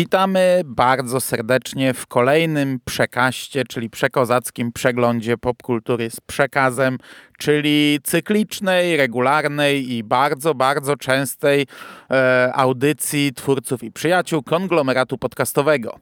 [0.00, 6.98] Witamy bardzo serdecznie w kolejnym przekaście, czyli przekozackim przeglądzie popkultury z przekazem,
[7.38, 11.66] czyli cyklicznej, regularnej i bardzo, bardzo częstej
[12.10, 15.98] e, audycji twórców i przyjaciół konglomeratu podcastowego.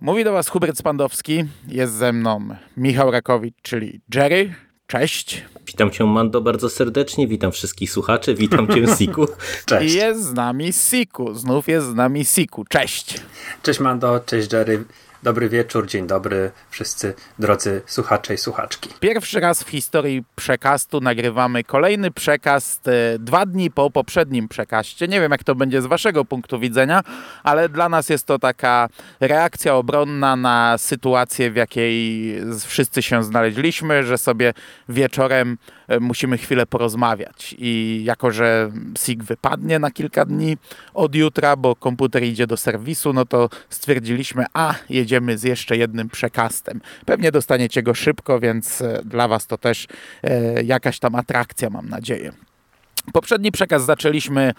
[0.00, 4.54] Mówi do Was Hubert Spandowski, jest ze mną Michał Rakowicz, czyli Jerry.
[4.86, 5.44] Cześć.
[5.66, 7.26] Witam Cię, Mando, bardzo serdecznie.
[7.28, 8.34] Witam wszystkich słuchaczy.
[8.34, 9.26] Witam Cię, Siku.
[9.66, 9.94] Cześć.
[9.94, 11.34] I jest z nami Siku.
[11.34, 12.64] Znów jest z nami Siku.
[12.68, 13.20] Cześć.
[13.62, 14.84] Cześć Mando, cześć Jerry.
[15.24, 18.90] Dobry wieczór, dzień dobry wszyscy drodzy słuchacze i słuchaczki.
[19.00, 25.08] Pierwszy raz w historii przekastu nagrywamy kolejny przekast e, dwa dni po poprzednim przekaście.
[25.08, 27.02] Nie wiem, jak to będzie z waszego punktu widzenia,
[27.42, 28.88] ale dla nas jest to taka
[29.20, 32.34] reakcja obronna na sytuację, w jakiej
[32.66, 34.54] wszyscy się znaleźliśmy, że sobie
[34.88, 35.58] wieczorem
[36.00, 37.54] musimy chwilę porozmawiać.
[37.58, 40.56] I jako, że SIG wypadnie na kilka dni
[40.94, 46.08] od jutra, bo komputer idzie do serwisu, no to stwierdziliśmy, a jedziemy z jeszcze jednym
[46.08, 46.80] przekastem.
[47.06, 49.86] Pewnie dostaniecie go szybko, więc e, dla Was to też
[50.22, 52.32] e, jakaś tam atrakcja, mam nadzieję.
[53.12, 54.52] Poprzedni przekaz zaczęliśmy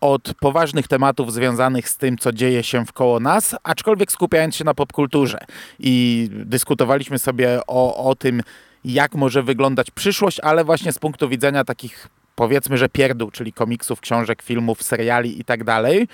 [0.00, 4.74] od poważnych tematów związanych z tym, co dzieje się wkoło nas, aczkolwiek skupiając się na
[4.74, 5.38] popkulturze.
[5.78, 8.42] I dyskutowaliśmy sobie o, o tym,
[8.84, 14.00] jak może wyglądać przyszłość, ale właśnie z punktu widzenia takich powiedzmy, że pierdół, czyli komiksów,
[14.00, 16.08] książek, filmów, seriali i tak dalej.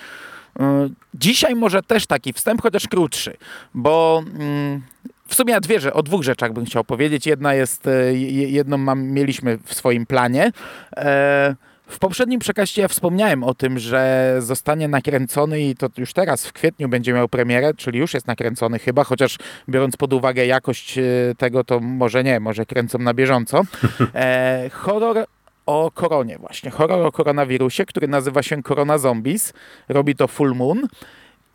[1.13, 3.37] Dzisiaj może też taki wstęp, chociaż krótszy,
[3.73, 4.81] bo mm,
[5.27, 7.25] w sumie ja dwie, o dwóch rzeczach bym chciał powiedzieć.
[7.25, 7.89] Jedna jest,
[8.31, 10.51] jedną mam, mieliśmy w swoim planie.
[10.97, 11.55] E,
[11.87, 16.53] w poprzednim przekaście ja wspomniałem o tym, że zostanie nakręcony i to już teraz w
[16.53, 19.37] kwietniu będzie miał premierę, czyli już jest nakręcony chyba, chociaż
[19.69, 21.03] biorąc pod uwagę jakość e,
[21.37, 23.61] tego, to może nie, może kręcą na bieżąco.
[24.15, 25.25] E, horror
[25.65, 26.71] o koronie właśnie.
[26.71, 29.53] Horror o koronawirusie, który nazywa się Corona Zombies.
[29.89, 30.87] Robi to Full Moon.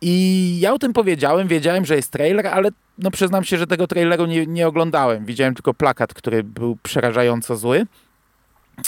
[0.01, 3.87] I ja o tym powiedziałem, wiedziałem, że jest trailer, ale no przyznam się, że tego
[3.87, 5.25] traileru nie, nie oglądałem.
[5.25, 7.85] Widziałem tylko plakat, który był przerażająco zły.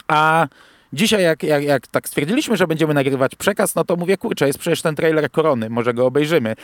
[0.07, 0.47] A
[0.95, 4.59] Dzisiaj, jak, jak, jak tak stwierdziliśmy, że będziemy nagrywać przekaz, no to mówię, kurczę, jest
[4.59, 6.55] przecież ten trailer Korony, może go obejrzymy.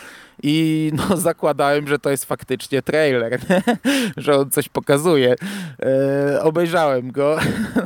[0.44, 3.40] I no, zakładałem, że to jest faktycznie trailer,
[4.18, 5.36] że on coś pokazuje.
[5.82, 7.38] E, obejrzałem go.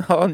[0.08, 0.28] No,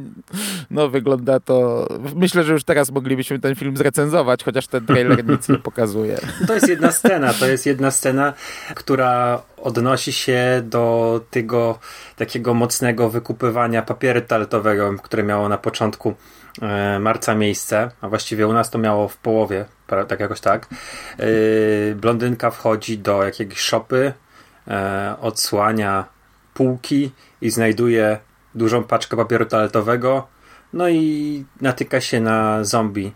[0.70, 1.88] no, wygląda to...
[2.16, 6.18] Myślę, że już teraz moglibyśmy ten film zrecenzować, chociaż ten trailer nic nie pokazuje.
[6.46, 8.32] To jest jedna scena, to jest jedna scena,
[8.74, 11.78] która odnosi się do tego
[12.16, 16.14] takiego mocnego wykupywania papieru toaletowego, które miało na początku
[16.62, 19.64] e, marca miejsce, a właściwie u nas to miało w połowie,
[20.08, 20.66] tak jakoś tak.
[21.18, 24.12] E, blondynka wchodzi do jakiejś szopy,
[24.68, 26.04] e, odsłania
[26.54, 28.18] półki i znajduje
[28.54, 30.26] dużą paczkę papieru toaletowego,
[30.72, 33.12] no i natyka się na zombie.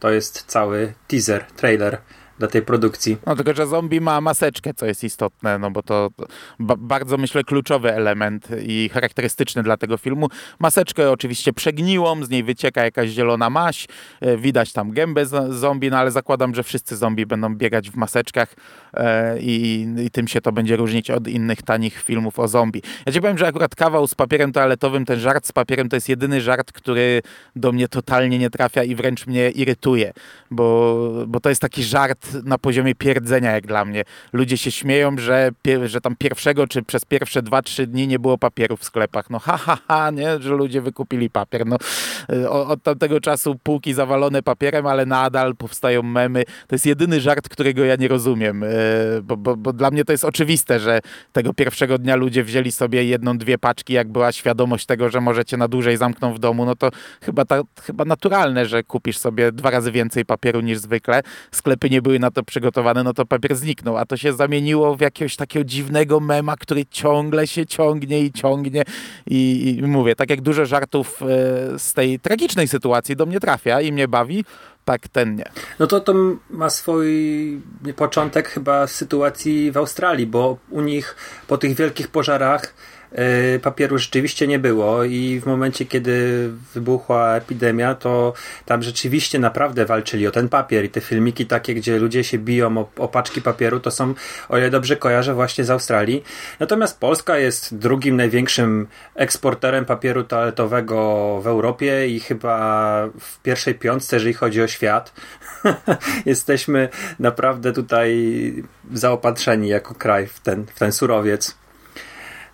[0.00, 1.98] To jest cały teaser, trailer
[2.40, 3.16] dla tej produkcji.
[3.26, 6.10] No tylko, że zombie ma maseczkę, co jest istotne, no bo to
[6.58, 10.28] ba bardzo, myślę, kluczowy element i charakterystyczny dla tego filmu.
[10.58, 13.88] Maseczkę oczywiście przegniłą, z niej wycieka jakaś zielona maść,
[14.20, 18.54] e, widać tam gębę zombie, no ale zakładam, że wszyscy zombie będą biegać w maseczkach
[18.94, 22.82] e, i, i, tym się to będzie różnić od innych tanich filmów o zombie.
[23.06, 26.08] Ja ci powiem, że akurat kawał z papierem toaletowym, ten żart z papierem to jest
[26.08, 27.22] jedyny żart, który
[27.56, 30.12] do mnie totalnie nie trafia i wręcz mnie irytuje,
[30.50, 34.04] bo, bo to jest taki żart na poziomie pierdzenia, jak dla mnie.
[34.32, 35.50] Ludzie się śmieją, że,
[35.84, 39.30] że tam pierwszego czy przez pierwsze dwa, trzy dni nie było papieru w sklepach.
[39.30, 40.40] No ha, ha, ha, nie?
[40.40, 41.66] Że ludzie wykupili papier.
[41.66, 41.76] No,
[42.32, 46.44] y, od tamtego czasu półki zawalone papierem, ale nadal powstają memy.
[46.44, 48.66] To jest jedyny żart, którego ja nie rozumiem, y,
[49.22, 51.00] bo, bo, bo dla mnie to jest oczywiste, że
[51.32, 55.56] tego pierwszego dnia ludzie wzięli sobie jedną, dwie paczki, jak była świadomość tego, że możecie
[55.56, 56.90] na dłużej zamknąć w domu, no to
[57.22, 61.22] chyba, ta, chyba naturalne, że kupisz sobie dwa razy więcej papieru niż zwykle.
[61.50, 65.00] Sklepy nie były na to przygotowane, no to papier zniknął, a to się zamieniło w
[65.00, 68.82] jakiegoś takiego dziwnego mema, który ciągle się ciągnie i ciągnie
[69.26, 71.26] i, i mówię, tak jak dużo żartów e,
[71.78, 74.44] z tej tragicznej sytuacji do mnie trafia i mnie bawi,
[74.84, 75.44] tak ten nie.
[75.78, 76.14] No to to
[76.50, 77.60] ma swój
[77.96, 82.74] początek chyba w sytuacji w Australii, bo u nich po tych wielkich pożarach
[83.62, 88.32] papieru rzeczywiście nie było i w momencie, kiedy wybuchła epidemia, to
[88.66, 92.78] tam rzeczywiście naprawdę walczyli o ten papier i te filmiki takie, gdzie ludzie się biją
[92.78, 94.14] o, o paczki papieru, to są,
[94.48, 96.24] o ile dobrze kojarzę, właśnie z Australii.
[96.60, 102.90] Natomiast Polska jest drugim największym eksporterem papieru toaletowego w Europie i chyba
[103.20, 105.12] w pierwszej piątce, jeżeli chodzi o świat.
[106.26, 108.30] Jesteśmy naprawdę tutaj
[108.92, 111.59] zaopatrzeni jako kraj w ten, w ten surowiec.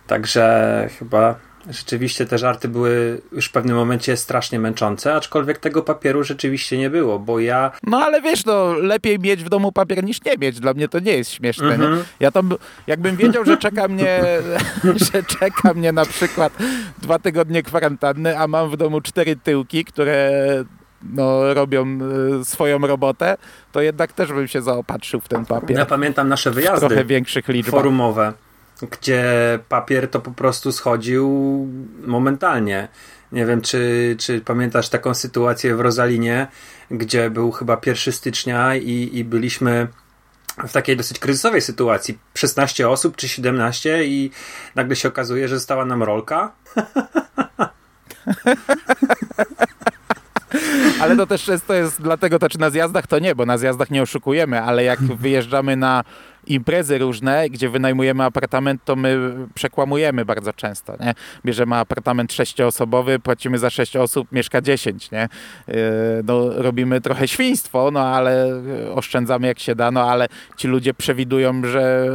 [0.07, 1.35] Także chyba
[1.69, 6.89] rzeczywiście te żarty były już w pewnym momencie strasznie męczące, aczkolwiek tego papieru rzeczywiście nie
[6.89, 7.71] było, bo ja...
[7.83, 10.59] No ale wiesz, no lepiej mieć w domu papier niż nie mieć.
[10.59, 11.73] Dla mnie to nie jest śmieszne.
[11.73, 11.95] Mhm.
[11.95, 12.03] Nie?
[12.19, 12.53] Ja tam,
[12.87, 14.23] jakbym wiedział, że czeka mnie,
[15.11, 16.53] że czeka mnie na przykład
[17.01, 20.31] dwa tygodnie kwarantanny, a mam w domu cztery tyłki, które
[21.03, 21.99] no, robią
[22.41, 23.37] y, swoją robotę,
[23.71, 25.77] to jednak też bym się zaopatrzył w ten papier.
[25.77, 27.71] Ja pamiętam nasze w trochę wyjazdy większych liczbach.
[27.71, 28.33] forumowe,
[28.81, 31.27] gdzie papier to po prostu schodził
[32.05, 32.87] momentalnie.
[33.31, 36.47] Nie wiem, czy, czy pamiętasz taką sytuację w Rosalinie,
[36.91, 39.87] gdzie był chyba 1 stycznia i, i byliśmy
[40.67, 42.17] w takiej dosyć kryzysowej sytuacji.
[42.33, 44.31] 16 osób czy 17 i
[44.75, 46.51] nagle się okazuje, że została nam rolka.
[51.01, 53.89] Ale to też często jest dlatego, to czy na zjazdach to nie, bo na zjazdach
[53.91, 56.03] nie oszukujemy, ale jak wyjeżdżamy na
[56.49, 61.13] imprezy różne, gdzie wynajmujemy apartament, to my przekłamujemy bardzo często, nie?
[61.45, 65.29] Bierzemy apartament sześcioosobowy, płacimy za sześć osób, mieszka dziesięć, nie?
[65.67, 65.75] Yy,
[66.23, 68.47] No, robimy trochę świństwo, no ale
[68.95, 70.27] oszczędzamy jak się da, no ale
[70.57, 72.07] ci ludzie przewidują, że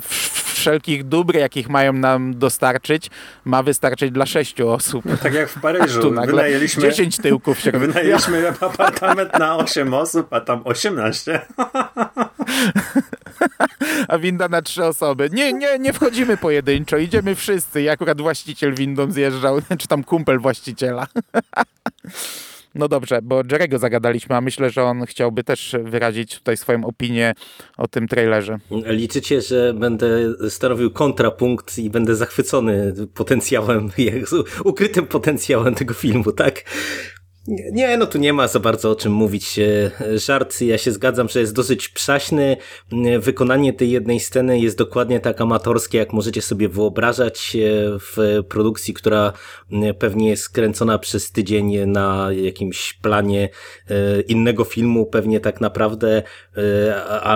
[0.00, 3.10] w- wszelkich dóbr, jakich mają nam dostarczyć,
[3.44, 5.04] ma wystarczyć dla sześciu osób.
[5.22, 6.00] Tak jak w Paryżu.
[6.08, 11.38] Tu nagle Wynajęliśmy, 10 tyłków się wynajęliśmy apartament na 8 osób, a tam 18.
[14.08, 15.28] a winda na trzy osoby.
[15.32, 17.82] Nie, nie, nie wchodzimy pojedynczo, idziemy wszyscy.
[17.82, 21.06] I akurat właściciel windą zjeżdżał, czy tam kumpel właściciela.
[22.74, 27.34] No dobrze, bo Jerego zagadaliśmy, a myślę, że on chciałby też wyrazić tutaj swoją opinię
[27.76, 28.58] o tym trailerze.
[28.70, 30.08] Liczycie, że będę
[30.48, 33.90] stanowił kontrapunkt i będę zachwycony potencjałem,
[34.64, 36.64] ukrytym potencjałem tego filmu, tak?
[37.48, 39.58] Nie, no tu nie ma za bardzo o czym mówić.
[39.58, 42.56] E, Żart, ja się zgadzam, że jest dosyć przaśny.
[42.92, 47.58] E, Wykonanie tej jednej sceny jest dokładnie tak amatorskie, jak możecie sobie wyobrażać e,
[47.98, 49.32] w produkcji, która
[49.72, 53.48] e, pewnie jest kręcona przez tydzień na jakimś planie
[53.90, 56.22] e, innego filmu, pewnie tak naprawdę,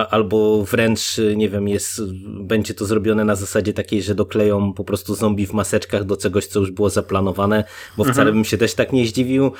[0.09, 5.15] albo wręcz, nie wiem, jest, będzie to zrobione na zasadzie takiej, że dokleją po prostu
[5.15, 7.63] zombie w maseczkach do czegoś, co już było zaplanowane,
[7.97, 9.51] bo wcale bym się też tak nie zdziwił.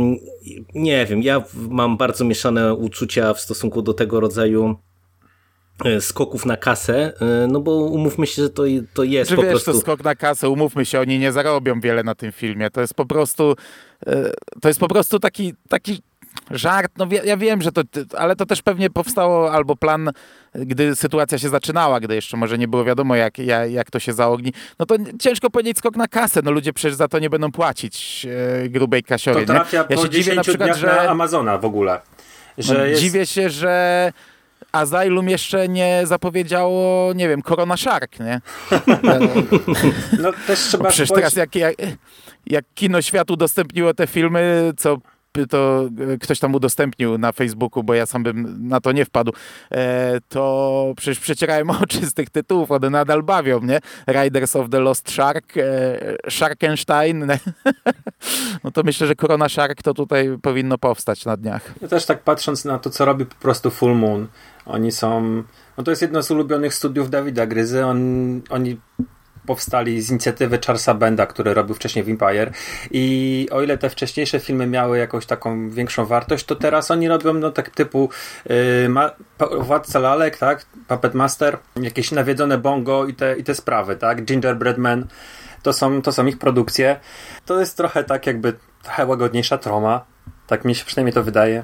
[0.00, 0.18] Mm,
[0.74, 4.76] Nie wiem, ja mam bardzo mieszane uczucia w stosunku do tego rodzaju
[5.84, 8.62] e, skoków na kasę, e, no bo umówmy się, że to,
[8.94, 9.72] to jest Czy po wiesz, prostu...
[9.72, 12.70] to skok na kasę, umówmy się, oni nie zarobią wiele na tym filmie.
[12.70, 13.54] To jest po prostu,
[14.06, 16.02] e, to jest po prostu taki, taki
[16.50, 16.92] żart.
[16.98, 17.82] No wie- ja wiem, że to,
[18.18, 20.10] ale to też pewnie powstało albo plan,
[20.54, 24.12] gdy sytuacja się zaczynała, gdy jeszcze może nie było wiadomo, jak, jak, jak to się
[24.12, 24.52] zaogni.
[24.78, 26.40] No to ciężko powiedzieć skok na kasę.
[26.44, 28.26] No ludzie przecież za to nie będą płacić
[28.64, 29.40] e, grubej To kasiory.
[29.40, 29.46] nie?
[29.46, 30.86] trafia Ja po się 10 dziwię na przykład, dniach że...
[30.86, 32.00] na Amazona w ogóle.
[32.58, 33.00] Że No, jest...
[33.02, 34.12] Dziwię się, że
[34.72, 38.40] Asylum jeszcze nie zapowiedziało, nie wiem, Corona Shark, nie?
[40.20, 41.74] No też trzeba przecież teraz jak, jak,
[42.46, 44.98] jak Kino Świat udostępniło te filmy, co
[45.48, 49.32] to e, ktoś tam udostępnił na Facebooku, bo ja sam bym na to nie wpadł,
[49.70, 53.80] e, to przecież przecierałem oczy z tych tytułów, one nadal bawią, nie?
[54.08, 55.60] Riders of the Lost Shark, e,
[56.30, 57.26] Sharkenstein,
[58.64, 61.74] no to myślę, że Corona Shark to tutaj powinno powstać na dniach.
[61.82, 64.26] Ja też tak patrząc na to, co robi po prostu Full Moon,
[64.66, 65.42] oni są.
[65.76, 67.86] No to jest jedno z ulubionych studiów Dawida Gryzy.
[67.86, 68.00] On,
[68.50, 68.80] oni
[69.46, 72.52] powstali z inicjatywy Charlesa Benda, który robił wcześniej w Empire.
[72.90, 77.34] I o ile te wcześniejsze filmy miały jakąś taką większą wartość, to teraz oni robią
[77.34, 78.10] no tak typu
[78.48, 79.10] yy, ma,
[79.60, 80.66] Władca Lalek, tak?
[80.88, 84.24] Puppet Master, jakieś nawiedzone bongo i te, i te sprawy, tak?
[84.24, 85.06] Gingerbread Man.
[85.62, 87.00] To są, to są ich produkcje.
[87.46, 90.04] To jest trochę tak jakby trochę łagodniejsza troma.
[90.46, 91.62] Tak mi się przynajmniej to wydaje.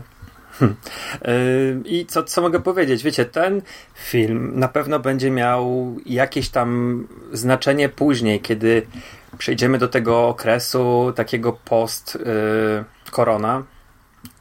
[1.85, 3.03] I co, co mogę powiedzieć?
[3.03, 3.63] Wiecie, ten
[3.95, 8.87] film na pewno będzie miał jakieś tam znaczenie później, kiedy
[9.39, 13.63] przejdziemy do tego okresu takiego post-korona,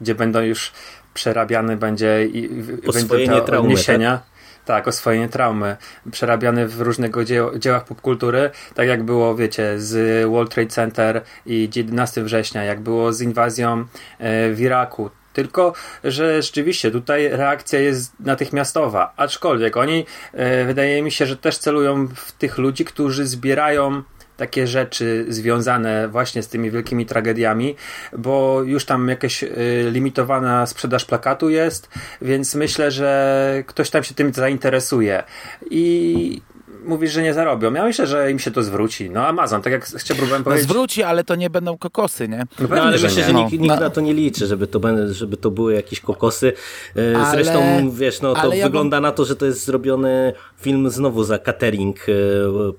[0.00, 0.72] gdzie będą już
[1.14, 2.50] przerabiany będzie i
[2.86, 4.20] Oswojenie traumy, odniesienia.
[4.64, 5.76] Tak, oswojenie traumy.
[6.10, 11.70] Przerabiany w różnego dzieł, dziełach popkultury, tak jak było, wiecie, z World Trade Center i
[11.76, 13.84] 11 września, jak było z inwazją
[14.18, 15.10] e, w Iraku.
[15.36, 15.72] Tylko,
[16.04, 19.12] że rzeczywiście tutaj reakcja jest natychmiastowa.
[19.16, 24.02] Aczkolwiek oni, e, wydaje mi się, że też celują w tych ludzi, którzy zbierają
[24.36, 27.76] takie rzeczy związane właśnie z tymi wielkimi tragediami,
[28.18, 29.48] bo już tam jakaś y,
[29.90, 31.88] limitowana sprzedaż plakatu jest,
[32.22, 35.22] więc myślę, że ktoś tam się tym zainteresuje.
[35.70, 36.40] I
[36.86, 37.72] mówisz, że nie zarobią.
[37.74, 39.10] Ja myślę, że im się to zwróci.
[39.10, 40.68] No Amazon, tak jak chciałem próbowałem No powiedzieć.
[40.68, 42.46] zwróci, ale to nie będą kokosy, nie?
[42.60, 43.26] No No, ale że myślę, nie.
[43.26, 43.38] że No.
[43.38, 43.80] nikt, nikt No.
[43.80, 46.52] na to nie liczy, żeby to, żeby to były jakieś kokosy.
[46.96, 49.64] E, Ale- Zresztą, wiesz, no to ale ja bym- wygląda na to, że to jest
[49.64, 52.12] zrobiony film znowu za catering e,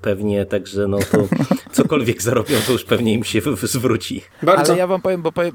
[0.00, 1.18] pewnie, także no to
[1.72, 4.22] cokolwiek zarobią, to już pewnie im się zwróci.
[4.42, 4.72] Bardzo.
[4.72, 5.52] Ale ja wam powiem, bo powiem...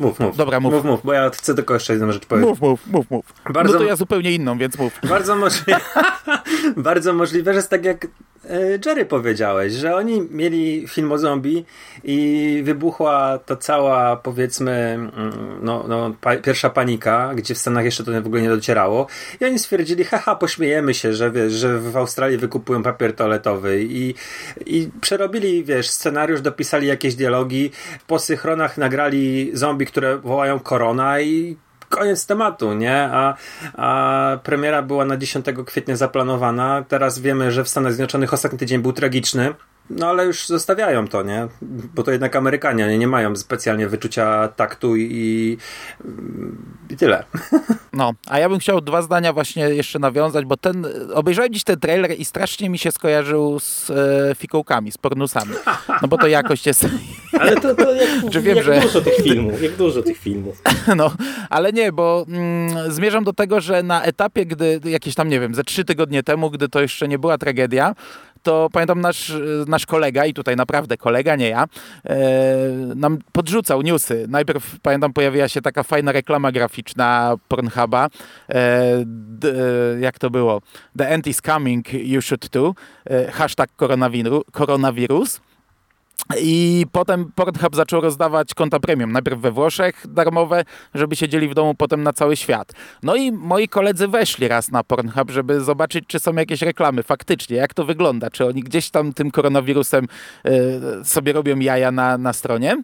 [0.00, 0.36] Mów, mów.
[0.36, 0.72] Dobra, mów.
[0.74, 2.48] Mów, mów, bo ja chcę tylko jeszcze jedną rzecz powiedzieć.
[2.50, 3.24] Mów, mów, mów, mów.
[3.52, 5.00] Bardzo- No to ja zupełnie inną, więc mów.
[5.08, 5.80] Bardzo możliwe,
[6.76, 8.06] bardzo możliwe, że tak jak
[8.50, 11.64] e, Jerry powiedziałeś, że oni mieli film o zombie
[12.04, 15.10] i wybuchła ta cała, powiedzmy, mm,
[15.62, 19.06] no, no, pa, pierwsza panika, gdzie w Stanach jeszcze to w ogóle nie docierało.
[19.40, 23.82] I oni stwierdzili, haha, pośmiejemy się, że wiesz, że w Australii wykupują papier toaletowy.
[23.82, 24.14] I,
[24.66, 27.70] i przerobili, wiesz, scenariusz, dopisali jakieś dialogi,
[28.06, 31.56] po synchronach nagrali zombie, które wołają korona i
[31.94, 33.08] koniec tematu, nie?
[33.12, 33.34] A,
[33.74, 36.84] a premiera była na 10 kwietnia zaplanowana.
[36.88, 39.54] Teraz wiemy, że w Stanach Zjednoczonych ostatni tydzień był tragiczny.
[39.90, 41.48] No ale już zostawiają to, nie?
[41.94, 45.58] Bo to jednak Amerykanie, oni nie mają specjalnie wyczucia taktu i, i,
[46.94, 47.24] i tyle.
[47.96, 51.80] No, a ja bym chciał dwa zdania właśnie jeszcze nawiązać, bo ten, obejrzałem dziś ten
[51.80, 55.52] trailer i strasznie mi się skojarzył z e, fikołkami, z pornusami.
[56.02, 56.86] No bo to jakość jest,
[57.40, 60.62] Ale to, to jak, Czy wiem, jak że- dużo tych filmów, jak dużo tych filmów.
[60.96, 61.12] no,
[61.50, 65.54] ale nie, bo mm, zmierzam do tego, że na etapie, gdy jakieś tam, nie wiem,
[65.54, 67.94] ze trzy tygodnie temu, gdy to jeszcze nie była tragedia,
[68.44, 69.32] to pamiętam nasz,
[69.66, 71.64] nasz kolega, i tutaj naprawdę kolega, nie ja,
[72.04, 72.16] e,
[72.96, 74.26] nam podrzucał newsy.
[74.28, 78.08] Najpierw, pamiętam, pojawiła się taka fajna reklama graficzna Pornhuba.
[78.48, 79.04] E, e,
[80.00, 80.62] jak to było?
[80.98, 82.74] The end is coming, you should too.
[83.32, 85.40] Hashtag koronawiru, koronawirus.
[86.40, 89.12] I potem Pornhub zaczął rozdawać konta premium.
[89.12, 90.64] Najpierw we Włoszech darmowe,
[90.94, 92.72] żeby siedzieli w domu, potem na cały świat.
[93.02, 97.56] No i moi koledzy weszli raz na Pornhub, żeby zobaczyć, czy są jakieś reklamy faktycznie,
[97.56, 100.04] jak to wygląda, czy oni gdzieś tam tym koronawirusem
[100.46, 102.82] y, sobie robią jaja na, na stronie.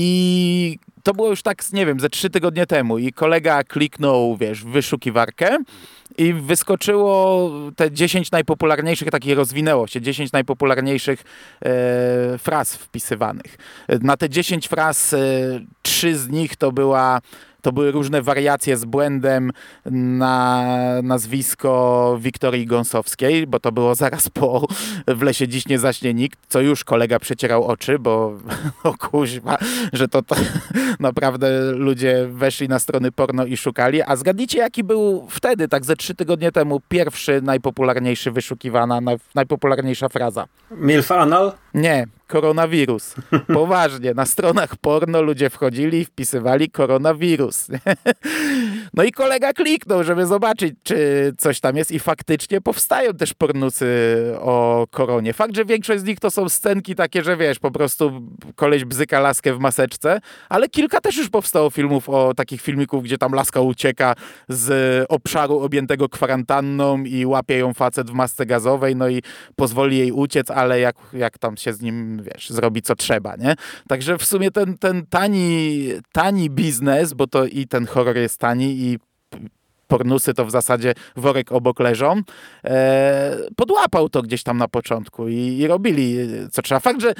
[0.00, 4.64] I to było już tak, nie wiem, ze trzy tygodnie temu i kolega kliknął, wiesz,
[4.64, 5.58] wyszukiwarkę
[6.18, 11.24] i wyskoczyło te 10 najpopularniejszych, takie rozwinęło się, 10 najpopularniejszych
[11.64, 13.56] e, fraz wpisywanych.
[14.00, 15.18] Na te 10 fraz, e,
[15.82, 17.20] trzy z nich to była
[17.68, 19.52] to były różne wariacje z błędem
[19.90, 20.64] na
[21.02, 24.66] nazwisko Wiktorii Gąsowskiej, bo to było zaraz po
[25.06, 28.38] W lesie dziś nie zaśnie nikt, co już kolega przecierał oczy, bo
[28.84, 29.58] o kuźwa,
[29.92, 30.34] że to, to
[31.00, 34.02] naprawdę ludzie weszli na strony porno i szukali.
[34.02, 40.08] A zgadnijcie, jaki był wtedy, tak ze trzy tygodnie temu, pierwszy najpopularniejszy wyszukiwana, naj, najpopularniejsza
[40.08, 40.46] fraza?
[40.70, 41.52] Milf Anal?
[41.74, 43.14] Nie, koronawirus.
[43.54, 47.66] Poważnie, na stronach porno ludzie wchodzili i wpisywali koronawirus.
[48.94, 53.86] No i kolega kliknął, żeby zobaczyć, czy coś tam jest i faktycznie powstają też pornusy
[54.40, 55.32] o koronie.
[55.32, 58.22] Fakt, że większość z nich to są scenki takie, że wiesz, po prostu
[58.56, 63.18] koleś bzyka laskę w maseczce, ale kilka też już powstało filmów o takich filmików, gdzie
[63.18, 64.14] tam laska ucieka
[64.48, 69.22] z obszaru objętego kwarantanną i łapie ją facet w masce gazowej, no i
[69.56, 73.54] pozwoli jej uciec, ale jak, jak tam się z nim, wiesz, zrobi co trzeba, nie?
[73.88, 78.77] Także w sumie ten, ten tani, tani biznes, bo to i ten horror jest tani
[78.78, 78.98] i
[79.88, 82.20] pornusy to w zasadzie worek obok leżą,
[82.64, 86.16] e, podłapał to gdzieś tam na początku i, i robili
[86.52, 86.80] co trzeba.
[86.80, 87.14] Fakt, że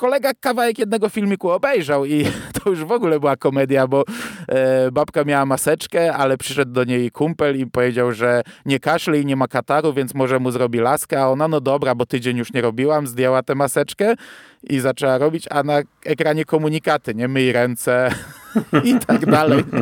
[0.00, 2.24] kolega kawałek jednego filmiku obejrzał i
[2.56, 4.04] to już w ogóle była komedia, bo
[4.48, 9.26] e, babka miała maseczkę, ale przyszedł do niej kumpel i powiedział, że nie kaszle i
[9.26, 12.52] nie ma kataru, więc może mu zrobi laskę, a ona no dobra, bo tydzień już
[12.52, 14.14] nie robiłam, zdjęła tę maseczkę
[14.62, 18.10] i zaczęła robić, a na ekranie komunikaty, nie myj ręce
[18.84, 19.64] i tak dalej.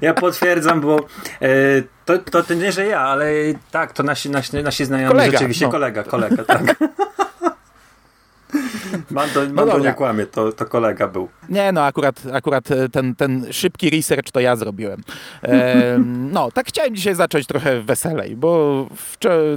[0.00, 0.96] Ja potwierdzam, bo
[1.42, 1.48] e,
[2.04, 3.26] to, to, to nie, że ja, ale
[3.70, 5.72] tak, to nasi, nasi, nasi znajomi Kolega, rzeczywiście, no.
[5.72, 6.76] kolega, kolega, tak.
[9.10, 9.90] Mando, Mando dobra.
[9.90, 11.28] nie kłamie, to, to kolega był.
[11.48, 15.00] Nie, no akurat, akurat e, ten, ten szybki research to ja zrobiłem.
[15.42, 15.98] E,
[16.32, 18.86] no, tak chciałem dzisiaj zacząć trochę weselej, bo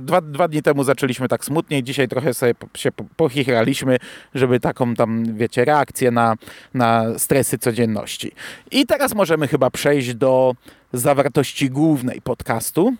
[0.01, 3.98] dwa, dwa dni temu zaczęliśmy tak smutniej, dzisiaj trochę sobie po- się po- pochichraliśmy,
[4.36, 6.36] żeby taką tam, wiecie, reakcję na,
[6.74, 8.31] na stresy codzienności.
[8.72, 10.53] I teraz możemy chyba przejść do
[10.93, 12.93] zawartości głównej podcastu,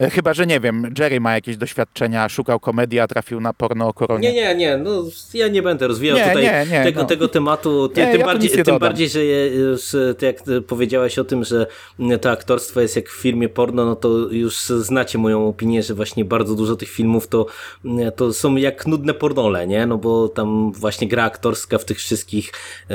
[0.00, 3.92] Chyba, że nie wiem, Jerry ma jakieś doświadczenia, szukał komedii, a trafił na porno o
[3.92, 4.32] koronie.
[4.32, 7.06] Nie, nie, nie, no ja nie będę rozwijał Nie, tutaj nie, nie, tego, no.
[7.06, 8.78] tego tematu, ty, tym, ja bardziej, tym dodam.
[8.78, 11.66] bardziej, że już, e, ty jak ty powiedziałeś o tym, że
[12.20, 16.24] to aktorstwo jest jak w filmie porno, no to już znacie moją opinię, że właśnie
[16.24, 17.46] bardzo dużo tych filmów to,
[18.16, 22.52] to są jak nudne pornole, nie, no bo tam właśnie gra aktorska w tych wszystkich
[22.90, 22.94] e,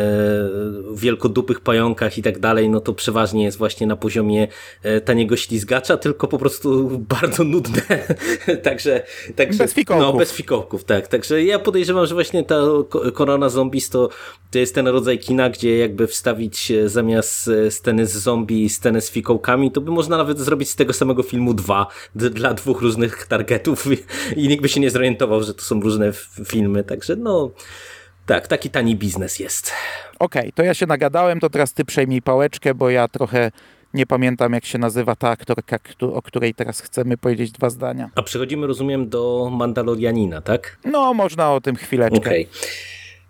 [0.95, 4.47] wielkodupych pająkach i tak dalej, no to przeważnie jest właśnie na poziomie
[4.83, 7.81] e, taniego ślizgacza, tylko po prostu bardzo nudne,
[8.63, 9.03] także,
[9.35, 10.07] także Bez fikołków.
[10.07, 11.07] No, bez fikołków, tak.
[11.07, 12.55] Także ja podejrzewam, że właśnie ta
[12.89, 14.09] ko- Korona Zombies to,
[14.51, 19.11] to jest ten rodzaj kina, gdzie jakby wstawić zamiast e, sceny z zombie scenę z
[19.11, 23.87] fikołkami, to by można nawet zrobić z tego samego filmu dwa, dla dwóch różnych targetów
[24.35, 26.11] i, nikt by się nie zorientował, że to są różne
[26.45, 27.51] filmy, także no
[28.25, 29.71] tak, taki tani biznes jest.
[30.19, 33.51] Okej, to ja się nagadałem, to teraz ty przejmij pałeczkę, bo ja trochę
[33.93, 38.09] nie pamiętam, jak się nazywa ta aktorka, o której teraz chcemy powiedzieć dwa zdania.
[38.15, 40.77] A przechodzimy, rozumiem, do Mandalorianina, tak?
[40.85, 42.17] No, można o tym chwileczkę.
[42.17, 42.47] Okej.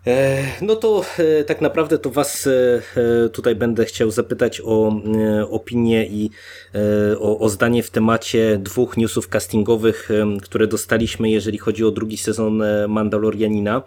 [0.06, 5.00] E, No to e, tak naprawdę to Was e, tutaj będę chciał zapytać o
[5.50, 6.30] opinię i
[7.20, 10.08] o, o zdanie w temacie dwóch newsów castingowych,
[10.42, 13.82] które dostaliśmy, jeżeli chodzi o drugi sezon Mandalorianina.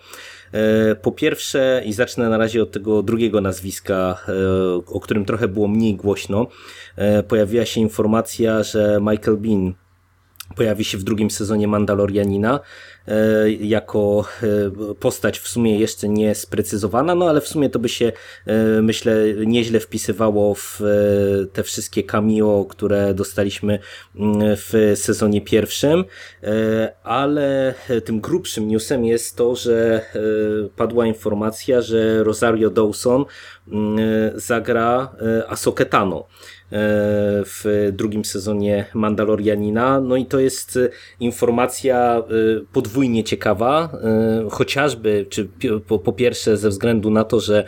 [0.54, 4.34] E, Po pierwsze, i zacznę na razie od tego drugiego nazwiska, e,
[4.86, 6.48] o którym trochę było mniej głośno,
[6.96, 9.74] e, pojawiła się informacja, że Michael Bean
[10.56, 12.60] pojawi się w drugim sezonie Mandalorianina
[13.60, 18.12] jako e, postać w sumie jeszcze nie sprecyzowana, no ale w sumie to by się
[18.46, 23.80] e, myślę nieźle wpisywało w e, te wszystkie cameo, które dostaliśmy
[24.16, 26.04] mm, w sezonie pierwszym,
[26.44, 27.74] E, ale
[28.06, 30.20] tym grubszym newsem jest to, że e,
[30.76, 33.26] padła informacja, że Rosario Dawson
[34.36, 36.26] zagra e, Ahsokę Tano e,
[37.46, 40.02] w drugim sezonie Mandalorianina.
[40.02, 40.80] No i to jest
[41.20, 42.24] informacja
[42.74, 43.90] podwójnie ciekawa,
[44.52, 45.50] chociażby, czy
[45.88, 47.68] po, po pierwsze ze względu na to, że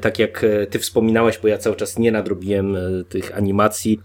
[0.00, 2.76] tak jak ty wspominałeś, bo ja cały czas nie nadrobiłem
[3.08, 4.00] tych animacji,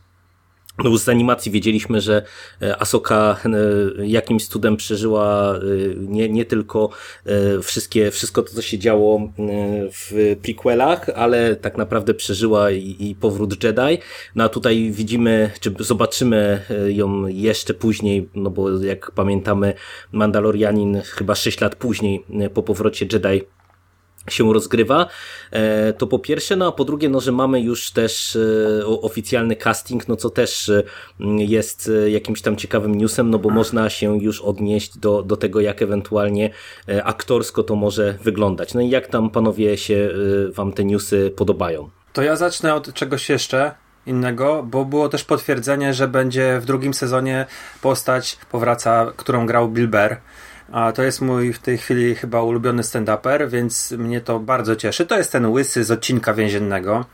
[0.83, 2.21] no bo z animacji wiedzieliśmy, że
[2.61, 5.59] e, Asoka e, jakimś cudem przeżyła e,
[5.97, 6.89] nie, nie tylko
[7.63, 9.31] wszystkie, wszystko to, co się działo
[9.91, 13.97] w prequelach, ale tak naprawdę przeżyła i, i powrót Jedi.
[14.35, 19.73] No a tutaj widzimy, czy zobaczymy ją jeszcze później, no bo jak pamiętamy
[20.11, 23.41] Mandalorianin chyba 6 lat później po powrocie Jedi
[24.29, 25.07] się rozgrywa,
[25.51, 28.35] e, to po pierwsze, no a po drugie, no, że mamy już też
[28.81, 30.83] e, oficjalny casting, no co też e,
[31.37, 35.81] jest jakimś tam ciekawym newsem, no bo można się już odnieść do, do tego, jak
[35.81, 36.49] ewentualnie
[37.03, 38.73] aktorsko to może wyglądać.
[38.73, 40.09] No i jak tam panowie się
[40.49, 41.89] wam te newsy podobają?
[42.13, 43.71] To ja zacznę od czegoś jeszcze
[44.05, 47.45] innego, bo było też potwierdzenie, że będzie w drugim sezonie
[47.81, 50.15] postać powraca, którą grał Bill Burr.
[50.71, 55.05] A to jest mój w tej chwili chyba ulubiony stand-uper, więc mnie to bardzo cieszy.
[55.05, 57.05] To jest ten łysy z odcinka więziennego.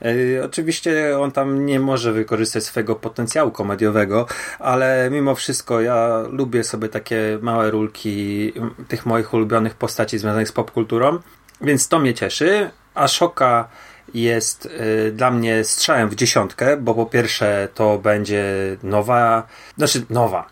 [0.00, 4.26] Yy, oczywiście on tam nie może wykorzystać swojego potencjału komediowego,
[4.58, 8.52] ale mimo wszystko ja lubię sobie takie małe rulki
[8.88, 11.18] tych moich ulubionych postaci związanych z popkulturą,
[11.60, 12.70] więc to mnie cieszy.
[12.94, 13.68] A Szoka
[14.14, 18.44] jest y, dla mnie strzałem w dziesiątkę, bo po pierwsze to będzie
[18.82, 20.46] nowa, znaczy nowa,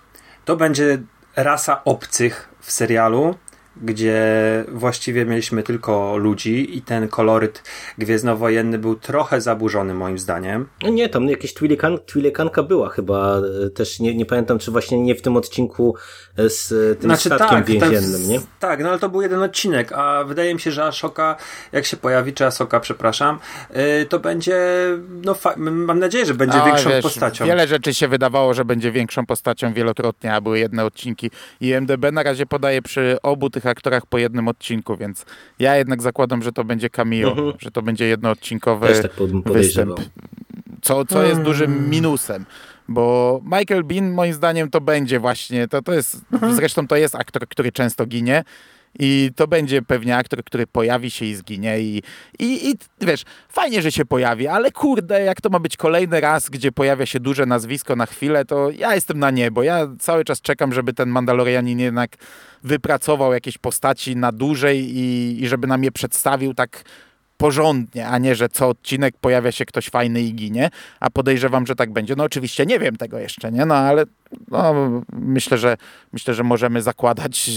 [0.44, 0.98] to będzie
[1.36, 3.34] rasa obcych w serialu,
[3.76, 4.24] gdzie
[4.68, 7.62] właściwie mieliśmy tylko ludzi i ten koloryt
[7.98, 10.68] gwiezdnowojenny był trochę zaburzony moim zdaniem.
[10.82, 15.00] No nie, tam jakieś Twilikan, Twilikanka była chyba, e, też nie, nie pamiętam, czy właśnie
[15.00, 15.96] nie w tym odcinku
[16.36, 18.40] e, z e, tym statkiem więziennym, tak, nie?
[18.60, 21.36] Tak, no ale to był jeden odcinek, a wydaje mi się, że Ashoka,
[21.72, 23.38] jak się pojawi, czy Asoka, przepraszam,
[23.74, 24.58] yy, to będzie,
[25.24, 27.46] no mam nadzieję, że będzie A, większą wiesz, postacią.
[27.46, 31.30] Wiele rzeczy się wydawało, że będzie większą postacią wielokrotnie, a były jedne odcinki.
[31.60, 35.24] I MDB na razie podaje przy obu tych aktorach po jednym odcinku, więc
[35.58, 37.52] ja jednak zakładam, że to będzie cameo, Mhm.
[37.58, 39.12] że to będzie jednoodcinkowy Też tak
[39.44, 40.00] występ.
[40.82, 42.44] Co, co jest dużym minusem.
[42.88, 46.20] Bo Michael Bean moim zdaniem to będzie właśnie, to, to jest,
[46.54, 48.44] zresztą to jest aktor, który często ginie
[48.98, 52.02] i to będzie pewnie aktor, który pojawi się i zginie i,
[52.38, 56.50] i, i wiesz, fajnie, że się pojawi, ale kurde, jak to ma być kolejny raz,
[56.50, 59.62] gdzie pojawia się duże nazwisko na chwilę, to ja jestem na niebo.
[59.62, 62.16] Ja cały czas czekam, żeby ten Mandalorianin jednak
[62.62, 66.84] wypracował jakieś postaci na dłużej i, i żeby nam je przedstawił tak
[67.42, 71.74] porządnie, a nie, że co odcinek pojawia się ktoś fajny i ginie, a podejrzewam, że
[71.76, 72.14] tak będzie.
[72.16, 73.66] No oczywiście nie wiem tego jeszcze, nie?
[73.66, 74.04] No ale
[74.48, 74.74] no,
[75.12, 75.76] myślę, że
[76.12, 77.50] myślę, że możemy zakładać,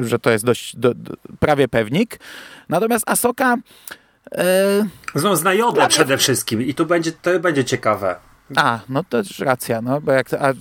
[0.00, 2.20] że to jest dość do, do, prawie pewnik.
[2.68, 3.56] Natomiast Asoka
[5.34, 8.16] zna Jodę przede wszystkim i to będzie, to będzie ciekawe.
[8.56, 10.52] A, no to też racja, no, bo jak a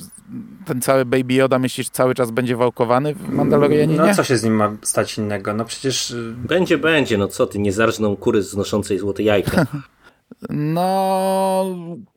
[0.66, 3.98] ten cały Baby Yoda myślisz cały czas będzie wałkowany w Mandalorianie?
[3.98, 5.54] No co się z nim ma stać innego?
[5.54, 6.12] No przecież...
[6.12, 9.66] y, Będzie, będzie, no co ty, nie zarżną kury znoszącej złote jajka.
[10.50, 11.66] No,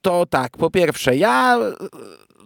[0.03, 1.59] to tak, po pierwsze, ja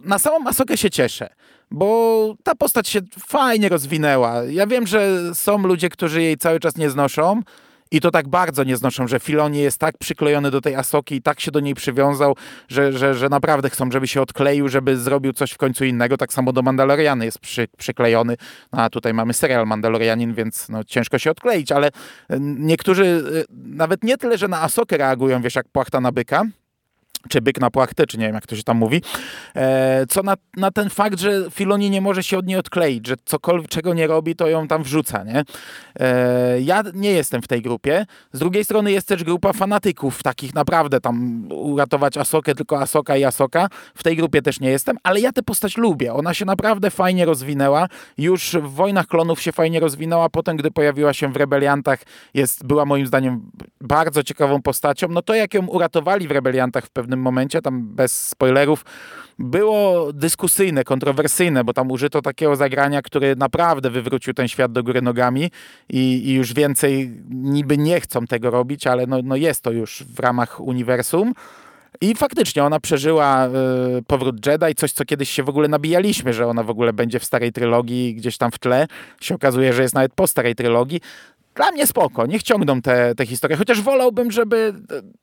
[0.03, 1.29] na samą Masokę się cieszę,
[1.71, 4.43] bo ta postać się fajnie rozwinęła.
[4.43, 7.41] Ja wiem, że są ludzie, którzy jej cały czas nie znoszą
[7.95, 11.21] i to tak bardzo nie znoszą, że Filoni jest tak przyklejony do tej Asoki i
[11.21, 12.35] tak się do niej przywiązał,
[12.67, 16.17] że, że, że naprawdę chcą, żeby się odkleił, żeby zrobił coś w końcu innego.
[16.17, 18.37] Tak samo do Mandaloriany jest przy, przyklejony.
[18.73, 21.89] No, a tutaj mamy serial Mandalorianin, więc no, ciężko się odkleić, ale
[22.39, 26.43] niektórzy y, nawet nie tyle, że na Asokę reagują, wiesz, jak płachta na byka,
[27.29, 29.01] czy byk na płachtę, czy nie wiem jak to się tam mówi,
[29.55, 33.15] e, co na, na ten fakt, że Filoni nie może się od niej odkleić, że
[33.25, 35.43] cokolwiek, czego nie robi, to ją tam wrzuca, nie?
[35.99, 38.05] E, ja nie jestem w tej grupie.
[38.33, 43.23] Z drugiej strony jest też grupa fanatyków, takich naprawdę tam uratować Asokę, tylko Asoka i
[43.23, 43.67] Asoka.
[43.95, 46.13] W tej grupie też nie jestem, ale ja tę postać lubię.
[46.13, 47.87] Ona się naprawdę fajnie rozwinęła.
[48.17, 51.99] Już w Wojnach Klonów się fajnie rozwinęła, potem gdy pojawiła się w Rebeliantach,
[52.33, 55.07] jest, była moim zdaniem bardzo ciekawą postacią.
[55.07, 58.85] No to jak ją uratowali w Rebeliantach w pewnym momencie, tam bez spoilerów,
[59.39, 65.01] było dyskusyjne, kontrowersyjne, bo tam użyto takiego zagrania, które naprawdę wywrócił ten świat do góry
[65.01, 65.51] nogami
[65.89, 70.03] i, i już więcej niby nie chcą tego robić, ale no, no jest to już
[70.03, 71.33] w ramach uniwersum.
[72.01, 73.51] I faktycznie ona przeżyła y,
[74.07, 77.25] powrót Jedi, coś co kiedyś się w ogóle nabijaliśmy, że ona w ogóle będzie w
[77.25, 78.87] starej trylogii gdzieś tam w tle.
[79.21, 81.01] Się okazuje, że jest nawet po starej trylogii.
[81.55, 84.73] Dla mnie spoko, niech ciągną te, te historie, chociaż wolałbym, żeby,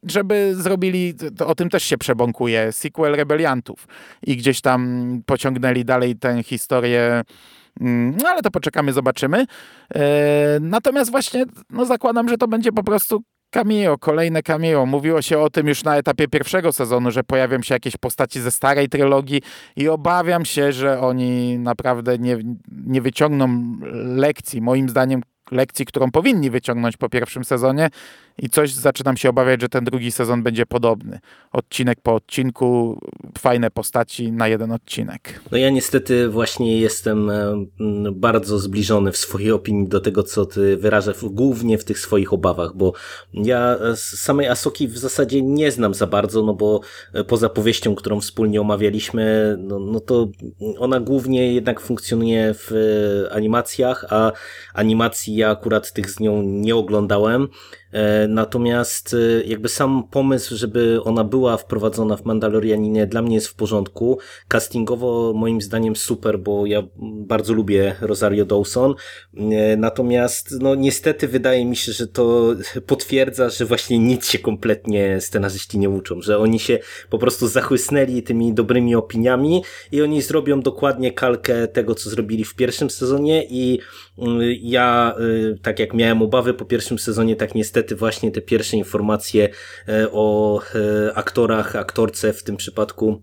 [0.03, 1.14] żeby zrobili,
[1.47, 3.87] o tym też się przebąkuje, sequel Rebeliantów
[4.23, 7.25] i gdzieś tam pociągnęli dalej tę historię
[7.81, 9.47] Mm, No ale to poczekamy, zobaczymy.
[9.95, 14.87] E, natomiast właśnie no, zakładam, że to będzie po prostu cameo, kolejne cameo.
[14.87, 18.51] Mówiło się o tym już na etapie pierwszego sezonu, że pojawią się jakieś postaci ze
[18.51, 19.42] starej trylogii
[19.77, 22.38] i obawiam się, że oni naprawdę nie,
[22.87, 24.61] nie wyciągną lekcji.
[24.61, 27.91] Moim zdaniem lekcji, którą powinni wyciągnąć po pierwszym sezonie
[28.38, 31.18] i coś zaczynam się obawiać, że ten drugi sezon będzie podobny.
[31.53, 33.01] Odcinek po odcinku,
[33.38, 35.40] fajne postaci na jeden odcinek.
[35.51, 37.66] No ja niestety właśnie jestem e,
[38.12, 42.77] bardzo zbliżony w swojej opinii do tego, co ty wyrażasz, głównie w tych swoich obawach,
[42.77, 42.92] bo
[43.35, 46.81] ja samej Asoki w zasadzie nie znam za bardzo, no bo
[47.12, 50.29] e, poza powieścią, którą wspólnie omawialiśmy, no, no to
[50.79, 54.33] ona głównie jednak funkcjonuje w e, animacjach, a
[54.75, 57.49] animacji ja akurat tych z nią nie oglądałem.
[57.92, 63.48] E, Natomiast e, jakby sam pomysł, żeby ona była wprowadzona w Mandalorianinie dla mnie jest
[63.48, 64.18] w porządku.
[64.48, 68.94] Castingowo moim zdaniem super, bo ja bardzo lubię Rosario Dawson.
[69.37, 72.55] E, Natomiast no niestety wydaje mi się, że to
[72.87, 76.78] potwierdza, że właśnie nic się kompletnie scenarzyści nie uczą, że oni się
[77.11, 82.55] po prostu zachłysnęli tymi dobrymi opiniami i oni zrobią dokładnie kalkę tego, co zrobili w
[82.55, 83.78] pierwszym sezonie i
[84.18, 85.16] mm, ja,
[85.62, 89.49] tak jak miałem obawy po pierwszym sezonie, tak niestety właśnie te pierwsze informacje
[89.88, 93.23] e, o e, aktorach, aktorce w tym przypadku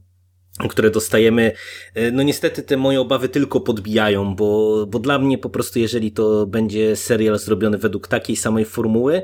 [0.67, 1.52] które dostajemy,
[1.95, 6.12] e, no niestety te moje obawy tylko podbijają, bo, bo dla mnie po prostu jeżeli
[6.12, 9.22] to będzie serial zrobiony według takiej samej formuły,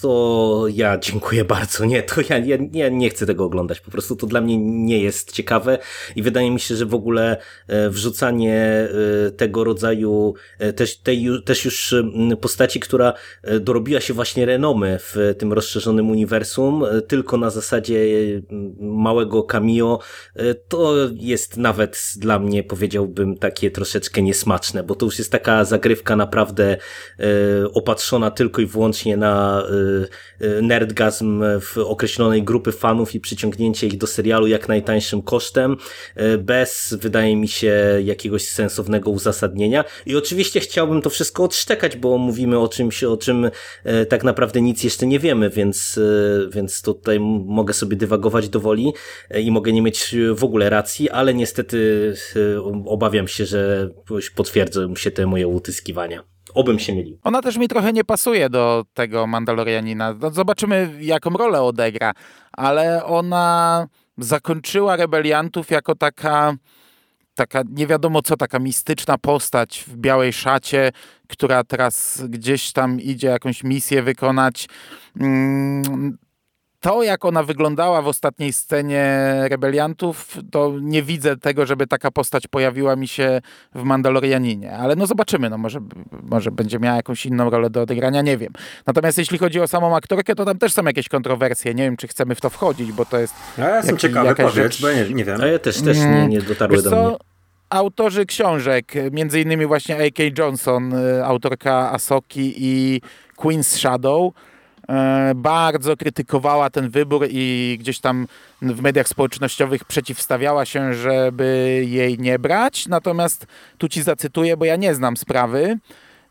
[0.00, 1.84] to ja dziękuję bardzo.
[1.84, 3.80] Nie, to ja, ja, ja nie chcę tego oglądać.
[3.80, 5.78] Po prostu to dla mnie nie jest ciekawe
[6.16, 11.26] i wydaje mi się, że w ogóle e, wrzucanie e, tego rodzaju e, też, tej,
[11.44, 11.94] też już
[12.40, 13.12] postaci, która
[13.60, 18.00] dorobiła się właśnie renomy w tym rozszerzonym uniwersum, tylko na zasadzie
[18.80, 20.00] małego cameo,
[20.68, 26.16] to jest nawet dla mnie, powiedziałbym, takie troszeczkę niesmaczne, bo to już jest taka zagrywka
[26.16, 26.76] naprawdę
[27.74, 29.62] opatrzona tylko i wyłącznie na
[30.40, 35.76] y, y, nerdgazm w określonej grupy fanów i przyciągnięcie ich do serialu jak najtańszym kosztem,
[36.20, 39.84] y, bez, wydaje mi się, jakiegoś sensownego uzasadnienia.
[40.06, 43.50] I oczywiście chciałbym to wszystko odszczekać, bo mówimy o czymś, o czym
[44.08, 46.00] tak naprawdę nic jeszcze nie wiemy, więc,
[46.52, 48.92] więc tutaj mogę sobie dywagować do woli
[49.34, 52.12] i mogę nie mieć w ogóle racji, ale niestety
[52.86, 53.90] obawiam się, że
[54.34, 56.24] potwierdzą się te moje utyskiwania.
[56.54, 57.18] Obym się mylił.
[57.24, 60.14] Ona też mi trochę nie pasuje do tego Mandalorianina.
[60.20, 62.12] No, zobaczymy, jaką rolę odegra,
[62.52, 63.86] ale ona
[64.18, 66.54] zakończyła rebeliantów jako taka,
[67.34, 70.92] taka nie wiadomo co, taka mistyczna postać w białej szacie,
[71.28, 74.68] która teraz gdzieś tam idzie jakąś misję wykonać.
[76.80, 82.46] To, jak ona wyglądała w ostatniej scenie Rebeliantów, to nie widzę tego, żeby taka postać
[82.46, 83.40] pojawiła mi się
[83.74, 84.72] w Mandalorianinie.
[84.76, 85.80] Ale no zobaczymy, no może,
[86.22, 88.52] może będzie miała jakąś inną rolę do odegrania, nie wiem.
[88.86, 91.74] Natomiast jeśli chodzi o samą aktorkę, to tam też są jakieś kontrowersje.
[91.74, 93.34] Nie wiem, czy chcemy w to wchodzić, bo to jest...
[93.58, 95.40] A ja jestem ciekawy, powiedz, rzecz- bo ja nie, nie wiem.
[95.40, 97.08] A ja też, też nie, nie dotarły Wiesz do co?
[97.08, 97.16] mnie.
[97.70, 100.22] Autorzy książek, między innymi właśnie A.K.
[100.38, 103.00] Johnson, y, autorka Asoki i
[103.36, 104.32] Queen's Shadow,
[105.34, 108.26] bardzo krytykowała ten wybór i gdzieś tam
[108.62, 112.88] w mediach społecznościowych przeciwstawiała się, żeby jej nie brać.
[112.88, 113.46] Natomiast
[113.78, 115.78] tu ci zacytuję, bo ja nie znam sprawy.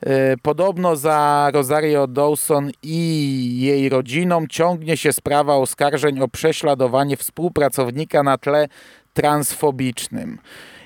[0.08, 8.24] Y, Podobno za Rosario Dawson i jej rodziną ciągnie się sprawa oskarżeń o prześladowanie współpracownika
[8.24, 8.68] na tle
[9.14, 10.38] transfobicznym.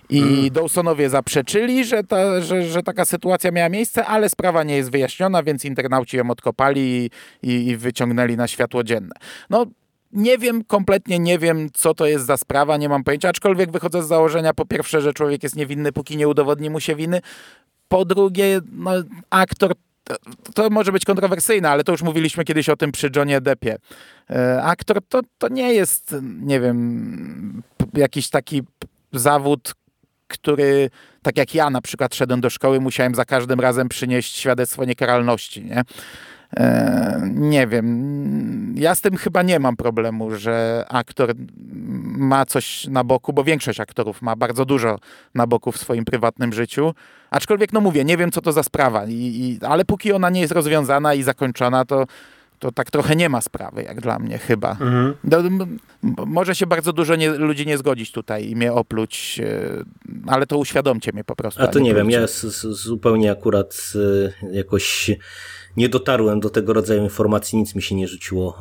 [0.10, 4.92] I Dawsonowie zaprzeczyli, że, ta, że, że taka sytuacja miała miejsce, ale sprawa nie jest
[4.92, 7.10] wyjaśniona, więc internauci ją odkopali
[7.44, 9.16] i, i wyciągnęli na światło dzienne.
[9.50, 9.66] No,
[10.12, 14.04] nie wiem, kompletnie nie wiem, co to jest za sprawa, nie mam pojęcia, aczkolwiek wychodzę
[14.04, 17.22] z założenia, po pierwsze, że człowiek jest niewinny, póki nie udowodni mu się winy,
[17.88, 18.92] po drugie, no,
[19.30, 20.16] aktor to,
[20.54, 23.78] to może być kontrowersyjne, ale to już mówiliśmy kiedyś o tym przy Johnie Deppie.
[24.30, 27.64] E, aktor to, to nie jest, nie wiem,
[27.94, 28.62] jakiś taki
[29.14, 29.74] zawód,
[30.34, 30.90] który,
[31.22, 35.66] tak jak ja na przykład szedłem do szkoły, musiałem za każdym razem przynieść świadectwo niekaralności,
[35.66, 35.84] nie?
[36.58, 38.74] E, nie wiem.
[38.78, 41.34] Ja z tym chyba nie mam problemu, że aktor
[42.18, 45.00] ma coś na boku, bo większość aktorów ma bardzo dużo
[45.36, 46.94] na boku w swoim prywatnym życiu.
[47.32, 50.42] Aczkolwiek, no mówię, nie wiem, co to za sprawa, I, i, ale póki ona nie
[50.42, 52.06] jest rozwiązana i zakończona, to,
[52.64, 54.72] to tak trochę nie ma sprawy, jak dla mnie chyba.
[54.72, 55.14] Mhm.
[55.24, 59.84] No, może się bardzo dużo nie, ludzi nie zgodzić tutaj i mnie opluć, e,
[60.28, 61.64] ale to uświadomcie mnie po prostu.
[61.64, 62.22] A to nie wiem, plujcie.
[62.22, 65.12] ja z, z, zupełnie akurat y, jakoś
[65.78, 68.58] nie dotarłem do tego rodzaju informacji, nic mi się nie rzuciło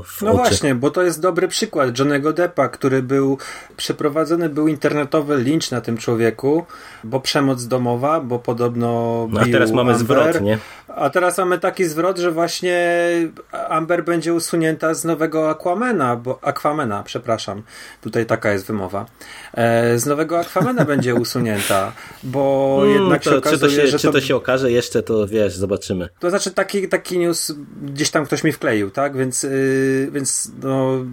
[0.00, 0.36] e, w No oczy.
[0.38, 3.38] właśnie, bo to jest dobry przykład Johnego Deppa, który był
[3.76, 6.64] przeprowadzony, był internetowy lincz na tym człowieku,
[7.04, 8.86] bo przemoc domowa, bo podobno
[9.30, 9.98] No, a teraz mamy Amber.
[10.06, 10.58] zwrot, nie?
[10.88, 12.76] A teraz mamy taki zwrot, że właśnie
[13.68, 17.62] Amber będzie usunięta z nowego Aquamena, bo Aquamena, przepraszam,
[18.00, 19.06] tutaj taka jest wymowa.
[19.54, 23.86] E, z nowego Aquamena będzie usunięta, bo Mm, jednak się to, okazuje, czy, to się,
[23.86, 26.08] że czy to się okaże jeszcze, to wiesz, zobaczymy.
[26.20, 29.16] to znaczy taki, taki news gdzieś tam ktoś mi wkleił, tak?
[29.16, 31.04] Więc, yy, więc no,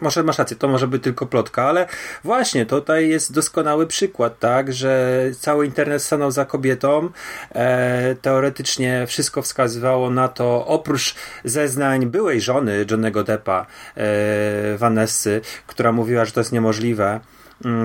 [0.00, 1.86] może masz rację, to może być tylko plotka, ale
[2.24, 4.72] właśnie tutaj jest doskonały przykład, tak?
[4.72, 7.10] Że cały internet stanął za kobietą.
[7.54, 15.92] E, teoretycznie wszystko wskazywało na to, oprócz zeznań byłej żony Johnego Deppa, e, Vanessy, która
[15.92, 17.20] mówiła, że to jest niemożliwe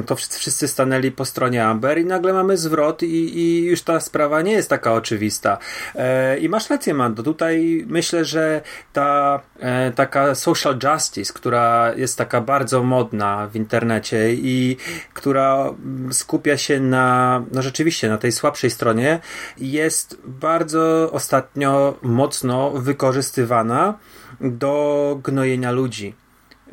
[0.05, 4.41] to wszyscy, stanęli po stronie Amber i nagle mamy zwrot i, i już ta sprawa
[4.41, 5.57] nie jest taka oczywista.
[5.95, 7.23] E, I masz rację, Mando.
[7.23, 8.61] Tutaj myślę, że
[8.93, 14.77] ta e, taka social justice, która jest taka bardzo modna w internecie i
[15.13, 19.19] która mm, skupia się na, no rzeczywiście, na tej słabszej stronie,
[19.57, 23.97] jest bardzo ostatnio mocno wykorzystywana
[24.41, 26.13] do gnojenia ludzi.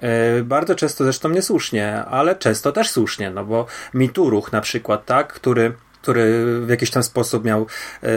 [0.01, 5.07] E, Bardzo często zresztą niesłusznie, ale często też słusznie, no bo MeToo ruch na przykład,
[5.07, 5.73] tak, który
[6.07, 7.67] który w jakiś tam sposób miał
[8.03, 8.09] e,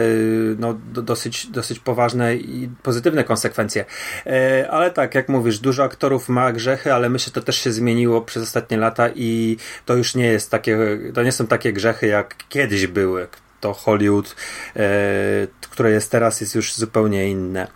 [0.58, 3.84] no, do, dosyć, dosyć poważne i pozytywne konsekwencje.
[4.26, 7.72] E, Ale tak, jak mówisz, dużo aktorów ma grzechy, ale myślę, że to też się
[7.72, 10.78] zmieniło przez ostatnie lata i to już nie jest takie,
[11.14, 13.28] to nie są takie grzechy, jak kiedyś były.
[13.60, 14.36] To Hollywood,
[15.70, 17.68] które jest teraz, jest już zupełnie inne.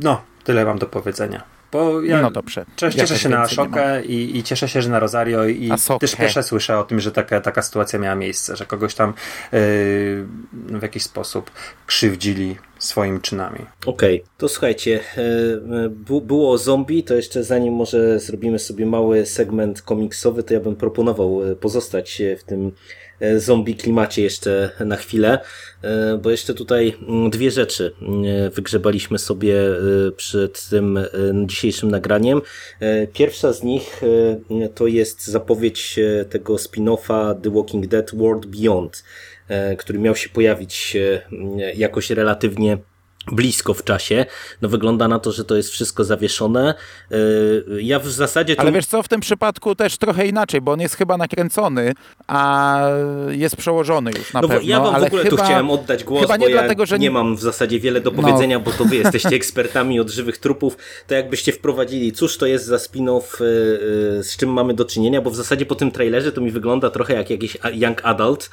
[0.00, 1.53] No, tyle mam do powiedzenia.
[1.74, 2.64] Bo ja no dobrze.
[2.82, 3.42] Ja cieszę się na.
[3.42, 6.00] Ashokę i, i cieszę się, że na Rosario i Asokę.
[6.00, 9.14] też pierwsze słyszę o tym, że taka, taka sytuacja miała miejsce, że kogoś tam
[9.52, 9.58] yy,
[10.52, 11.50] w jakiś sposób
[11.86, 13.58] krzywdzili swoimi czynami.
[13.86, 19.82] Okej, to słuchajcie, e, było o zombie, to jeszcze zanim może zrobimy sobie mały segment
[19.82, 22.72] komiksowy, to ja bym proponował e, pozostać e, w tym
[23.36, 25.38] zombie klimacie jeszcze na chwilę,
[25.82, 31.08] e, bo jeszcze tutaj mm, dwie rzeczy mm, wygrzebaliśmy sobie e, przed tym e,
[31.46, 32.40] dzisiejszym nagraniem.
[32.80, 34.00] E, Pierwsza z nich
[34.62, 39.04] e, to jest zapowiedź e, tego spin-offa The Walking Dead World Beyond,
[39.48, 41.22] e, który miał się pojawić e,
[41.74, 42.78] jakoś relatywnie
[43.32, 44.26] blisko w czasie.
[44.62, 46.74] No wygląda na to, że to jest wszystko zawieszone.
[47.10, 48.54] Yy, Ja w zasadzie...
[48.58, 51.92] Ale tu- wiesz co, w tym przypadku też trochę inaczej, bo on jest chyba nakręcony,
[52.26, 52.80] a
[53.30, 54.68] jest przełożony już na no bo pewno.
[54.70, 56.86] ja wam ale w ogóle chyba, tu chciałem oddać głos, chyba bo nie ja dlatego,
[56.86, 58.22] że nie mam w zasadzie wiele do No.
[58.22, 62.64] powiedzenia, bo to wy jesteście ekspertami od żywych trupów, to jakbyście wprowadzili, cóż to jest
[62.66, 63.46] za spin-off, yy,
[64.16, 66.90] yy, z czym mamy do czynienia, bo w zasadzie po tym trailerze to mi wygląda
[66.90, 68.50] trochę jak jakiś young adult,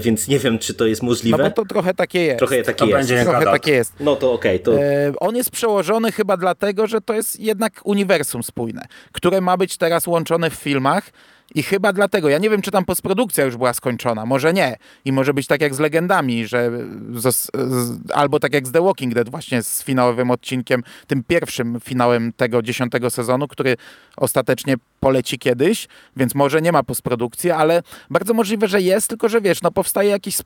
[0.00, 1.38] więc nie wiem, czy to jest No możliwe.
[1.44, 2.38] bo to trochę takie jest.
[2.38, 2.96] Trochę takie To jest.
[3.10, 3.93] będzie Trochę takie jest.
[4.00, 8.42] No to okej, to E, on jest przełożony chyba dlatego, że to jest jednak uniwersum
[8.42, 11.10] spójne, które ma być teraz łączone w filmach
[11.54, 12.28] i chyba dlatego.
[12.28, 14.26] Ja nie wiem, czy tam postprodukcja już była skończona.
[14.26, 14.76] Może nie.
[15.04, 16.70] I może być tak jak z legendami, że
[17.12, 21.78] zos- z, albo tak jak z The Walking Dead właśnie z finałowym odcinkiem, tym pierwszym
[21.84, 23.76] finałem tego dziesiątego sezonu, który
[24.16, 29.40] ostatecznie poleci kiedyś, więc może nie ma postprodukcji, ale bardzo możliwe, że jest, tylko że
[29.40, 30.36] wiesz, no powstaje jakiś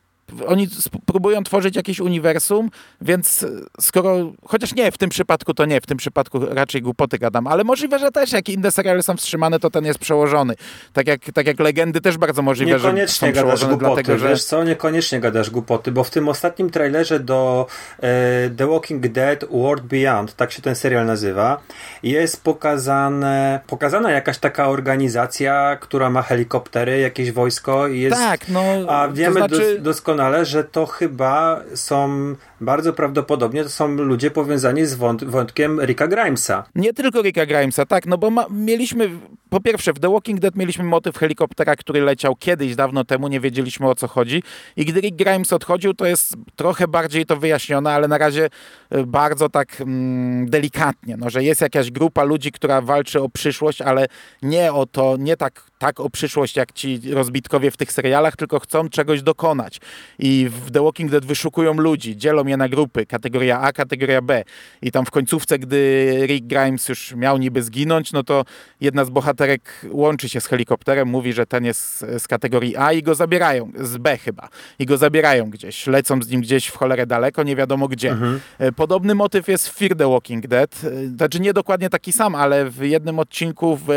[0.47, 0.67] oni
[1.05, 2.69] próbują tworzyć jakieś uniwersum,
[3.01, 3.47] więc e,
[3.81, 7.63] skoro, chociaż nie, w tym przypadku to nie, w tym przypadku raczej głupoty gadam, ale
[7.63, 10.55] możliwe, że też jak inne seriale są wstrzymane, to ten jest przełożony.
[10.93, 14.29] Tak jak, tak jak Legendy też bardzo możliwe, że Niekoniecznie są gadasz głupoty, dlatego, że...
[14.29, 17.67] wiesz co, niekoniecznie gadasz głupoty, bo w tym ostatnim trailerze do
[17.99, 21.61] e, The Walking Dead World Beyond, tak się ten serial nazywa,
[22.03, 28.17] jest pokazane, pokazana jakaś taka organizacja, która ma helikoptery, jakieś wojsko i jest...
[28.17, 29.55] Tak, no, A to wiemy znaczy...
[29.55, 35.81] dos- doskonale, że to chyba są, bardzo prawdopodobnie to są ludzie powiązani z wąt- wątkiem
[35.81, 36.63] Ricka Grimesa.
[36.75, 39.09] Nie tylko Ricka Grimesa, tak, no bo mieliśmy,
[39.49, 43.39] po pierwsze w The Walking Dead mieliśmy motyw helikoptera, który leciał kiedyś, dawno temu, nie
[43.39, 44.43] wiedzieliśmy o co chodzi
[44.75, 48.49] i gdy Rick Grimes odchodził, to jest trochę bardziej to wyjaśnione, ale na razie
[48.95, 53.81] y, bardzo tak mm, delikatnie, no, że jest jakaś grupa ludzi, która walczy o przyszłość,
[53.81, 54.07] ale
[54.41, 58.59] nie o to, nie tak, tak o przyszłość jak ci rozbitkowie w tych serialach, tylko
[58.59, 59.79] chcą czegoś dokonać
[60.19, 64.43] i w The Walking Dead wyszukują ludzi, dzielą na grupy, kategoria A, kategoria B
[64.81, 68.45] i tam w końcówce, gdy Rick Grimes już miał niby zginąć, no to
[68.81, 73.03] jedna z bohaterek łączy się z helikopterem, mówi, że ten jest z kategorii A i
[73.03, 77.05] go zabierają, z B chyba, i go zabierają gdzieś, lecą z nim gdzieś w cholerę
[77.05, 78.17] daleko, nie wiadomo gdzie.
[78.59, 82.35] E, Podobny motyw jest w Fear the Walking Dead, E, znaczy nie dokładnie taki sam,
[82.35, 83.95] ale w jednym odcinku w e,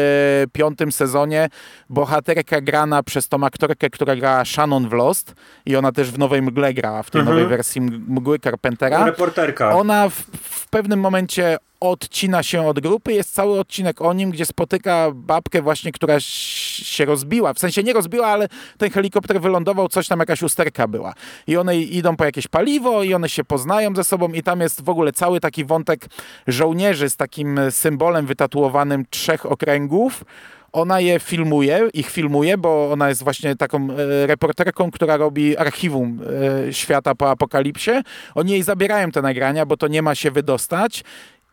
[0.53, 1.49] piątym sezonie
[1.91, 5.35] bohaterka grana przez tą aktorkę, która gra Shannon w Lost
[5.67, 7.37] i ona też w Nowej Mgle gra, w tej Mhm.
[7.37, 9.07] nowej wersji Mgły Carpentera.
[9.07, 9.77] Reporterka.
[9.77, 13.13] Ona w, w pewnym momencie odcina się od grupy.
[13.13, 17.55] Jest cały odcinek o nim, gdzie spotyka babkę właśnie, która się rozbiła.
[17.55, 21.15] W sensie nie rozbiła, ale ten helikopter wylądował, coś tam jakaś usterka była.
[21.47, 24.85] I one idą po jakieś paliwo i one się poznają ze sobą i tam jest
[24.85, 26.07] w ogóle cały taki wątek
[26.47, 30.25] żołnierzy z takim symbolem wytatuowanym trzech okręgów.
[30.73, 36.21] Ona je filmuje, ich filmuje, bo ona jest właśnie taką e, reporterką, która robi archiwum
[36.69, 37.91] e, świata po apokalipsie.
[38.35, 41.05] Oni jej zabierają te nagrania, bo to nie ma się wydostać.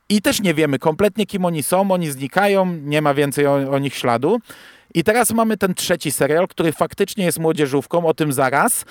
[0.10, 1.92] I też nie wiemy kompletnie, kim oni są.
[1.92, 4.40] Oni znikają, nie ma więcej o, o nich śladu.
[4.94, 8.86] I teraz mamy ten trzeci serial, który faktycznie jest młodzieżówką, o tym zaraz.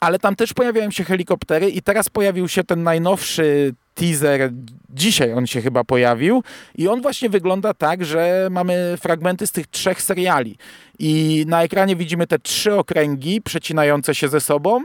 [0.00, 4.50] Ale tam też pojawiają się helikoptery i teraz pojawił się ten najnowszy teaser,
[4.90, 6.42] dzisiaj on się chyba pojawił
[6.74, 10.56] i on właśnie wygląda tak, że mamy fragmenty z tych trzech seriali
[10.98, 14.82] i na ekranie widzimy te trzy okręgi przecinające się ze sobą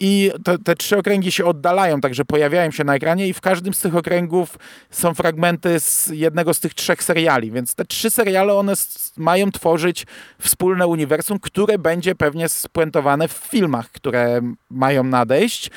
[0.00, 3.74] i te, te trzy okręgi się oddalają, także pojawiają się na ekranie i w każdym
[3.74, 4.58] z tych okręgów
[4.90, 8.72] są fragmenty z jednego z tych trzech seriali, więc te trzy seriale one
[9.16, 10.06] mają tworzyć
[10.40, 15.70] wspólne uniwersum, które będzie pewnie spuentowane w filmach, które mają nadejść.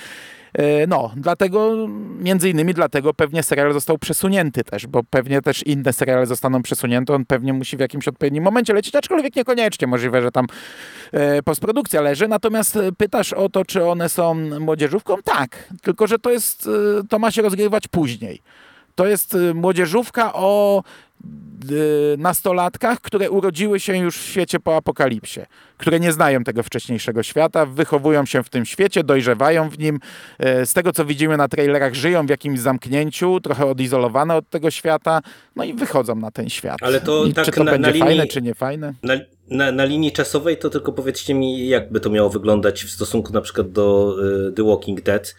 [0.58, 1.88] E, No, dlatego,
[2.20, 7.14] między innymi dlatego pewnie serial został przesunięty też, bo pewnie też inne seriale zostaną przesunięte,
[7.14, 10.46] on pewnie musi w jakimś odpowiednim momencie lecieć, aczkolwiek niekoniecznie, możliwe, że tam
[11.12, 15.16] e, postprodukcja leży, natomiast e, pytasz o to, czy one są młodzieżówką?
[15.24, 16.70] Tak, tylko że to jest,
[17.10, 18.42] to ma się rozgrywać później.
[18.96, 20.84] To jest młodzieżówka o
[22.18, 25.40] nastolatkach, które urodziły się już w świecie po apokalipsie,
[25.78, 30.00] które nie znają tego wcześniejszego świata, wychowują się w tym świecie, dojrzewają w nim.
[30.40, 34.72] E, Z tego, co widzimy na trailerach, żyją w jakimś zamknięciu, trochę odizolowane od tego
[34.72, 35.22] świata,
[35.56, 36.78] no i wychodzą na ten świat.
[36.82, 38.94] Ale to I tak czy to na- będzie na linii- fajne, czy nie fajne?
[39.04, 39.14] Na,
[39.50, 43.34] na, na linii czasowej to tylko powiedzcie mi, jak by to miało wyglądać w stosunku
[43.34, 44.16] na przykład do
[44.50, 45.36] y, The Walking Dead.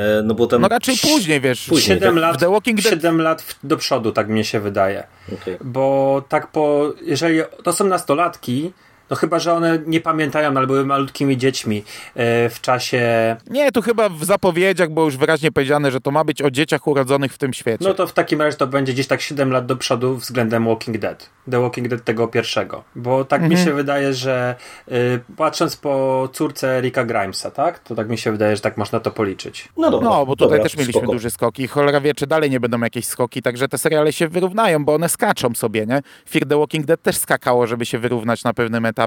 [0.00, 0.62] E, no bo tam...
[0.62, 1.66] No raczej później, wiesz.
[1.68, 2.22] Później, Siedem tak?
[2.22, 5.04] lat, W The Walking Dead- siedem lat w- do przodu, tak mnie się wydaje.
[5.42, 5.56] Okej.
[5.64, 8.72] Bo tak po, jeżeli to są nastolatki,
[9.10, 13.82] no chyba, że one nie pamiętają, ale były malutkimi dziećmi e, w czasie, Nie, tu
[13.82, 17.38] chyba w zapowiedziach było już wyraźnie powiedziane, że to ma być o dzieciach urodzonych w
[17.38, 17.84] tym świecie.
[17.84, 20.98] no to w takim razie to będzie gdzieś tak 7 lat do przodu względem Walking
[20.98, 21.30] Dead.
[21.50, 22.84] The Walking Dead tego pierwszego.
[22.94, 23.60] Bo tak Mhm.
[23.60, 24.54] mi się wydaje, że
[24.92, 27.78] y, patrząc po córce Ricka Grimesa, tak?
[27.78, 29.68] To tak mi się wydaje, że tak można to policzyć.
[29.76, 30.08] No dobra.
[30.10, 31.12] No, bo tutaj dobra, też mieliśmy spoko.
[31.12, 31.68] duże skoki.
[31.68, 35.08] Cholera wie, czy dalej nie będą jakieś skoki, także te seriale się wyrównają, bo one
[35.08, 36.02] skaczą sobie, nie?
[36.30, 38.99] Fear the Walking Dead też skakało, żeby się wyrównać na pewnym etapie,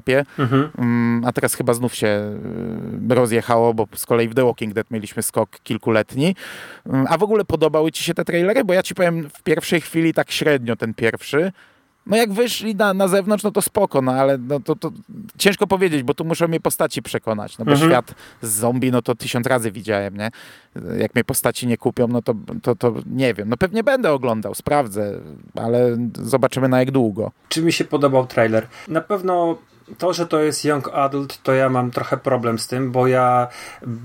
[0.77, 2.07] mm, a teraz chyba znów się
[3.11, 6.35] y, rozjechało, bo z kolei w The Walking Dead mieliśmy skok kilkuletni.
[6.85, 8.63] Mm, A w ogóle podobały ci się te trailery?
[8.63, 11.51] Bo ja ci powiem w pierwszej chwili tak średnio ten pierwszy,
[12.05, 14.91] No jak wyszli na, na zewnątrz, no to spoko, no ale no to, to
[15.37, 17.91] ciężko powiedzieć, bo tu muszą mnie postaci przekonać, no bo Mhm.
[17.91, 20.31] świat z zombie, no to tysiąc razy widziałem, nie?
[20.99, 23.49] Jak mnie postaci nie kupią, no to, to, to nie wiem.
[23.49, 25.19] No pewnie będę oglądał, sprawdzę,
[25.55, 27.31] ale zobaczymy na jak długo.
[27.49, 28.67] Czy mi się podobał trailer?
[28.87, 29.57] Na pewno
[29.97, 33.47] to, że to jest young adult, to ja mam trochę problem z tym, bo ja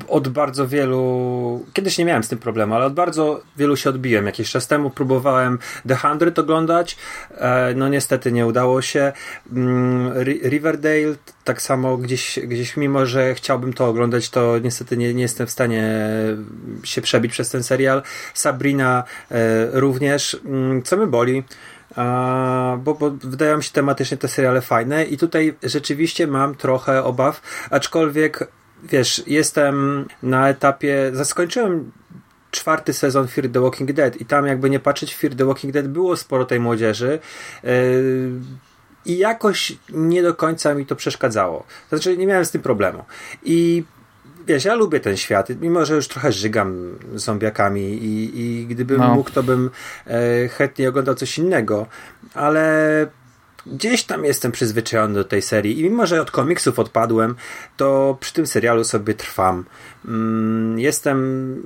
[0.08, 4.26] od bardzo wielu, kiedyś nie miałem z tym problemu, ale od bardzo wielu się odbiłem.
[4.26, 5.58] Jakiś czas temu próbowałem
[5.88, 6.96] The Hundred oglądać,
[7.30, 9.12] e, no niestety nie udało się.
[9.52, 11.14] Mm, Ri- Riverdale
[11.44, 15.50] tak samo gdzieś, gdzieś mimo, że chciałbym to oglądać, to niestety nie, nie jestem w
[15.50, 15.98] stanie
[16.84, 18.02] się przebić przez ten serial.
[18.34, 19.36] Sabrina e,
[19.80, 20.36] również.
[20.44, 21.42] Mm, Co mnie boli?
[22.78, 27.42] Bo, bo wydają mi się tematycznie te seriale fajne i tutaj rzeczywiście mam trochę obaw,
[27.70, 28.48] aczkolwiek
[28.82, 31.92] wiesz, jestem na etapie, zaskończyłem
[32.50, 35.88] czwarty sezon Fear the Walking Dead i tam jakby nie patrzeć Fear the Walking Dead
[35.88, 37.18] było sporo tej młodzieży
[37.62, 37.70] yy,
[39.06, 41.64] i jakoś nie do końca mi to przeszkadzało.
[41.88, 43.04] Znaczy nie miałem z tym problemu.
[43.42, 43.84] I
[44.48, 49.14] wiesz, ja lubię ten świat, mimo że już trochę żygam zombiakami i, i gdybym No.
[49.14, 49.70] mógł, to bym
[50.06, 51.86] e, chętnie oglądał coś innego,
[52.34, 53.06] ale
[53.66, 57.34] gdzieś tam jestem przyzwyczajony do tej serii i mimo, że od komiksów odpadłem,
[57.76, 59.64] to przy tym serialu sobie trwam.
[60.04, 61.18] Mm, Jestem,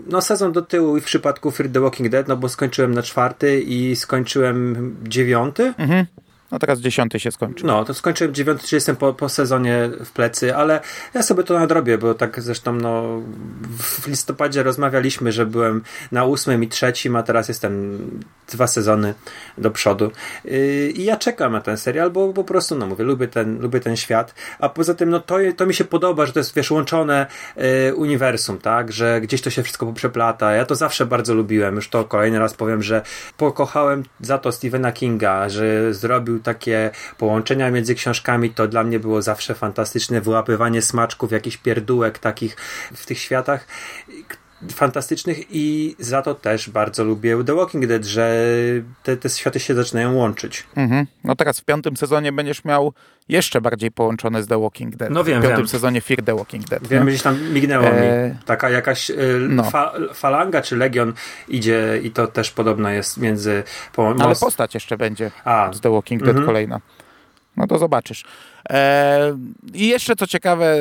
[0.06, 3.02] no sezon do tyłu i w przypadku Fear the Walking Dead, no bo skończyłem na
[3.02, 5.74] czwarty i skończyłem dziewiąty.
[5.78, 6.06] Mhm.
[6.52, 7.66] No teraz dziesiąty się skończy.
[7.66, 10.80] No, to skończyłem dziewiąty, czyli jestem po, po sezonie w plecy, ale
[11.14, 13.22] ja sobie to nadrobię, bo tak zresztą no,
[13.78, 15.82] w listopadzie rozmawialiśmy, że byłem
[16.12, 17.98] na ósmym i trzecim, a teraz jestem
[18.48, 19.14] dwa sezony
[19.58, 20.10] do przodu.
[20.44, 23.80] Yy, I ja czekam na ten serial, bo po prostu, no mówię, lubię ten, lubię
[23.80, 26.70] ten świat, a poza tym, no to, to mi się podoba, że to jest, wiesz,
[26.70, 27.26] łączone
[27.56, 30.52] yy, uniwersum, tak, że gdzieś to się wszystko poprzeplata.
[30.52, 33.02] Ja to zawsze bardzo lubiłem, już to kolejny raz powiem, że
[33.36, 39.22] pokochałem za to Stephena Kinga, że zrobił takie połączenia między książkami, to dla mnie było
[39.22, 42.56] zawsze fantastyczne, wyłapywanie smaczków, jakichś pierdółek takich
[42.94, 43.66] w tych światach
[44.72, 48.36] fantastycznych i za to też bardzo lubię The Walking Dead, że
[49.02, 50.64] te, te światy się zaczynają łączyć.
[50.76, 51.06] Mhm.
[51.24, 52.92] No teraz w piątym sezonie będziesz miał
[53.28, 55.10] jeszcze bardziej połączone z The Walking Dead.
[55.10, 55.68] No wiem, W piątym wiem.
[55.68, 56.86] sezonie Fear the Walking Dead.
[56.86, 57.08] Wiem, nie?
[57.12, 58.34] gdzieś tam mignęło E, mi.
[58.46, 59.16] Taka jakaś y,
[59.48, 59.70] no.
[59.70, 61.12] fa, falanga czy legion
[61.48, 63.62] idzie i to też podobno jest między...
[63.92, 66.46] Po, Ale postać jeszcze będzie A, z The Walking Dead Mhm.
[66.46, 66.80] kolejna.
[67.56, 68.24] No to zobaczysz.
[68.70, 69.38] E,
[69.74, 70.76] I jeszcze co ciekawe,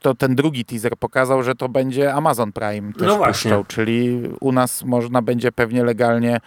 [0.00, 3.32] to ten drugi teaser pokazał, że to będzie Amazon Prime też No właśnie.
[3.32, 6.40] puszczał, czyli u nas można będzie pewnie legalnie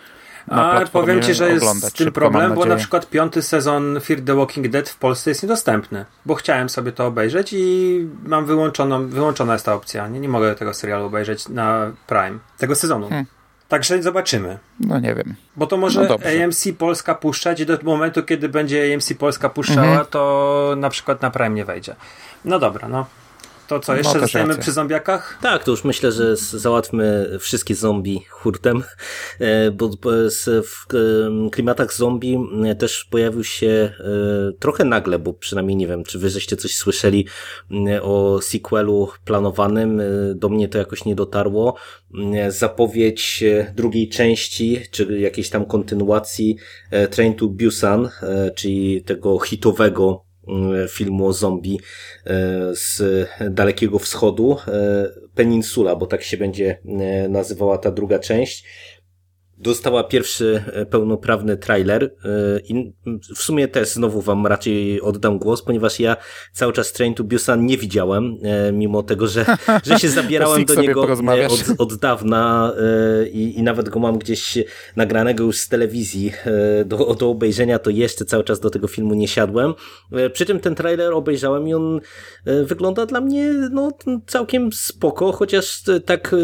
[0.48, 4.00] na A platformie powiem ci, że jest z tym problem, bo na przykład piąty sezon
[4.02, 8.46] Fear the Walking Dead w Polsce jest niedostępny, bo chciałem sobie to obejrzeć i mam
[8.46, 10.08] wyłączoną, wyłączona jest ta opcja.
[10.08, 13.10] Nie, nie mogę tego serialu obejrzeć na Prime, tego sezonu.
[13.10, 13.26] Hmm.
[13.70, 14.58] Także zobaczymy.
[14.80, 15.36] No nie wiem.
[15.56, 16.18] Bo to może No.
[16.44, 20.06] AMC Polska puszczać i do momentu, kiedy będzie AMC Polska puszczała, Mhm.
[20.06, 21.96] to na przykład na Prime nie wejdzie.
[22.46, 23.06] No dobra, no.
[23.68, 24.62] To co, jeszcze No, zostajemy racja.
[24.62, 25.40] przy zombiakach?
[25.42, 28.84] Tak, to już myślę, że załatwmy wszystkie zombie hurtem,
[29.40, 29.90] e, bo
[30.64, 30.86] w
[31.52, 32.40] klimatach zombie
[32.80, 33.94] też pojawił się e,
[34.60, 37.28] trochę nagle, bo przynajmniej nie wiem, czy wy żeście coś słyszeli
[38.02, 40.04] o sequelu planowanym, e,
[40.36, 41.76] do mnie to jakoś nie dotarło.
[42.50, 43.44] Zapowiedź
[43.76, 46.58] drugiej części, czy jakiejś tam kontynuacji
[47.12, 48.10] Train to Busan,
[48.56, 50.26] czyli tego hitowego
[50.90, 51.80] filmu o zombie
[52.26, 52.32] e,
[52.76, 53.02] z
[53.52, 58.66] Dalekiego Wschodu, e, Peninsula, bo tak się będzie e, nazywała ta druga część.
[59.64, 62.10] Dostała pierwszy e, pełnoprawny trailer e,
[62.60, 62.94] i
[63.36, 66.18] w sumie też znowu wam raczej oddam głos, ponieważ ja
[66.54, 69.46] cały czas Train to Busan nie widziałem, e, mimo tego, że,
[69.86, 72.74] że się zabierałem do niego od, od dawna
[73.32, 74.58] i, i nawet go mam gdzieś
[74.96, 76.32] nagranego już z telewizji
[76.86, 79.74] do, do obejrzenia, to jeszcze cały czas do tego filmu nie siadłem.
[80.34, 82.00] Przy czym ten trailer obejrzałem i on
[82.46, 83.92] wygląda dla mnie no,
[84.28, 86.36] całkiem spoko, chociaż tak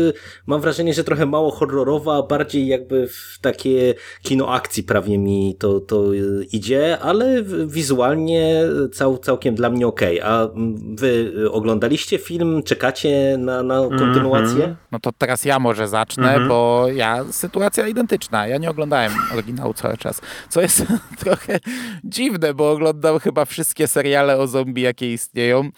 [0.45, 3.93] mam wrażenie, że trochę mało horrorowa, bardziej jakby w takie
[4.23, 6.17] kino akcji prawie mi to, to e,
[6.51, 10.21] idzie, ale wizualnie cał, całkiem dla mnie okej.
[10.21, 12.63] A mm, wy oglądaliście film?
[12.63, 14.75] Czekacie na, na kontynuację?
[14.91, 16.47] No to teraz ja może zacznę, Mhm.
[16.47, 18.47] bo ja sytuacja identyczna.
[18.47, 20.21] Ja nie oglądałem oryginału cały czas.
[20.49, 20.83] Co jest
[21.23, 21.59] trochę
[22.03, 25.69] dziwne, bo oglądam chyba wszystkie seriale o zombie, jakie istnieją.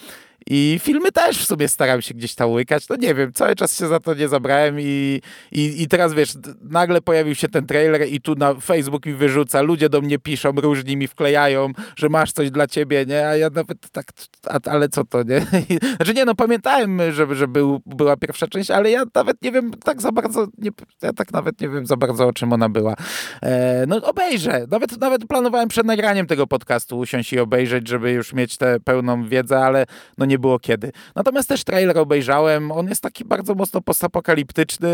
[0.48, 2.89] I filmy też w sumie staram się gdzieś tam łykać.
[2.89, 5.22] No nie wiem, cały czas się za to nie zabrałem i,
[5.52, 9.62] i, i teraz wiesz, nagle pojawił się ten trailer i tu na Facebook mi wyrzuca,
[9.62, 13.28] ludzie do mnie piszą, różni mi wklejają, że masz coś dla ciebie, nie?
[13.28, 14.06] A ja nawet tak,
[14.48, 15.42] a, ale co to, nie?
[15.96, 19.72] Znaczy nie, no pamiętałem, że, że był, była pierwsza część, ale ja nawet nie wiem
[19.84, 20.72] tak za bardzo, nie,
[21.02, 22.96] ja tak nawet nie wiem za bardzo o czym ona była.
[23.42, 28.34] E, no obejrzę, nawet, nawet planowałem przed nagraniem tego podcastu usiąść i obejrzeć, żeby już
[28.34, 29.86] mieć tę pełną wiedzę, ale
[30.18, 30.92] no nie było kiedy.
[31.16, 34.90] Natomiast też trailer obejrzałem, on jest taki bardzo mocno postapokaliptyczny,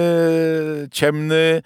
[0.91, 1.61] ciemny,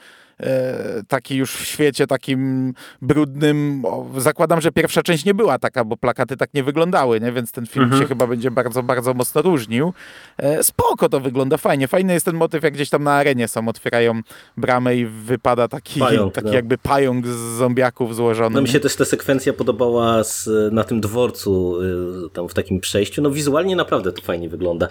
[1.08, 3.84] taki już w świecie takim brudnym.
[4.18, 7.32] Zakładam, że pierwsza część nie była taka, bo plakaty tak nie wyglądały, nie?
[7.32, 8.02] więc ten film mhm.
[8.02, 9.94] się chyba będzie bardzo, bardzo mocno różnił.
[10.38, 11.88] E, spoko to wygląda, fajnie.
[11.88, 14.22] Fajny jest ten motyw, jak gdzieś tam na arenie są, otwierają
[14.58, 16.54] bramę i wypada taki, pająk, taki no.
[16.54, 18.56] jakby pająk z zombiaków złożony.
[18.56, 21.82] No mi się też ta sekwencja podobała z, na tym dworcu,
[22.26, 23.22] y, tam w takim przejściu.
[23.22, 24.88] No wizualnie naprawdę to fajnie wygląda.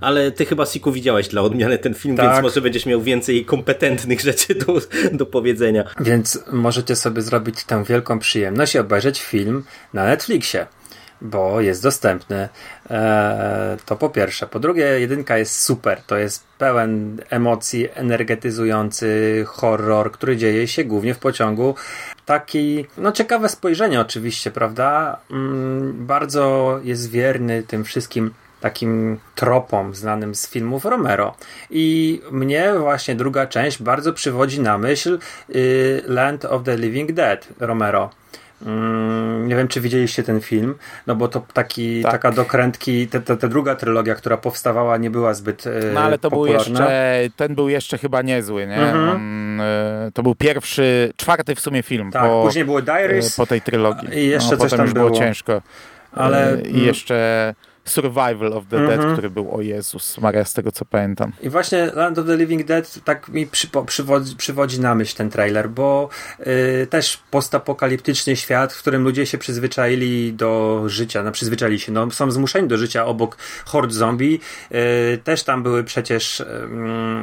[0.00, 2.30] Ale ty chyba, Siku, widziałeś dla odmiany ten film, tak.
[2.30, 4.80] więc może będziesz miał więcej kompetentnych rzeczy do,
[5.12, 5.84] do powiedzenia.
[6.00, 10.66] Więc możecie sobie zrobić tę wielką przyjemność i obejrzeć film na Netflixie
[11.20, 12.48] bo jest dostępny.
[12.90, 14.46] Eee, to po pierwsze.
[14.46, 16.02] Po drugie, jedynka jest super.
[16.06, 21.74] To jest pełen emocji, energetyzujący horror, który dzieje się głównie w pociągu.
[22.26, 25.18] Taki, no ciekawe spojrzenie oczywiście, prawda?
[25.30, 28.30] Mm, bardzo jest wierny tym wszystkim
[28.64, 31.34] takim tropom znanym z filmów Romero.
[31.70, 35.18] I mnie właśnie druga część bardzo przywodzi na myśl
[35.54, 38.10] y, Land of the Living Dead Romero.
[38.66, 40.74] Mm, nie wiem, czy widzieliście ten film,
[41.06, 42.12] no bo to taki, tak.
[42.12, 46.30] taka dokrętki, ta, ta, druga trylogia, która powstawała, nie była zbyt y, No ale to
[46.30, 46.64] popularna.
[46.64, 48.92] był jeszcze, ten był jeszcze chyba niezły, nie?
[49.12, 52.10] On, y, to był pierwszy, czwarty w sumie film.
[52.10, 53.36] Tak, po, później było Diaries.
[53.36, 54.18] po tej trylogii.
[54.18, 55.06] I jeszcze no, coś tam już było.
[55.06, 55.62] było ciężko.
[56.12, 57.54] Ale, I jeszcze
[57.84, 59.12] Survival of the Dead, mhm.
[59.12, 61.32] który był o Jezus Maria, z tego co pamiętam.
[61.42, 65.30] I właśnie Land of the Living Dead tak mi przypo, przywodzi, przywodzi na myśl ten
[65.30, 66.08] trailer, bo
[66.40, 72.10] y, też postapokaliptyczny świat, w którym ludzie się przyzwyczaili do życia, no przyzwyczaili się, no
[72.10, 74.40] są zmuszeni do życia obok hord zombie.
[74.72, 76.46] Y, też tam były przecież y,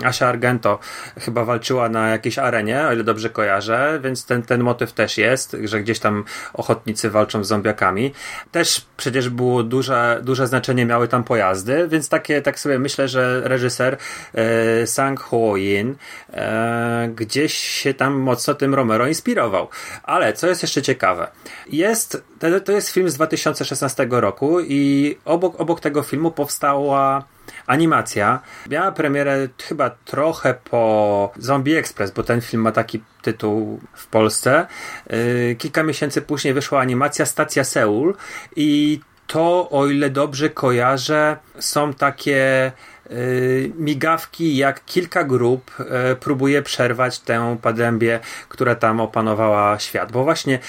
[0.04, 0.80] Asia Argento
[1.20, 5.58] chyba walczyła na jakiejś arenie, o ile dobrze kojarzę, więc ten, ten motyw też jest,
[5.64, 8.14] że gdzieś tam ochotnicy walczą z zombiakami.
[8.52, 13.42] Też przecież było duże, duże znaczenie miały tam pojazdy, więc takie, tak sobie myślę, że
[13.44, 13.98] reżyser
[14.34, 15.96] e, Sang Ho Yin
[16.34, 19.68] e, gdzieś się tam mocno tym Romero inspirował.
[20.04, 21.28] Ale co jest jeszcze ciekawe,
[21.70, 27.24] jest, to, to jest film z 2016 roku i obok, obok tego filmu powstała
[27.68, 28.40] animacja.
[28.70, 34.68] Miała premierę chyba trochę po Zombie Express, bo ten film ma taki tytuł w Polsce.
[35.08, 38.16] E, kilka miesięcy później wyszła animacja Stacja Seul
[38.56, 39.00] i
[39.32, 42.72] to, o ile dobrze kojarzę, są takie
[43.12, 45.72] y, migawki, jak kilka grup
[46.12, 48.20] y, próbuje przerwać tę pandemię,
[48.50, 50.12] która tam opanowała świat.
[50.12, 50.60] Bo właśnie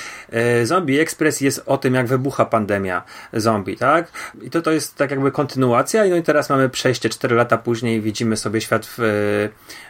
[0.61, 3.03] y, Zombie Express jest o tym, jak wybucha pandemia
[3.33, 4.13] zombie, tak?
[4.43, 8.01] I to, to jest tak jakby kontynuacja, no i teraz mamy przejście 4 lata później
[8.01, 8.99] widzimy sobie świat w,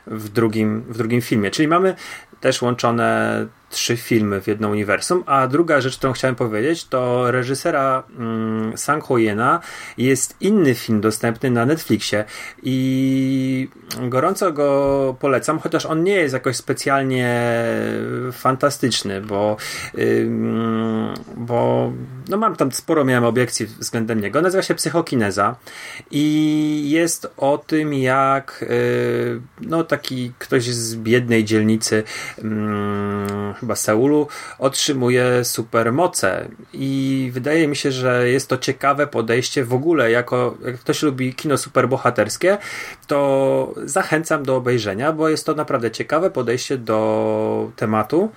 [0.07, 1.51] w, drugim, w drugim filmie.
[1.51, 1.95] Czyli mamy
[2.41, 5.25] też łączone trzy filmy w jedno uniwersum.
[5.27, 9.61] A druga rzecz, którą chciałem powiedzieć, to reżysera mm, Sang Ho Yena
[9.99, 12.25] jest inny film dostępny na Netflixie
[12.63, 13.69] i
[14.01, 17.53] gorąco go polecam, chociaż on nie jest jakoś specjalnie
[18.33, 19.57] fantastyczny, bo,
[21.37, 21.93] bo
[22.29, 24.43] no mam tam sporo miałem obiekcji względem niego.
[24.43, 25.57] Nazywa się Psychokineza
[26.11, 32.03] i jest o tym, jak yy, no taki ktoś z biednej dzielnicy
[32.39, 32.45] yy,
[33.63, 36.49] chyba Seulu, otrzymuje supermoce.
[36.73, 40.11] I wydaje mi się, że jest to ciekawe podejście w ogóle.
[40.11, 42.59] Jako, jak ktoś lubi kino superbohaterskie,
[43.07, 48.31] to zachęcam do obejrzenia, bo jest to naprawdę ciekawe podejście do tematu.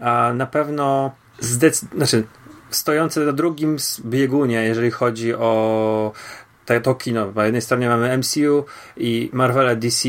[0.00, 2.24] A na pewno zdecyd- znaczy,
[2.70, 6.12] stojące na drugim biegunie, jeżeli chodzi o
[6.80, 7.26] to kino.
[7.26, 8.64] Po jednej stronie mamy MCU
[8.96, 10.08] i Marvel DC,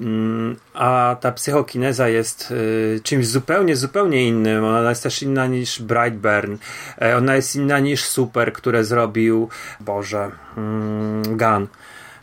[0.00, 4.64] mm, a ta psychokineza jest y, czymś zupełnie, zupełnie innym.
[4.64, 6.56] Ona jest też inna niż Brightburn.
[7.02, 9.48] E, ona jest inna niż Super, które zrobił,
[9.80, 11.66] Boże, mm, Gun.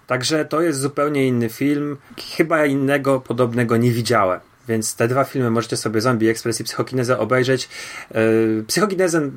[0.07, 1.97] Także to jest zupełnie inny film.
[2.37, 4.39] Chyba innego podobnego nie widziałem.
[4.67, 7.69] Więc te dwa filmy możecie sobie Zombie Express i Psychokinezę obejrzeć.
[8.11, 8.21] E,
[8.67, 9.29] psychokinezę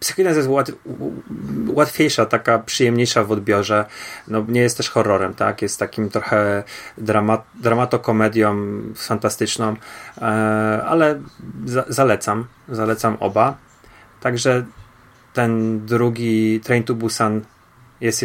[0.00, 0.72] Psychokineza jest łat,
[1.68, 3.84] łatwiejsza, taka przyjemniejsza w odbiorze.
[4.28, 5.62] No, nie jest też horrorem, tak?
[5.62, 6.64] Jest takim trochę
[6.98, 8.56] dramat, dramatokomedią
[8.94, 9.76] fantastyczną,
[10.18, 10.22] e,
[10.86, 11.20] ale
[11.64, 12.46] za, zalecam.
[12.68, 13.56] Zalecam oba.
[14.20, 14.64] Także
[15.32, 17.40] ten drugi Train to Busan
[18.00, 18.24] jest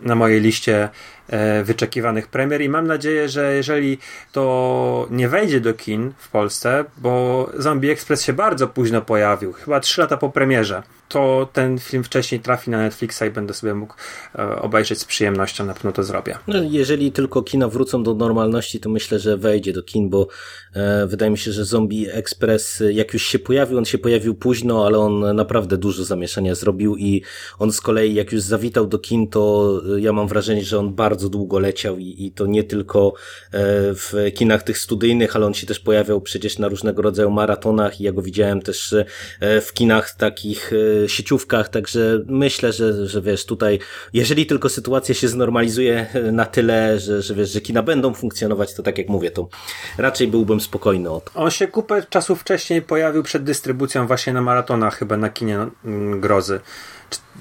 [0.00, 0.88] na mojej liście
[1.28, 3.98] e, wyczekiwanych premier i mam nadzieję, że jeżeli
[4.32, 9.80] to nie wejdzie do kin w Polsce, bo Zombie Express się bardzo późno pojawił, chyba
[9.80, 13.94] 3 lata po premierze, to ten film wcześniej trafi na Netflixa i będę sobie mógł
[14.38, 16.38] e, obejrzeć z przyjemnością, na pewno to zrobię.
[16.46, 20.28] No, jeżeli tylko kina wrócą do normalności, to myślę, że wejdzie do kin, bo
[20.74, 24.86] e, wydaje mi się, że Zombie Express, jak już się pojawił, on się pojawił późno,
[24.86, 27.22] ale on naprawdę dużo zamieszania zrobił i
[27.58, 31.28] on z kolei, jak już zawitał do kin, to ja mam wrażenie, że on bardzo
[31.28, 33.12] długo leciał i, i to nie tylko
[33.52, 33.60] e,
[33.94, 38.04] w kinach tych studyjnych, ale on się też pojawiał przecież na różnego rodzaju maratonach i
[38.04, 38.92] ja go widziałem też
[39.40, 43.78] e, w kinach takich e, sieciówkach, także myślę, że, że wiesz, tutaj,
[44.12, 48.82] jeżeli tylko sytuacja się znormalizuje na tyle, że, że wiesz, że kina będą funkcjonować, to
[48.82, 49.48] tak jak mówię, to
[49.98, 51.30] raczej byłbym spokojny o to.
[51.34, 56.20] On się kupę czasu wcześniej pojawił przed dystrybucją właśnie na maratonach, chyba na kinie mm,
[56.20, 56.60] Grozy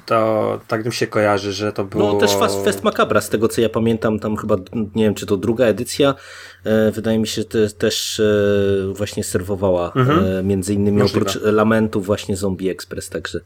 [0.06, 2.14] to tak mi się kojarzy, że to było...
[2.14, 4.56] No też Fast Fest Macabra, z tego co ja pamiętam, tam chyba,
[4.96, 6.16] nie wiem, czy to druga edycja,
[6.92, 10.26] wydaje mi się, że te, też e, właśnie serwowała, mhm.
[10.26, 11.30] e, między innymi możliwe.
[11.30, 13.40] oprócz lamentów właśnie Zombie Express, także,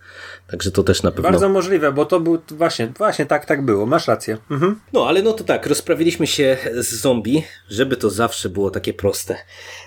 [0.48, 1.32] także to też na pewno...
[1.32, 4.38] Bardzo możliwe, bo to był właśnie, właśnie tak, tak było, masz rację.
[4.52, 4.80] Mhm.
[4.94, 9.36] No, ale no to tak, rozprawiliśmy się z zombie, żeby to zawsze było takie proste.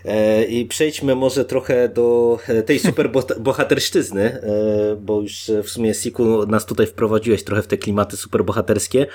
[0.05, 3.11] E, I przejdźmy może trochę do tej super
[3.41, 9.07] bohatersztyzny, e, bo już w sumie Siku nas tutaj wprowadziłeś trochę w te klimaty superbohaterskie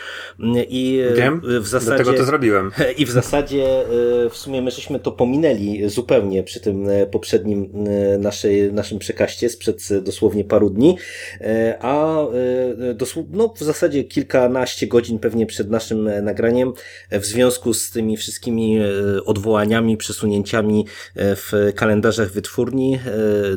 [0.69, 2.71] i Wiem, w zasadzie dlatego to zrobiłem.
[2.97, 7.73] I w zasadzie e, w sumie my żeśmy to pominęli zupełnie przy tym e, poprzednim
[7.87, 10.97] e, naszej, naszym przekaście sprzed dosłownie paru dni,
[11.79, 12.17] a
[13.31, 16.73] no w zasadzie kilkanaście godzin pewnie przed naszym nagraniem
[17.11, 18.79] w związku z tymi wszystkimi
[19.25, 20.85] odwołaniami, przesunięciami
[21.15, 22.99] w kalendarzach wytwórni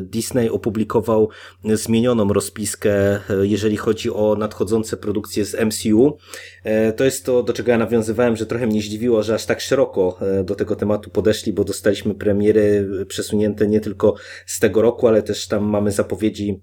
[0.01, 1.29] Disney opublikował
[1.63, 6.17] zmienioną rozpiskę, jeżeli chodzi o nadchodzące produkcje z MCU.
[6.63, 9.61] E, to jest to, do czego ja nawiązywałem, że trochę mnie zdziwiło, że aż tak
[9.61, 15.07] szeroko e, do tego tematu podeszli, bo dostaliśmy premiery przesunięte nie tylko z tego roku,
[15.07, 16.61] ale też tam mamy zapowiedzi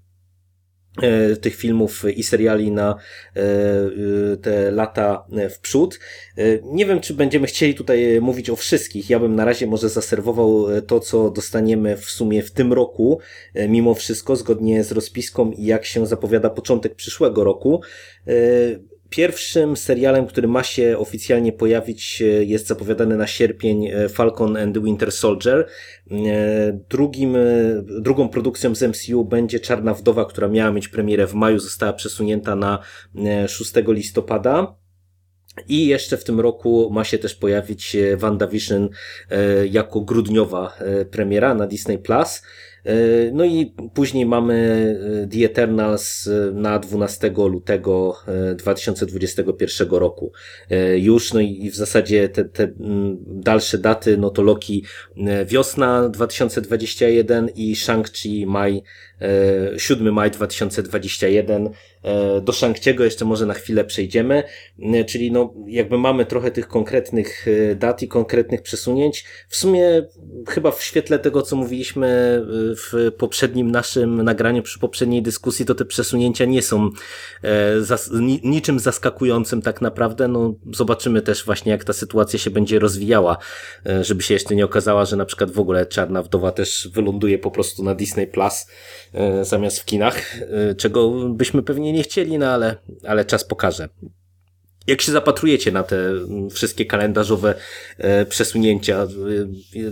[1.01, 2.95] E, tych filmów i seriali na
[4.41, 5.99] te lata w przód.
[6.63, 9.09] Nie wiem, czy będziemy chcieli tutaj mówić o wszystkich.
[9.09, 13.19] Ja bym na razie może zaserwował to, co dostaniemy w sumie w tym roku,
[13.67, 17.81] mimo wszystko, zgodnie z rozpiską i jak się zapowiada początek przyszłego roku.
[19.09, 24.81] Pierwszym serialem, który ma się oficjalnie pojawić, jest zapowiadany na sierpień e, Falcon and the
[24.81, 25.67] Winter Soldier.
[26.11, 27.39] E, drugim, e,
[28.01, 32.55] drugą produkcją z MCU będzie Czarna Wdowa, która miała mieć premierę w maju, została przesunięta
[32.55, 32.79] na
[33.47, 34.75] 6 listopada.
[35.67, 38.89] I jeszcze w tym roku ma się też pojawić WandaVision
[39.69, 40.77] jako grudniowa
[41.11, 42.41] premiera na Disney Plus.
[42.85, 44.55] E, no i później mamy
[45.23, 48.15] e, The Eternals e, na 12 lutego
[48.55, 50.31] 2021 roku.
[50.95, 52.73] Już, no i w zasadzie te, te
[53.27, 54.83] dalsze daty, no to Loki
[55.45, 58.83] wiosna 2021 i Shang-Chi maj
[59.77, 61.69] 7 maj 2021.
[62.03, 64.43] E, do Shangciego jeszcze może na chwilę przejdziemy,
[65.07, 69.25] czyli no jakby mamy trochę tych konkretnych dat i konkretnych przesunięć.
[69.49, 70.07] W sumie
[70.47, 72.41] chyba w świetle tego, co mówiliśmy
[72.79, 76.89] w poprzednim naszym nagraniu, przy poprzedniej dyskusji, to te przesunięcia nie są
[78.43, 80.27] niczym zaskakującym tak naprawdę.
[80.27, 83.37] No zobaczymy też właśnie, jak ta sytuacja się będzie rozwijała,
[84.01, 87.51] żeby się jeszcze nie okazała, że na przykład w ogóle Czarna Wdowa też wyląduje po
[87.51, 88.65] prostu na Disney Plus
[89.13, 92.75] E, zamiast w kinach, e, czego byśmy pewnie nie chcieli, no ale,
[93.07, 93.89] ale czas pokaże.
[94.87, 95.97] Jak się zapatrujecie na te
[96.51, 97.55] wszystkie kalendarzowe
[97.97, 99.07] e, przesunięcia?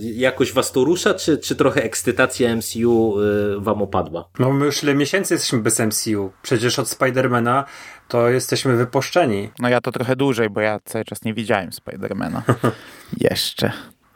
[0.01, 3.15] Jakoś was to rusza, czy, czy trochę ekscytacja MCU
[3.57, 4.29] wam opadła?
[4.39, 6.31] No my już ile miesięcy jesteśmy bez MCU.
[6.41, 7.65] Przecież od Spidermana
[8.07, 9.49] to jesteśmy wypuszczeni.
[9.59, 12.43] No ja to trochę dłużej, bo ja cały czas nie widziałem Spidermana.
[13.31, 13.71] Jeszcze.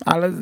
[0.06, 0.34] Ale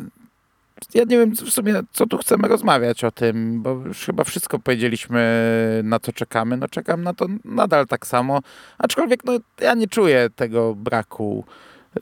[0.94, 4.60] ja nie wiem w sumie, co tu chcemy rozmawiać o tym, bo już chyba wszystko
[4.60, 6.58] powiedzieliśmy, na co czekamy.
[6.58, 8.40] No czekam na to nadal tak samo,
[8.78, 11.46] aczkolwiek no, ja nie czuję tego braku.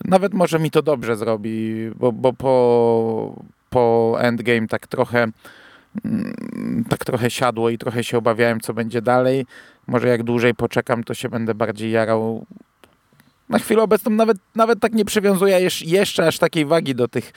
[0.05, 5.27] Nawet może mi to dobrze zrobi, bo, bo po, po Endgame tak trochę
[6.05, 9.45] mm, tak trochę siadło i trochę się obawiałem, co będzie dalej.
[9.87, 12.45] Może jak dłużej poczekam, to się będę bardziej jarał.
[13.49, 17.33] Na chwilę obecną nawet, nawet tak nie przywiązuję jeszcze aż takiej wagi do tych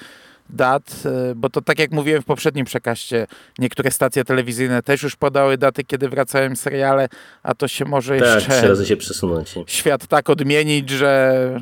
[0.53, 3.27] dat, e, bo to tak jak mówiłem w poprzednim przekaście,
[3.59, 7.09] niektóre stacje telewizyjne też już podały daty, kiedy wracają seriale,
[7.43, 9.55] a to się może tak, jeszcze trzy razy się przesunąć.
[9.67, 11.61] świat tak odmienić, że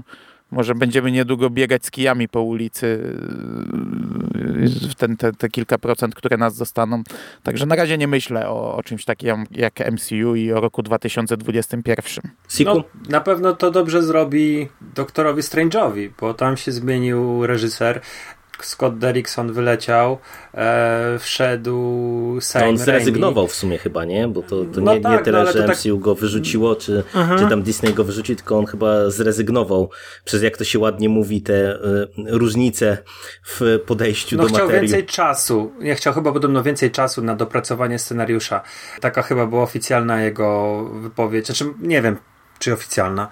[0.51, 2.99] Może będziemy niedługo biegać z kijami po ulicy
[4.91, 7.03] w ten, te, te kilka procent, które nas zostaną.
[7.43, 12.31] Także na razie nie myślę o, o czymś takim jak MCU i o roku 2021.
[12.49, 12.75] Siku?
[12.75, 18.01] No, na pewno to dobrze zrobi doktorowi Strange'owi, bo tam się zmienił reżyser.
[18.63, 20.19] Scott Derrickson wyleciał,
[20.55, 21.79] e, wszedł
[22.41, 22.85] Sam No on Raimi.
[22.85, 24.29] zrezygnował w sumie chyba, nie?
[24.29, 26.77] Bo to, to No nie, tak, nie tyle, no że to tak- MCU go wyrzuciło,
[26.77, 27.05] czy,
[27.39, 29.91] czy tam Disney go wyrzucił, tylko on chyba zrezygnował
[30.25, 31.79] przez, jak to się ładnie mówi, te y,
[32.27, 32.99] różnice
[33.47, 34.89] w podejściu No do chciał materii.
[34.89, 35.73] więcej czasu.
[35.81, 38.63] Nie chciał chyba podobno więcej czasu na dopracowanie scenariusza.
[39.01, 41.47] Taka chyba była oficjalna jego wypowiedź.
[41.47, 42.17] Znaczy, nie wiem,
[42.59, 43.29] czy oficjalna,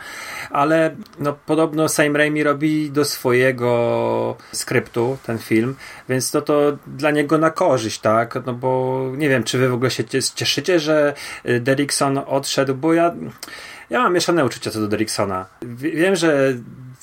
[0.51, 5.77] ale no, podobno Sam Raimi robi do swojego skryptu ten film,
[6.09, 8.39] więc to to dla niego na korzyść, tak?
[8.47, 11.15] No bo nie wiem, czy wy w ogóle się cies- cieszycie, że
[11.49, 13.15] y, Derrickson odszedł, bo ja
[13.91, 15.47] ja mam mieszane uczucia co do Derricksona.
[15.63, 16.55] Wie- Wiem, że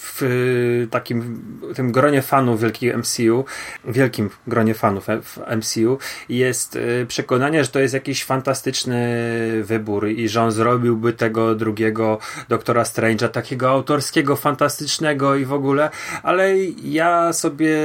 [0.04, 1.42] w y, takim
[1.76, 3.46] tym gronie fanów wielkiego MCU,
[3.86, 5.98] wielkim gronie fanów w MCU
[6.30, 8.98] jest y, przekonanie, że to jest jakiś fantastyczny
[9.64, 12.18] wybór i że on zrobiłby tego drugiego
[12.50, 15.90] Doktora Strange'a, takiego autorskiego, fantastycznego i w ogóle,
[16.24, 17.78] ale ja sobie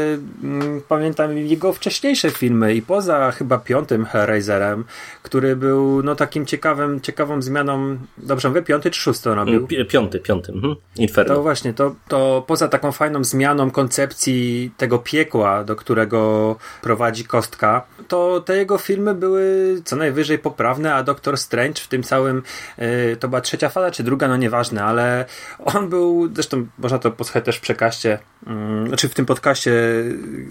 [0.42, 4.84] mm, pamiętam jego wcześniejsze filmy i poza chyba piątym Hellraiserem,
[5.22, 9.66] który był no takim ciekawym, ciekawą zmianą, dobrze mówię, piąty czy szósty robił?
[9.66, 10.52] Pi- Piąty, piąty.
[10.52, 10.74] Mhm.
[10.96, 11.34] Inferno.
[11.34, 17.86] To właśnie, to, to poza taką fajną zmianą koncepcji tego piekła, do którego prowadzi Kostka,
[18.08, 22.42] to te jego filmy były co najwyżej poprawne, a Doctor Strange w tym całym,
[22.78, 25.24] y, to była trzecia fala czy druga, no nieważne, ale
[25.74, 29.72] on był, zresztą można to posłuchać też w przekaście, mm, znaczy w tym podcaście,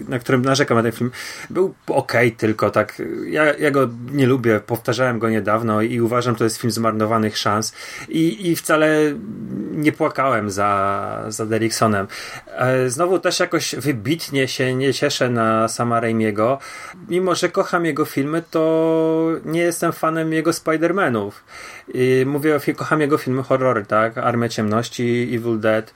[0.08, 1.10] na którym narzekam na ten film,
[1.50, 6.44] był okej tylko, tak, ja, ja go nie lubię, powtarzałem go niedawno i uważam, to
[6.44, 7.74] jest film zmarnowanych szans
[8.08, 8.88] i, i wcale
[9.72, 12.06] nie płakałem za, za Derricksonem.
[12.46, 16.58] E, Znowu też jakoś wybitnie się nie cieszę na sama Raimiego.
[17.08, 21.30] Mimo, że kocham jego filmy, to nie jestem fanem jego Spider-Manów.
[21.94, 24.18] I Mówię, kocham jego filmy horrory, tak?
[24.18, 25.92] Armia Ciemności, Evil Dead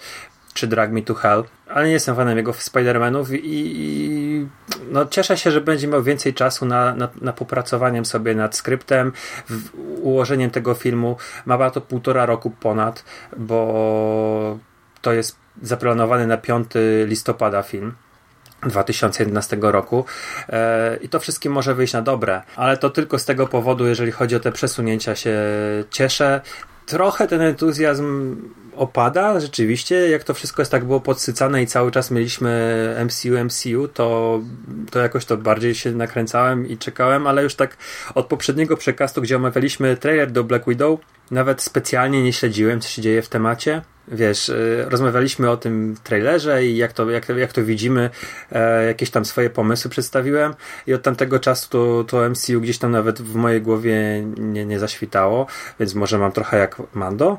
[0.55, 4.46] czy Drag Me to Hell, ale nie jestem fanem jego Spider-Manów i, i
[4.90, 9.12] no, cieszę się, że będzie miał więcej czasu na, na, na popracowaniem sobie nad skryptem,
[10.03, 11.16] ułożeniem tego filmu.
[11.46, 13.05] Ma to półtora roku ponad,
[13.36, 14.59] bo
[15.03, 16.66] to jest zaplanowany na 5
[17.07, 17.94] listopada film.
[18.68, 20.05] 2011 roku
[20.48, 24.12] e, i to wszystkim może wyjść na dobre, ale to tylko z tego powodu, jeżeli
[24.12, 25.38] chodzi o te przesunięcia się
[25.90, 26.40] cieszę.
[26.86, 28.36] Trochę ten entuzjazm
[28.76, 33.88] opada, rzeczywiście, jak to wszystko jest tak było podsycane i cały czas mieliśmy MCU, MCU,
[33.88, 34.40] to,
[34.90, 37.76] to jakoś to bardziej się nakręcałem i czekałem, ale już tak
[38.14, 41.00] od poprzedniego przekastu, gdzie omawialiśmy trailer do Black Widow,
[41.30, 43.82] nawet specjalnie nie śledziłem, co się dzieje w temacie.
[44.09, 48.11] Wiesz, y, rozmawialiśmy o tym trailerze i jak to, jak jak to widzimy,
[48.53, 50.55] e, jakieś tam swoje pomysły przedstawiłem
[50.86, 54.78] i od tamtego czasu to, to MCU gdzieś tam nawet w mojej głowie nie, nie
[54.78, 55.46] zaświtało,
[55.80, 57.38] więc może mam trochę jak Mando,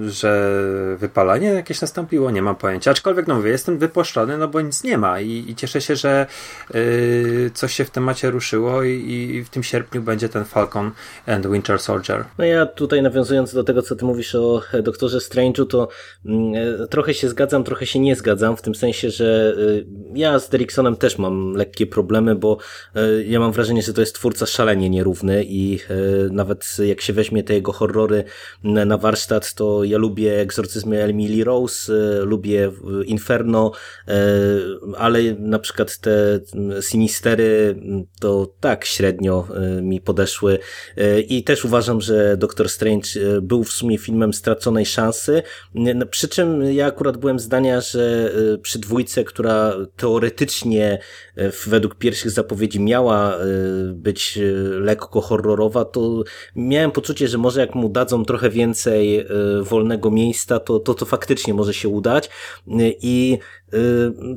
[0.00, 0.56] że
[0.98, 2.90] wypalanie jakieś nastąpiło, nie mam pojęcia.
[2.90, 6.26] Aczkolwiek, no mówię, jestem wypłoszczony, no bo nic nie ma i, i cieszę się, że
[6.74, 10.90] y, coś się w temacie ruszyło i, i w tym sierpniu będzie ten Falcon
[11.26, 12.24] and Winter Soldier.
[12.38, 15.88] No ja tutaj nawiązując do tego, co ty mówisz o e, doktorze Strange'u, to
[16.26, 19.84] e, trochę się zgadzam, trochę się nie zgadzam, w tym sensie, że e,
[20.14, 22.58] ja z Derricksonem też mam lekkie problemy, bo
[23.26, 25.78] ja mam wrażenie, że to jest twórca szalenie nierówny i
[26.30, 28.24] nawet jak się weźmie te jego horrory
[28.62, 33.72] na warsztat, to ja lubię Egzorcyzmy Emily Rose, e, lubię e, Inferno,
[34.08, 34.14] e,
[34.96, 36.40] ale na przykład te
[36.80, 37.80] Sinistery
[38.20, 39.48] to tak średnio
[39.82, 40.58] mi podeszły.
[41.28, 43.08] I też uważam, że Doctor Strange
[43.42, 45.42] był w sumie filmem straconej szansy,
[46.10, 50.98] przy czym ja akurat byłem zdania, że przy dwójce, która teoretycznie
[51.66, 53.38] według pierwszych zapowiedzi miała e,
[53.94, 54.42] być e,
[54.78, 56.22] lekko horrorowa, to
[56.56, 59.26] miałem poczucie, że może jak mu dadzą trochę więcej e,
[59.62, 62.26] wolnego miejsca, to, to to faktycznie może się udać.
[62.26, 62.30] E,
[63.02, 63.61] i e,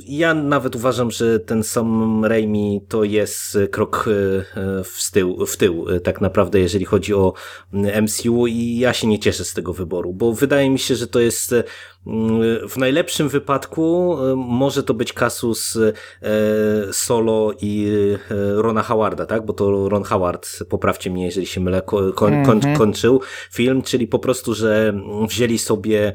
[0.08, 5.86] ja nawet uważam, że ten sam Raimi to jest krok e, w tył, w tył
[6.04, 7.34] tak naprawdę, jeżeli chodzi o
[8.02, 11.20] MCU i ja się nie cieszę z tego wyboru, bo wydaje mi się, że to
[11.20, 11.56] jest
[12.70, 15.78] w najlepszym wypadku może to być kasus
[16.92, 17.92] Solo i
[18.56, 19.46] Rona Howarda, tak?
[19.46, 23.22] Bo to Ron Howard, poprawcie mnie, jeżeli się mylę, ko- koń, koń, kończył
[23.52, 24.94] film, czyli po prostu, że
[25.28, 26.14] wzięli sobie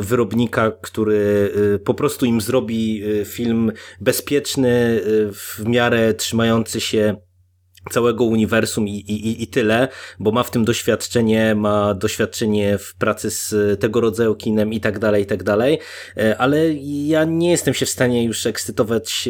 [0.00, 1.52] wyrobnika, który
[1.84, 7.16] po prostu im zrobi e, film bezpieczny, e, w miarę trzymający się
[7.90, 13.30] całego uniwersum i, i, i tyle, bo ma w tym doświadczenie, ma doświadczenie w pracy
[13.30, 15.78] z tego rodzaju kinem i tak dalej, i tak dalej,
[16.16, 16.72] e, ale
[17.06, 19.28] ja nie jestem się w stanie już ekscytować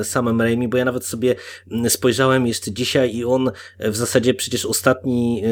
[0.00, 1.34] e, samym Raimi, bo ja nawet sobie
[1.88, 5.42] spojrzałem jeszcze dzisiaj i on w zasadzie przecież ostatni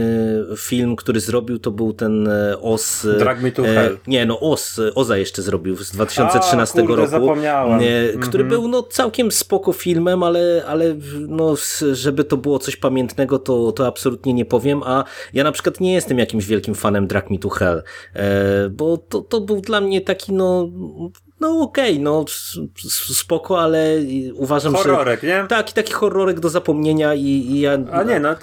[0.53, 2.29] e, film, który zrobił, to był ten
[2.61, 3.07] Os...
[3.19, 3.99] Drag Me to Hell.
[4.07, 7.11] Nie, no Os, Oza jeszcze zrobił z 2013 A, kurde, roku.
[7.11, 7.81] zapomniałem.
[8.21, 8.49] Który Mhm.
[8.49, 10.97] był no całkiem spoko filmem, ale, ale
[11.29, 11.55] no,
[11.93, 15.95] żeby to było coś pamiętnego, to, to absolutnie nie powiem, a ja na przykład nie
[15.95, 17.83] jestem jakimś wielkim fanem Drag Me to Hell,
[18.15, 20.69] e, bo to, to był dla mnie taki no,
[21.41, 22.25] no okej, okay, no
[23.15, 23.97] spoko, ale
[24.35, 25.27] uważam, Horrorek, że...
[25.27, 25.45] nie?
[25.49, 27.79] Tak, taki horrorek do zapomnienia i, i ja...
[27.93, 28.35] A nie, no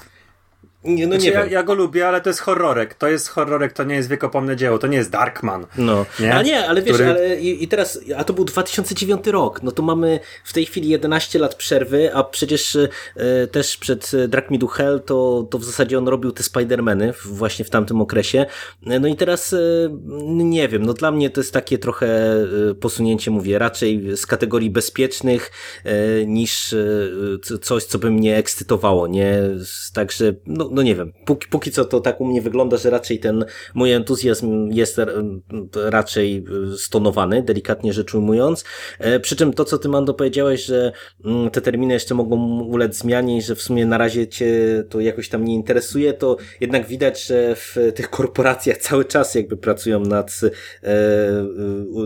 [0.84, 1.54] nie, no znaczy, nie ja, wiem.
[1.54, 2.94] ja go lubię, ale to jest horrorek.
[2.94, 5.66] To jest horrorek, to nie jest wiekopomne dzieło, to nie jest Darkman.
[5.78, 6.36] No, Nie?
[6.36, 9.72] a nie, ale wiesz, Który- ale i, i teraz, a to był 2009 rok, no
[9.72, 14.58] to mamy w tej chwili 11 lat przerwy, a przecież e, też przed Drag Me
[14.60, 18.46] to Hell to, to w zasadzie on robił te Spidermany właśnie w tamtym okresie.
[18.88, 19.58] E, No i teraz, e,
[20.34, 22.36] nie wiem, no dla mnie to jest takie trochę
[22.80, 25.52] posunięcie, mówię, raczej z kategorii bezpiecznych
[25.84, 26.76] e, niż
[27.62, 29.40] coś, co by mnie ekscytowało, nie?
[29.94, 33.20] Także, no, no nie wiem, póki, póki co to tak u mnie wygląda, że raczej
[33.20, 35.02] ten mój entuzjazm jest
[35.76, 38.64] raczej y, stonowany, delikatnie rzecz ujmując.
[39.00, 40.92] E, Przy czym to, co ty Mando powiedziałeś, że
[41.26, 45.00] mm, te terminy jeszcze mogą ulec zmianie i że w sumie na razie cię to
[45.00, 50.00] jakoś tam nie interesuje, to jednak widać, że w tych korporacjach cały czas jakby pracują
[50.00, 50.42] nad
[50.84, 50.90] e,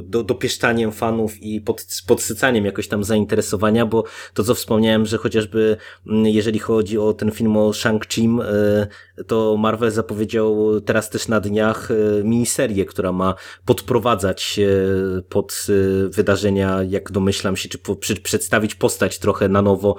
[0.04, 4.04] do, dopieszczaniem fanów i pod, podsycaniem jakoś tam zainteresowania, bo
[4.34, 8.46] to, co wspomniałem, że chociażby mm, jeżeli chodzi o ten film o Shang-Chim, e,
[9.28, 13.36] to Marvel zapowiedział teraz też na dniach e, miniserię, która ma
[13.66, 14.60] podprowadzać
[15.30, 19.96] pod e, wydarzenia, jak domyślam się, czy przedstawić postać trochę na nowo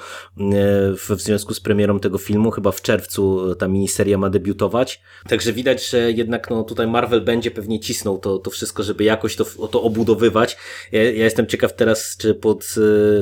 [0.96, 2.50] w, związku z premierą tego filmu.
[2.50, 5.00] Chyba w czerwcu ta miniseria ma debiutować.
[5.28, 9.36] Także widać, że jednak no, tutaj Marvel będzie pewnie cisnął to, to wszystko, żeby jakoś
[9.36, 10.56] to, to obudowywać.
[10.92, 12.74] Ja, ja jestem ciekaw teraz, czy pod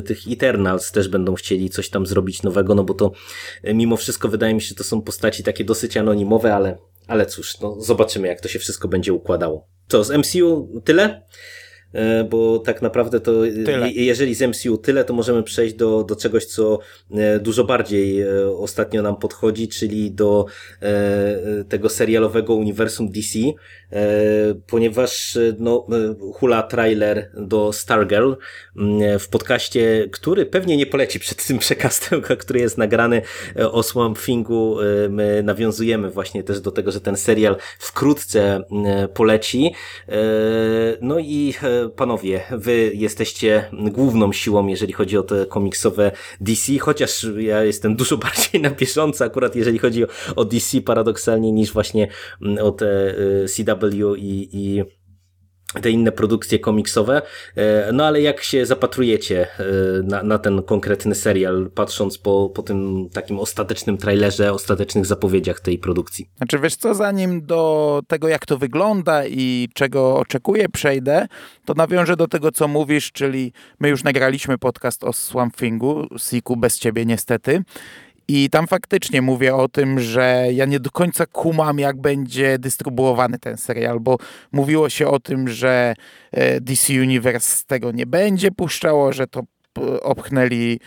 [0.06, 3.12] tych Eternals też będą chcieli coś tam zrobić nowego, no bo to
[3.64, 7.60] mimo wszystko wydaje mi się, że to są postaci takie dosyć anonimowe, ale, ale cóż,
[7.60, 9.68] no zobaczymy, jak to się wszystko będzie układało.
[9.88, 11.22] Co, z MCU tyle?
[11.96, 13.32] E, Bo tak naprawdę to,
[13.64, 13.90] Tyle.
[13.90, 16.78] je- jeżeli z MCU tyle, to możemy przejść do, do czegoś, co
[17.14, 20.46] e, dużo bardziej e, ostatnio nam podchodzi, czyli do
[21.68, 23.38] tego serialowego uniwersum DC,
[24.66, 25.86] ponieważ no,
[26.34, 28.32] hula trailer do Stargirl
[28.76, 33.22] m, w podcaście, który pewnie nie poleci przed tym przekastem, który jest nagrany
[33.72, 34.76] o Swamp Thingu.
[35.10, 38.64] My nawiązujemy właśnie też do tego, że ten serial wkrótce m,
[39.14, 39.72] poleci.
[41.00, 41.54] No i
[41.90, 48.16] panowie, wy jesteście główną siłą, jeżeli chodzi o te komiksowe DC, chociaż ja jestem dużo
[48.26, 50.04] bardziej na bieżąco akurat jeżeli chodzi
[50.36, 52.08] o, DC paradoksalnie niż właśnie
[52.60, 53.14] o te
[53.44, 54.82] e, CW i, i
[55.82, 57.22] te inne produkcje komiksowe.
[57.56, 59.64] E, No ale jak się zapatrujecie e,
[60.02, 65.78] na, na ten konkretny serial, patrząc po, po tym takim ostatecznym trailerze, ostatecznych zapowiedziach tej
[65.78, 66.28] produkcji?
[66.36, 71.26] Znaczy, wiesz co, zanim do tego, jak to wygląda i czego oczekuję, przejdę,
[71.64, 76.56] to nawiążę do tego, co mówisz, czyli my już nagraliśmy podcast o Swamp Thingu, Siku
[76.56, 77.62] bez ciebie niestety.
[78.28, 83.38] I tam faktycznie mówię o tym, że ja nie do końca kumam, jak będzie dystrybuowany
[83.38, 84.16] ten serial, bo
[84.52, 85.94] mówiło się o tym, że
[86.32, 90.80] e, DC Universe tego nie będzie puszczało, że to p- opchnęli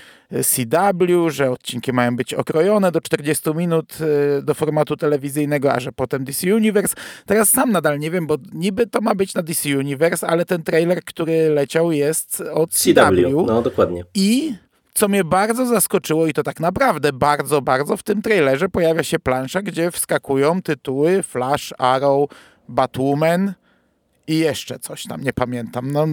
[0.44, 3.98] CW, że odcinki mają być okrojone do 40 minut
[4.38, 6.96] e, do formatu telewizyjnego, a że potem DC Universe.
[7.26, 10.64] Teraz sam nadal nie wiem, bo niby to ma być na DC Universe, ale ten
[10.64, 12.94] trailer, który leciał jest od CW.
[12.94, 14.04] CW, no dokładnie.
[14.16, 14.54] I
[15.00, 19.20] co mnie bardzo zaskoczyło, i to tak naprawdę bardzo, bardzo, w tym trailerze pojawia się
[19.20, 22.30] plansza, gdzie wskakują tytuły Flash, Arrow,
[22.70, 23.54] Batwoman
[24.28, 25.92] i jeszcze coś tam, nie pamiętam.
[25.92, 26.08] No,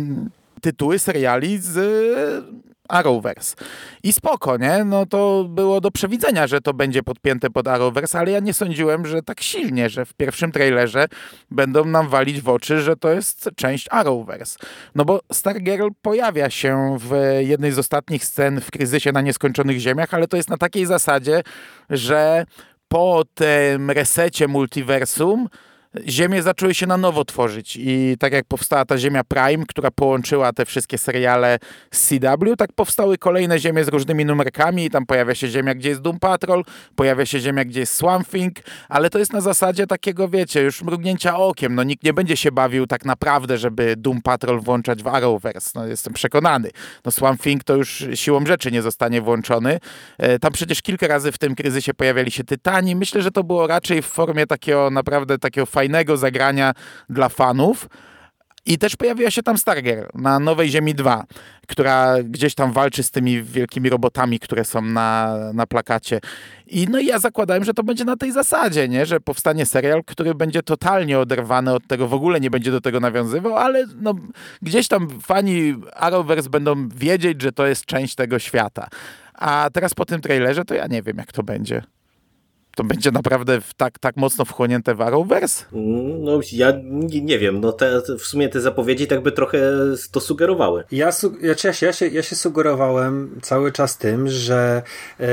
[0.61, 1.79] tytuły seriali z
[2.89, 3.57] Arrowverse.
[4.03, 4.85] I spoko, nie?
[4.85, 9.07] No to było do przewidzenia, że to będzie podpięte pod Arrowverse, ale ja nie sądziłem,
[9.07, 11.07] że tak silnie, że w pierwszym trailerze
[11.51, 14.59] będą nam walić w oczy, że to jest część Arrowverse.
[14.95, 20.15] No bo Stargirl pojawia się w jednej z ostatnich scen w Kryzysie na Nieskończonych Ziemiach,
[20.15, 21.43] ale to jest na takiej zasadzie,
[21.91, 22.47] że
[22.89, 25.49] po tym resecie multiversum
[26.09, 30.53] ziemie zaczęły się na nowo tworzyć i tak jak powstała ta Ziemia Prime, która połączyła
[30.53, 31.59] te wszystkie seriale
[31.91, 35.89] z CW, tak powstały kolejne ziemie z różnymi numerkami i tam pojawia się Ziemia, gdzie
[35.89, 36.63] jest Doom Patrol,
[36.97, 38.57] pojawia się Ziemia, gdzie jest Swamp Thing,
[38.89, 42.53] ale to jest na zasadzie takiego, wiecie, już mrugnięcia okiem, no nikt nie będzie się
[42.53, 46.71] bawił tak naprawdę, żeby Doom Patrol włączać w Arrowverse, no jestem przekonany.
[47.05, 49.79] No Swamp Thing to już siłą rzeczy nie zostanie włączony.
[50.19, 52.97] E, Tam przecież kilka razy w tym kryzysie pojawiali się Tytani.
[52.97, 55.86] Myślę, że to było raczej w formie takiego naprawdę takiego fajnego
[56.17, 56.73] zagrania
[57.09, 57.89] dla fanów.
[58.67, 61.25] I też pojawiła się tam Stargirl na Nowej Ziemi 2,
[61.67, 66.21] która gdzieś tam walczy z tymi wielkimi robotami, które są na, na plakacie.
[66.67, 69.07] I no ja zakładałem, że to będzie na tej zasadzie, nie?
[69.07, 73.01] że powstanie serial, który będzie totalnie oderwany od tego, w ogóle nie będzie do tego
[73.01, 74.15] nawiązywał, ale no,
[74.63, 78.89] gdzieś tam fani Arrowverse będą wiedzieć, że to jest część tego świata.
[79.35, 81.83] A teraz po tym trailerze to ja nie wiem, jak to będzie.
[82.77, 85.65] To będzie naprawdę tak, tak mocno wchłonięte w Arrowverse?
[86.21, 89.59] No, ja nie, nie wiem, no te, w sumie te zapowiedzi tak by trochę
[90.13, 90.85] to sugerowały.
[90.93, 94.83] Ja, su- znaczy ja, się, ja, się, ja się sugerowałem cały czas tym, że
[95.21, 95.25] e,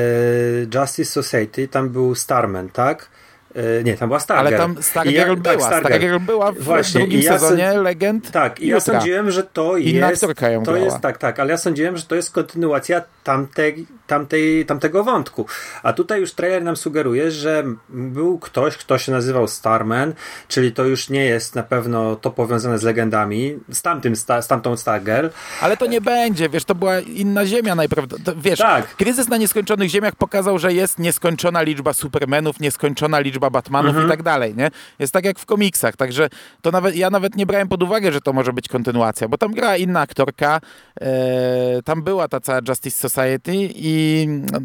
[0.76, 3.10] Justice Society tam był Starman, tak?
[3.56, 4.48] E, nie, tam była Stargirl.
[4.48, 5.70] Ale tam Stargirl ja- była.
[5.70, 9.78] tak, Stargirl była w Właśnie, drugim ja sezonie Legend Tak, i ja sądziłem, że to
[9.78, 10.24] Inna jest.
[10.24, 10.86] aktorka ją to grała.
[10.86, 15.46] jest tak, tak, ale ja sądziłem, że to jest kontynuacja tamtej, tamtej, tamtego wątku.
[15.84, 20.14] A tutaj już trailer nam sugeruje, że był ktoś, kto się nazywał Starman,
[20.48, 24.48] czyli to już nie jest na pewno to powiązane z legendami, z, tamtym, sta- z
[24.48, 25.28] tamtą Stargirl.
[25.62, 28.44] Ale to nie będzie, wiesz, to była inna ziemia najprawdopodobniej.
[28.44, 28.96] Wiesz, Tak.
[28.96, 34.24] kryzys na nieskończonych ziemiach pokazał, że jest nieskończona liczba Supermanów, nieskończona liczba Batmanów i tak
[34.24, 34.70] dalej, nie?
[35.00, 36.30] Jest tak jak w komiksach, także
[36.62, 39.52] to nawet, ja nawet nie brałem pod uwagę, że to może być kontynuacja, bo tam
[39.54, 40.62] grała inna aktorka,
[41.02, 44.03] e, tam była ta cała Justice Society i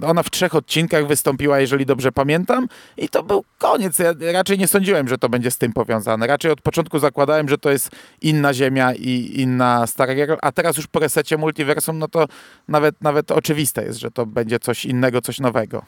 [0.02, 3.98] ona w trzech odcinkach wystąpiła, jeżeli dobrze pamiętam i to był koniec.
[3.98, 6.26] Ja raczej nie sądziłem, że to będzie z tym powiązane.
[6.26, 10.86] Raczej od początku zakładałem, że to jest inna ziemia i inna Stargirl, a teraz już
[10.86, 12.26] po resecie multiversum, no to
[12.68, 15.82] nawet, nawet oczywiste jest, że to będzie coś innego, coś nowego.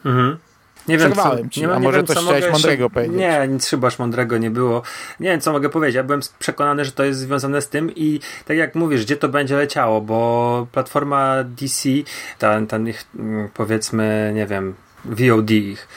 [0.89, 3.17] Nie Przerwałem ci, a może wiem, coś co chciałeś mądrego powiedzieć?
[3.17, 4.83] Nie, nic chybaż mądrego nie było.
[5.21, 5.97] Nie wiem, co mogę powiedzieć.
[5.97, 9.29] Ja byłem przekonany, że to jest związane z tym i tak jak mówisz, gdzie to
[9.29, 11.89] będzie leciało, bo platforma DC,
[12.39, 14.75] ten, ten ich, mm, powiedzmy, nie wiem,
[15.05, 15.89] VOD ich,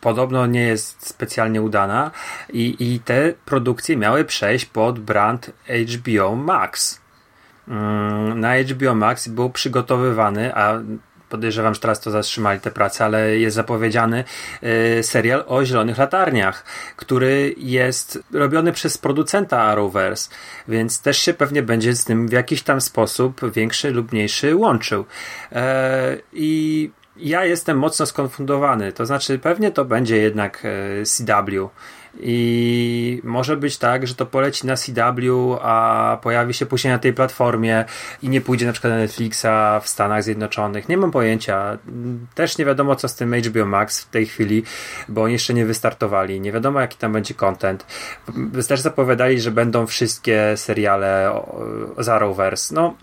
[0.00, 2.10] podobno nie jest specjalnie udana
[2.52, 7.00] i, i te produkcje miały przejść pod brand HBO Max.
[7.68, 10.80] Mm, Na HBO Max był przygotowywany, a
[11.34, 14.24] podejrzewam, że teraz to zatrzymali te prace, ale jest zapowiedziany
[14.98, 16.64] y, serial o Zielonych Latarniach,
[16.96, 20.30] który jest robiony przez producenta Arrowverse,
[20.68, 25.04] więc też się pewnie będzie z tym w jakiś tam sposób większy lub mniejszy łączył.
[25.52, 31.70] E, I ja jestem mocno skonfundowany, to znaczy pewnie to będzie jednak e, CW.
[32.20, 37.12] I może być tak, że to poleci na CW, a pojawi się później na tej
[37.12, 37.84] platformie
[38.22, 40.88] i nie pójdzie na przykład na Netflixa w Stanach Zjednoczonych.
[40.88, 41.78] Nie mam pojęcia.
[42.34, 44.62] Też nie wiadomo, co z tym HBO Max w tej chwili,
[45.08, 46.40] bo oni jeszcze nie wystartowali.
[46.40, 47.86] Nie wiadomo, jaki tam będzie content.
[48.68, 51.40] Też zapowiadali, że będą wszystkie seriale
[51.98, 52.74] z Arrowverse.
[52.74, 52.94] No,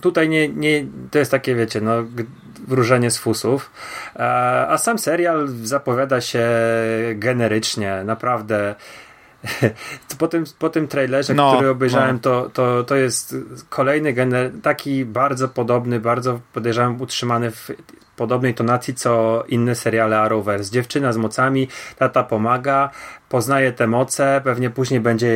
[0.00, 1.92] tutaj nie, nie, to jest takie, wiecie, no,
[2.68, 3.70] wróżenie z fusów.
[4.16, 6.48] E, A sam serial zapowiada się
[7.14, 8.74] generycznie, naprawdę.
[10.18, 12.20] Po tym, po tym trailerze, No, który obejrzałem, no.
[12.20, 13.36] to, to, to jest
[13.68, 17.70] kolejny gener, taki bardzo podobny, bardzo podejrzewam utrzymany w
[18.16, 20.70] podobnej tonacji co inne seriale Arrowverse.
[20.70, 22.90] Dziewczyna z mocami, tata pomaga,
[23.32, 25.28] poznaje te moce, pewnie później będzie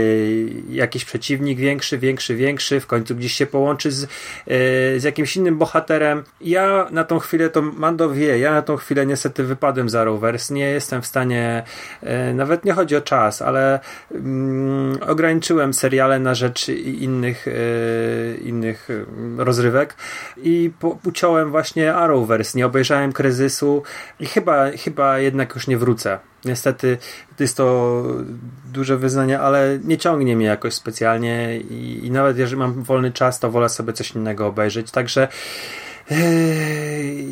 [0.70, 4.08] jakiś przeciwnik większy, większy, większy, w końcu gdzieś się połączy z, yy,
[4.96, 6.24] z jakimś innym bohaterem.
[6.40, 10.54] Ja na tą chwilę, to Mando wie, ja na tą chwilę niestety wypadłem z Arrowverse,
[10.54, 11.62] nie jestem w stanie,
[12.02, 13.80] yy, nawet nie chodzi o czas, ale
[14.12, 19.96] mm, ograniczyłem seriale na rzecz innych, yy, innych yy, rozrywek
[20.36, 23.82] i po, uciąłem właśnie Arrowverse, nie obejrzałem Kryzysu
[24.20, 26.18] i chyba, chyba jednak już nie wrócę.
[26.46, 26.98] Niestety
[27.40, 28.02] jest to
[28.72, 33.40] duże wyznanie, ale nie ciągnie mnie jakoś specjalnie i, i nawet jeżeli mam wolny czas,
[33.40, 34.90] to wolę sobie coś innego obejrzeć.
[34.90, 35.28] Także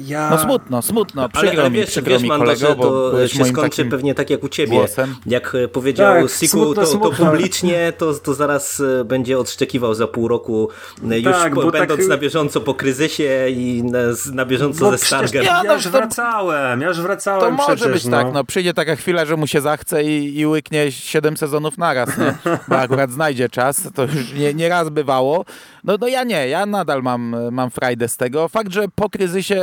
[0.07, 0.31] ja...
[0.31, 3.29] No smutno, smutno, Ale, przykro ale mi, wiesz, przykro wiesz mi Mando, kolego, bo to
[3.29, 4.73] się skończy pewnie tak jak u ciebie.
[4.77, 5.15] głosem.
[5.27, 7.27] Jak e, powiedział Tak, Siku smutno, to, to smutno.
[7.27, 10.69] publicznie, to, to zaraz e, będzie odszczekiwał za pół roku,
[11.11, 13.99] e, już Tak, po, bo będąc tak- na bieżąco po kryzysie i na,
[14.33, 15.45] na bieżąco Bo ze przecież Stargirl.
[15.45, 18.11] Ja Ja, no, już to- wracałem, ja już To wracałem może przecież, być no.
[18.17, 22.19] tak, no przyjdzie taka chwila, że mu się zachce i, i łyknie siedem sezonów naraz,
[22.19, 22.35] nie?
[22.69, 25.45] bo akurat znajdzie czas, to już nie, nie raz bywało,
[25.85, 28.49] No, no ja nie, ja nadal mam, mam frajdę z tego.
[28.49, 29.61] Fakt, że po kryzysie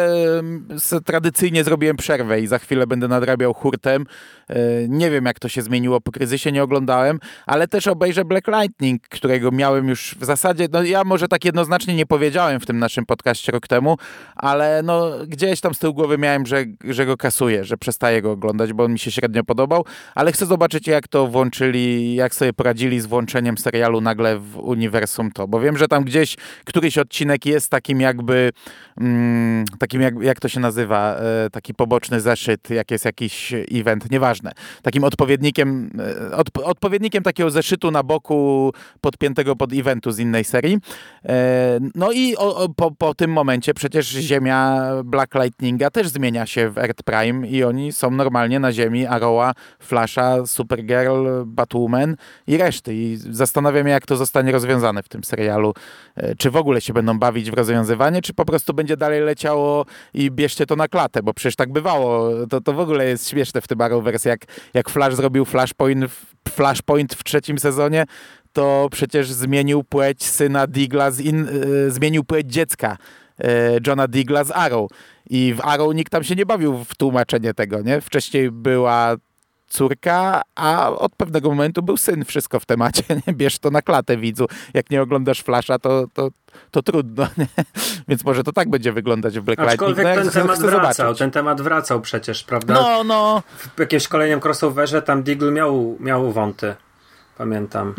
[1.05, 4.05] tradycyjnie zrobiłem przerwę i za chwilę będę nadrabiał hurtem.
[4.49, 4.55] E,
[4.87, 9.01] Nie wiem, jak to się zmieniło po kryzysie, nie oglądałem, ale też obejrzę Black Lightning,
[9.01, 13.05] którego miałem już w zasadzie, no ja może tak jednoznacznie nie powiedziałem w tym naszym
[13.05, 13.97] podcaście rok temu,
[14.35, 18.31] ale no gdzieś tam z tyłu głowy miałem, że, że go kasuję, że przestaję go
[18.31, 22.53] oglądać, bo on mi się średnio podobał, ale chcę zobaczyć, jak to włączyli, jak sobie
[22.53, 26.35] poradzili z włączeniem serialu nagle w uniwersum to, bo wiem, że tam gdzieś
[26.65, 28.51] któryś odcinek jest takim jakby,
[28.97, 34.11] mm, takim jak, jak to się nazywa, e, taki poboczny zeszyt, jak jest jakiś event,
[34.11, 34.51] nieważne,
[34.81, 35.91] takim odpowiednikiem,
[36.31, 40.77] e, odp odpowiednikiem takiego zeszytu na boku podpiętego pod eventu z innej serii.
[41.25, 46.45] E, No i o, o, po, po tym momencie przecież Ziemia Black Lightninga też zmienia
[46.45, 52.15] się w Earth Prime i oni są normalnie na Ziemi Arrowa, Flasha, Supergirl, Batwoman
[52.47, 52.93] i reszty.
[52.95, 55.73] I zastanawiam się, jak to zostanie rozwiązane w tym serialu.
[56.15, 59.85] E, Czy w ogóle się będą bawić w rozwiązywanie, czy po prostu będzie dalej leciało
[60.13, 62.29] i bierzcie to na klatę, bo przecież tak bywało.
[62.47, 66.11] To, to w ogóle jest śmieszne w tym Arrowverse, jak, jak Flash zrobił Flashpoint
[66.49, 68.05] Flashpoint w trzecim sezonie,
[68.53, 71.47] to przecież zmienił płeć syna Digla, in,
[71.87, 72.97] y, zmienił płeć dziecka
[73.39, 73.45] y,
[73.87, 74.91] Johna Digla z Arrow.
[75.29, 78.01] I w Arrow nikt tam się nie bawił w tłumaczenie tego, nie?
[78.01, 79.15] Wcześniej była
[79.71, 82.25] córka, a od pewnego momentu był syn.
[82.25, 83.33] Wszystko w temacie, nie?
[83.33, 84.45] Bierz to na klatę, widzu.
[84.73, 86.29] Jak nie oglądasz Flasha, to, to,
[86.71, 87.47] to trudno, nie?
[88.07, 89.81] Więc może to tak będzie wyglądać w Black Lightning.
[89.81, 91.19] Aczkolwiek No, ten temat wracał, zobaczyć.
[91.19, 92.73] ten temat wracał przecież, prawda?
[92.73, 93.43] No, no,
[93.75, 96.75] W jakimś kolejnym crossoverze tam Deagle miał, miał wąty.
[97.37, 97.93] Pamiętam.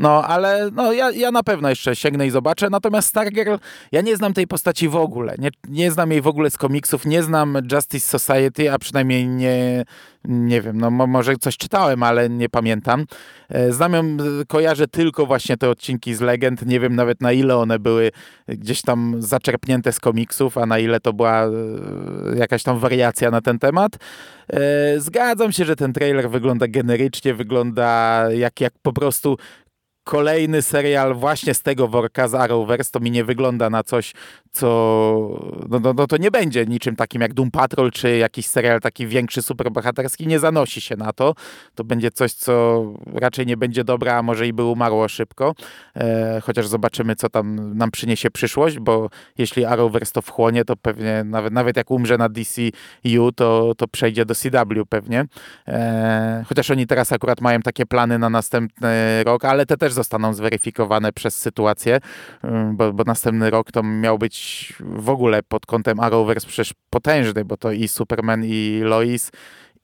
[0.00, 2.70] No, ale no, ja, ja na pewno jeszcze sięgnę i zobaczę.
[2.70, 3.54] Natomiast Stargirl,
[3.92, 5.34] ja nie znam tej postaci w ogóle.
[5.38, 9.84] Nie, nie znam jej w ogóle z komiksów, nie znam Justice Society, a przynajmniej nie,
[10.24, 13.06] nie wiem, no mo, może coś czytałem, ale nie pamiętam.
[13.48, 16.66] E, Znam ją, e, kojarzę tylko właśnie te odcinki z Legend.
[16.66, 18.10] Nie wiem nawet na ile one były
[18.48, 21.50] gdzieś tam zaczerpnięte z komiksów, a na ile to była e,
[22.36, 23.96] jakaś tam wariacja na ten temat.
[24.96, 29.36] Zgadzam się, że ten trailer wygląda generycznie, wygląda jak, jak po prostu
[30.10, 34.12] kolejny serial właśnie z tego worka z Arrowverse, to mi nie wygląda na coś,
[34.52, 34.66] co...
[35.68, 39.06] No, no, no to nie będzie niczym takim jak Doom Patrol, czy jakiś serial taki
[39.06, 41.34] większy, superbohaterski, nie zanosi się na to.
[41.74, 42.84] To będzie coś, co
[43.14, 45.54] raczej nie będzie dobre, a może i by umarło szybko.
[45.96, 51.24] E, chociaż zobaczymy, co tam nam przyniesie przyszłość, bo jeśli Arrowverse to wchłonie, to pewnie
[51.24, 55.24] nawet, nawet jak umrze na DCU, to, to przejdzie do CW pewnie.
[55.68, 60.34] E, chociaż oni teraz akurat mają takie plany na następny rok, ale te też zostaną
[60.34, 62.00] zweryfikowane przez sytuację,
[62.44, 67.44] ym, bo, bo następny rok to miał być w ogóle pod kątem Arrowverse przecież potężny,
[67.44, 69.30] bo to i Superman, i Lois,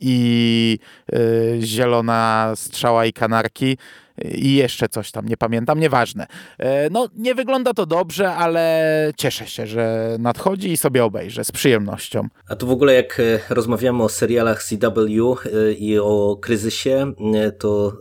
[0.01, 0.79] i
[1.14, 3.77] y, Zielona Strzała i Kanarki
[4.25, 6.27] i jeszcze coś tam, nie pamiętam, nieważne.
[6.59, 11.53] E, No, nie wygląda to dobrze, ale cieszę się, że nadchodzi i sobie obejrzę z
[11.53, 12.29] przyjemnością.
[12.49, 17.12] A tu w ogóle jak e, rozmawiamy o serialach CW e, i o kryzysie,
[17.59, 17.93] to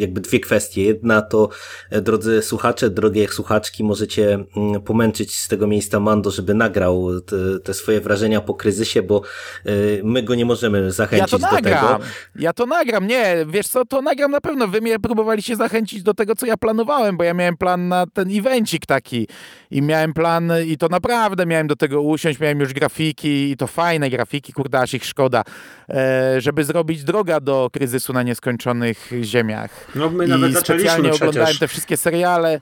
[0.00, 0.82] jakby dwie kwestie.
[0.82, 1.48] Jedna to,
[1.90, 7.36] e, drodzy słuchacze, drogie słuchaczki, możecie mm, pomęczyć z tego miejsca Mando, żeby nagrał te,
[7.64, 9.22] te swoje wrażenia po kryzysie, bo
[9.64, 9.70] e,
[10.04, 11.98] my go nie możemy Ja to zachęcić do nagram.
[11.98, 12.04] tego.
[12.36, 13.06] Ja to nagram.
[13.06, 14.68] Nie, wiesz co, to nagram na pewno.
[14.68, 18.38] Wy mnie próbowaliście zachęcić do tego, co ja planowałem, bo ja miałem plan na ten
[18.38, 19.28] evencik taki
[19.70, 23.66] i miałem plan i to naprawdę miałem do tego usiąść, miałem już grafiki i to
[23.66, 25.42] fajne grafiki, kurde, aż ich szkoda,
[25.88, 29.85] e, żeby zrobić droga do kryzysu na nieskończonych ziemiach.
[29.94, 32.60] No my I nawet zaczęliśmy specjalnie oglądałem te wszystkie seriale.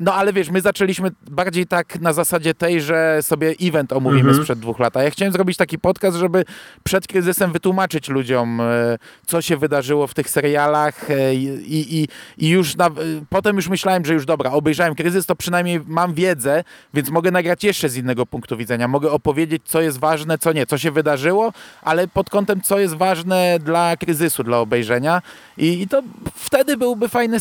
[0.00, 4.38] No ale wiesz, my zaczęliśmy bardziej tak na zasadzie tej, że sobie event omówimy Mhm.
[4.42, 4.96] sprzed dwóch lat.
[4.96, 6.44] A ja chciałem zrobić taki podcast, żeby
[6.84, 12.08] przed kryzysem wytłumaczyć ludziom, e, co się wydarzyło w tych serialach e, i, i,
[12.38, 12.90] i już na, e,
[13.28, 16.64] potem już myślałem, że już dobra, obejrzałem kryzys, to przynajmniej mam wiedzę,
[16.94, 18.88] więc mogę nagrać jeszcze z innego punktu widzenia.
[18.88, 21.52] Mogę opowiedzieć, co jest ważne, co nie, co się wydarzyło,
[21.82, 25.22] ale pod kątem, co jest ważne dla kryzysu, dla obejrzenia.
[25.58, 26.02] I, i to
[26.50, 27.36] wtedy byłby fajny,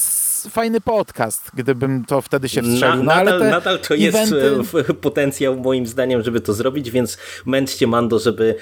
[0.50, 3.04] fajny podcast, gdybym to wtedy się wstrzelił.
[3.04, 6.92] No, ale nadal, te nadal to jest eventy- w- potencjał moim zdaniem, żeby to zrobić,
[6.92, 8.56] więc męczcie Mando, żeby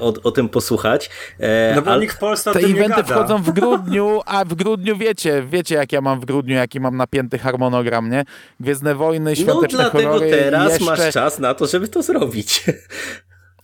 [0.00, 1.10] o, o tym posłuchać.
[1.40, 3.14] E, No bo ale- nikt w Polsce o Te tym nie eventy gada.
[3.14, 6.96] wchodzą w grudniu, a w grudniu wiecie, wiecie jak ja mam w grudniu, jaki mam
[6.96, 8.24] napięty harmonogram, nie?
[8.60, 10.84] Gwiezdne Wojny, No Świąteczne dlatego Honory i teraz jeszcze...
[10.84, 12.64] masz czas na to, żeby to zrobić.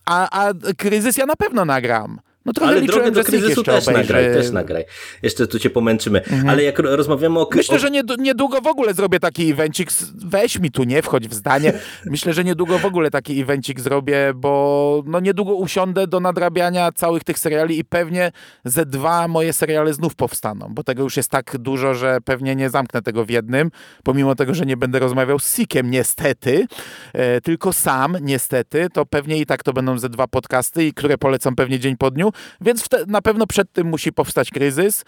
[0.08, 2.20] A, a kryzys ja na pewno nagram.
[2.46, 4.00] No trochę Ale liczyłem, drogę do kryzysu też obejrzy.
[4.12, 4.84] nagraj, też nagraj.
[5.22, 6.22] Jeszcze tu cię pomęczymy.
[6.48, 7.48] Ale jak ro- rozmawiamy o...
[7.54, 9.90] Myślę, że nied- niedługo w ogóle zrobię taki evencik.
[10.24, 11.72] Weź mi tu, nie wchodź w zdanie.
[12.04, 17.24] Myślę, że niedługo w ogóle taki evencik zrobię, bo no niedługo usiądę do nadrabiania całych
[17.24, 18.32] tych seriali i pewnie
[18.64, 22.70] ze dwa moje seriale znów powstaną, bo tego już jest tak dużo, że pewnie nie
[22.70, 23.70] zamknę tego w jednym,
[24.04, 26.66] pomimo tego, że nie będę rozmawiał z Sikiem niestety,
[27.12, 31.56] e, tylko sam niestety, to pewnie i tak to będą ze dwa podcasty, które polecam
[31.56, 35.04] pewnie dzień po dniu, więc na pewno przed tym musi powstać kryzys.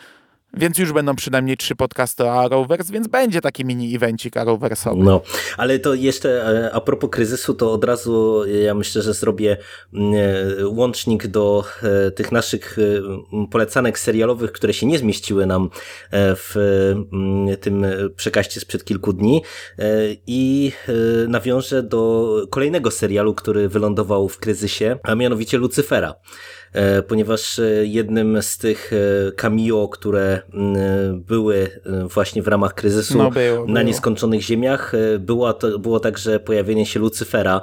[0.55, 4.97] Więc już będą przynajmniej trzy podcasty o Arrowverse, więc będzie taki mini evencik Arrowverse'owy.
[4.97, 5.20] No,
[5.57, 9.57] ale to jeszcze e, a propos kryzysu, to od razu e, ja myślę, że zrobię
[9.95, 11.64] mm, e, łącznik do
[12.16, 12.76] tych naszych
[13.51, 15.70] polecanek serialowych, które się nie zmieściły nam
[16.12, 16.55] w
[17.12, 19.43] mm, tym przekaście sprzed kilku dni
[20.26, 20.72] i
[21.29, 26.14] nawiążę do kolejnego serialu, który wylądował w kryzysie, a mianowicie Lucyfera.
[26.72, 30.76] E, ponieważ e, jednym z tych e, cameo, które mm,
[31.22, 36.86] były właśnie w ramach kryzysu No, było, na nieskończonych ziemiach było, to, było także pojawienie
[36.86, 37.61] się Lucyfera.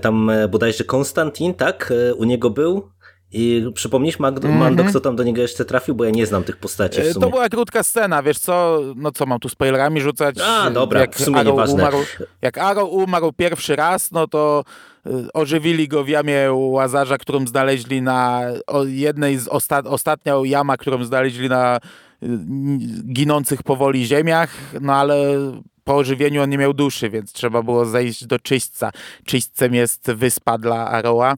[0.00, 1.92] Tam bodajże Konstantin, tak?
[2.16, 2.88] U niego był.
[3.32, 7.00] I przypomnisz, Mando, kto tam do niego jeszcze trafił, bo ja nie znam tych postaci
[7.00, 7.24] w sumie.
[7.24, 10.36] To była krótka scena, wiesz co, no co mam tu spoilerami rzucać?
[10.44, 11.74] A, dobra, jak w sumie Arrow nieważne.
[11.74, 11.98] umarł,
[12.42, 14.64] Jak Arrow umarł pierwszy raz, no to
[15.34, 18.42] ożywili go w jamie Łazarza, którą znaleźli na
[18.86, 22.28] jednej z osta, ostatnia jama, którą znaleźli na y,
[23.12, 24.50] ginących powoli ziemiach,
[24.80, 25.16] no ale
[25.84, 28.90] po ożywieniu on nie miał duszy, więc trzeba było zejść do czyśćca.
[29.24, 31.34] Czyśćcem jest wyspa dla Arrowa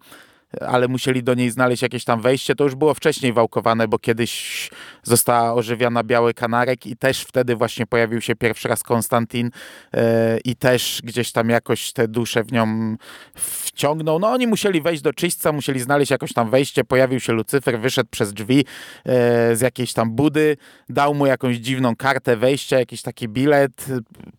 [0.61, 2.55] ale musieli do niej znaleźć jakieś tam wejście.
[2.55, 4.71] To już było wcześniej wałkowane, bo kiedyś
[5.07, 9.51] została ożywiona Biały Kanarek i też wtedy właśnie pojawił się pierwszy raz Konstantin
[9.95, 12.97] e, i też gdzieś tam jakoś te dusze w nią
[13.35, 14.19] wciągnął.
[14.19, 18.09] No oni musieli wejść do czyśćca, musieli znaleźć jakoś tam wejście, pojawił się Lucyfer, wyszedł
[18.11, 18.65] przez drzwi
[19.05, 20.57] e, z jakiejś tam budy,
[20.89, 23.87] dał mu jakąś dziwną kartę wejścia, jakiś taki bilet,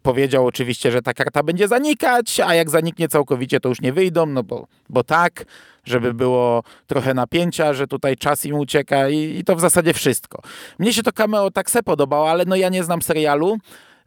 [0.01, 4.25] powiedział oczywiście, że ta karta będzie zanikać, a jak zaniknie całkowicie, to już nie wyjdą,
[4.25, 5.45] no bo, bo tak
[5.87, 10.41] żeby było trochę napięcia, że tutaj czas im ucieka i, i to w zasadzie wszystko.
[10.79, 13.57] Mnie się to cameo tak se podobało, ale no ja nie znam serialu,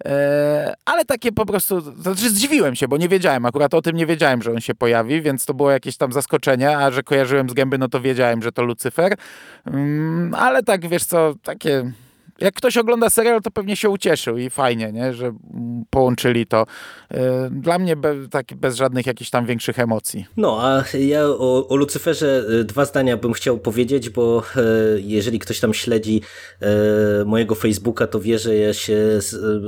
[0.04, 3.96] e, ale takie po prostu, to znaczy zdziwiłem się, bo nie wiedziałem, akurat o tym
[3.96, 7.50] nie wiedziałem, że on się pojawi, więc to było jakieś tam zaskoczenie, a że kojarzyłem
[7.50, 9.14] z gęby, no to wiedziałem, że to Lucyfer,
[9.66, 11.92] mm, ale tak, wiesz co, takie...
[12.40, 15.14] Jak ktoś ogląda serial, to pewnie się ucieszył i fajnie, nie?
[15.14, 15.32] że
[15.90, 16.66] połączyli to.
[17.10, 20.26] E, Dla mnie be, tak, bez żadnych jakichś tam większych emocji.
[20.36, 24.60] No, a ja o, o Lucyferze e, dwa zdania bym chciał powiedzieć, bo e,
[25.00, 26.22] jeżeli ktoś tam śledzi
[27.26, 28.96] mojego Facebooka, to wie, że ja się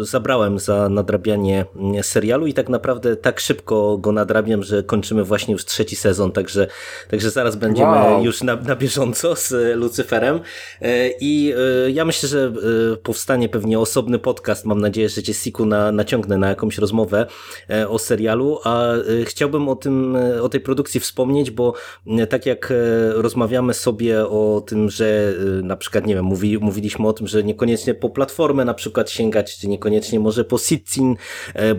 [0.00, 5.52] zabrałem za nadrabianie mm, serialu i tak naprawdę tak szybko go nadrabiam, że kończymy właśnie
[5.52, 6.66] już trzeci sezon, także,
[7.10, 8.24] także zaraz będziemy Wow.
[8.24, 10.40] już na, na bieżąco z Lucyferem
[11.20, 11.54] i
[11.88, 12.52] ja myślę, że
[13.02, 17.26] powstanie pewnie osobny podcast, mam nadzieję, że cię Siku na, naciągnę na jakąś rozmowę
[17.70, 21.74] e, o serialu, a e, chciałbym o tym, e, o tej produkcji wspomnieć, bo
[22.06, 22.72] e, tak jak
[23.14, 27.94] rozmawiamy sobie o tym, że na przykład, nie wiem, mówi, mówiliśmy o tym, że niekoniecznie
[27.94, 31.16] po platformę na przykład sięgać, czy niekoniecznie może po Sitcin,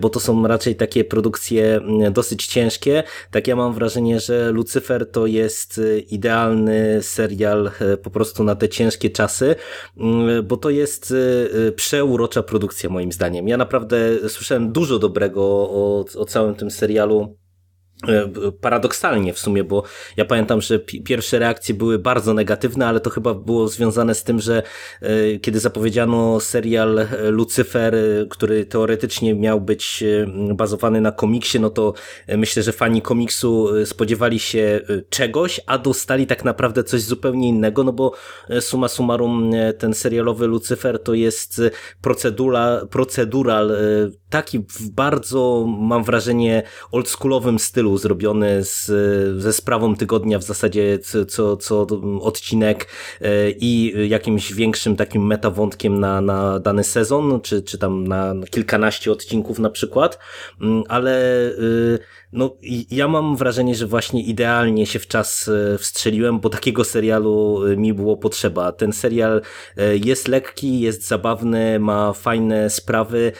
[0.00, 5.10] bo to są raczej takie produkcje m, dosyć ciężkie, tak ja mam wrażenie, że Lucyfer
[5.10, 5.80] to jest
[6.10, 7.70] idealny serial
[8.02, 9.54] po prostu na te ciężkie czasy,
[9.96, 13.48] mm, bo to jest e, e, przeurocza produkcja moim zdaniem.
[13.48, 17.36] Ja naprawdę słyszałem dużo dobrego o, o całym tym serialu.
[18.08, 19.82] E, Paradoksalnie w sumie, bo
[20.16, 24.24] ja pamiętam, że pi- pierwsze reakcje były bardzo negatywne, ale to chyba było związane z
[24.24, 24.62] tym, że
[25.02, 28.00] e, kiedy zapowiedziano serial e, Lucyfer, e,
[28.30, 30.04] który teoretycznie miał być
[30.54, 31.94] bazowany na komiksie, no to
[32.36, 37.92] myślę, że fani komiksu spodziewali się czegoś, a dostali tak naprawdę coś zupełnie innego, no
[37.92, 38.12] bo
[38.60, 41.60] summa summarum ten serialowy Lucyfer to jest
[42.02, 43.76] procedura, procedural
[44.34, 46.62] taki w bardzo, mam wrażenie,
[46.92, 48.86] oldschoolowym stylu zrobiony z,
[49.42, 50.98] ze sprawą tygodnia w zasadzie
[51.28, 51.86] co, co,
[52.20, 52.88] odcinek
[53.20, 59.12] e, i jakimś większym takim metawątkiem na, na dany sezon, czy, czy tam na kilkanaście
[59.12, 60.18] odcinków na przykład,
[60.60, 61.98] Mm, ale y,
[62.34, 62.56] no,
[62.90, 67.76] ja mam wrażenie, że właśnie idealnie się w czas e, wstrzeliłem, bo takiego serialu e,
[67.76, 68.72] mi było potrzeba.
[68.72, 69.42] Ten serial
[69.76, 73.32] e, jest lekki, jest zabawny, ma fajne sprawy,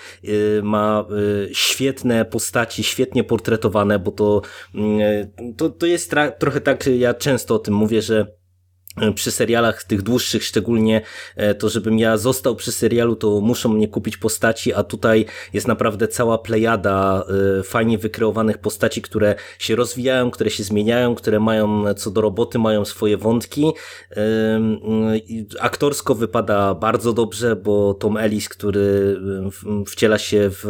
[0.62, 1.04] ma
[1.52, 4.42] świetne postaci, świetnie portretowane, bo to,
[4.74, 5.00] mm,
[5.56, 8.26] to, to jest trochę tak, ja często o tym mówię, że
[9.14, 11.00] przy serialach tych dłuższych szczególnie,
[11.36, 15.68] e, to żebym ja został przy serialu, to muszą mnie kupić postaci, a tutaj jest
[15.68, 17.24] naprawdę cała plejada
[17.58, 22.58] e, fajnie wykreowanych postaci, które się rozwijają, które się zmieniają, które mają co do roboty,
[22.58, 23.72] mają swoje wątki.
[25.60, 29.16] Aktorsko wypada bardzo dobrze, bo Tom Ellis, który
[29.86, 30.64] wciela się w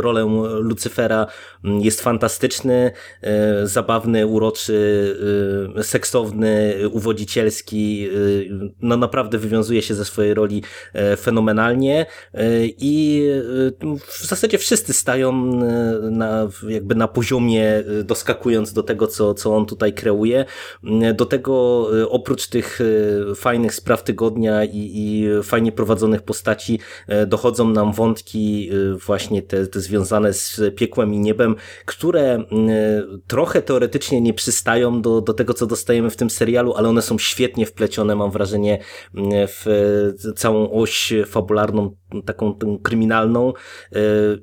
[0.00, 0.24] rolę
[0.60, 1.26] Lucyfera,
[1.64, 2.92] jest fantastyczny,
[3.22, 4.76] e, zabawny, uroczy,
[5.82, 8.50] seksowny, uwodzi rodzicielski, y,
[8.80, 10.62] no naprawdę wywiązuje się ze swojej roli
[10.92, 13.22] e, fenomenalnie e, i
[13.82, 15.32] e, w zasadzie wszyscy stają
[16.10, 20.44] na, jakby na poziomie, doskakując do tego, co, co on tutaj kreuje.
[21.14, 22.80] Do tego oprócz tych
[23.36, 26.78] fajnych spraw tygodnia i, i fajnie prowadzonych postaci
[27.26, 28.70] dochodzą nam wątki
[29.06, 32.44] właśnie te, te związane z piekłem i niebem, które
[33.26, 37.15] trochę teoretycznie nie przystają do, do tego, co dostajemy w tym serialu, ale one są
[37.18, 38.78] świetnie wplecione, mam wrażenie,
[39.46, 39.64] w
[40.36, 43.52] całą oś fabularną, taką kryminalną.
[43.92, 43.98] E,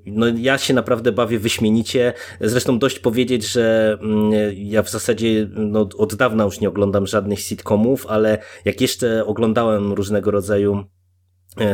[0.06, 2.14] no ja się naprawdę bawię wyśmienicie.
[2.42, 7.40] Zresztą dość powiedzieć, że mm, ja w zasadzie no, od dawna już nie oglądam żadnych
[7.40, 11.03] sitcomów, ale jak jeszcze oglądałem różnego rodzaju E,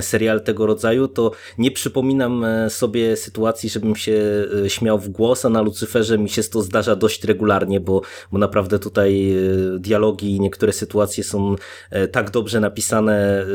[0.02, 5.46] serial tego rodzaju, to nie przypominam e, sobie sytuacji, żebym się e, śmiał w głos,
[5.46, 8.02] a na Lucyferze mi się to zdarza dość regularnie, bo,
[8.32, 9.36] bo naprawdę tutaj
[9.80, 11.56] dialogi i niektóre sytuacje są
[12.12, 13.46] tak dobrze napisane,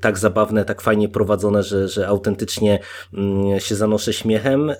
[0.00, 2.78] tak zabawne, tak fajnie prowadzone, że, że autentycznie
[3.14, 4.72] mm, się zanoszę śmiechem.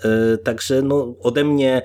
[0.44, 1.82] Także no, ode mnie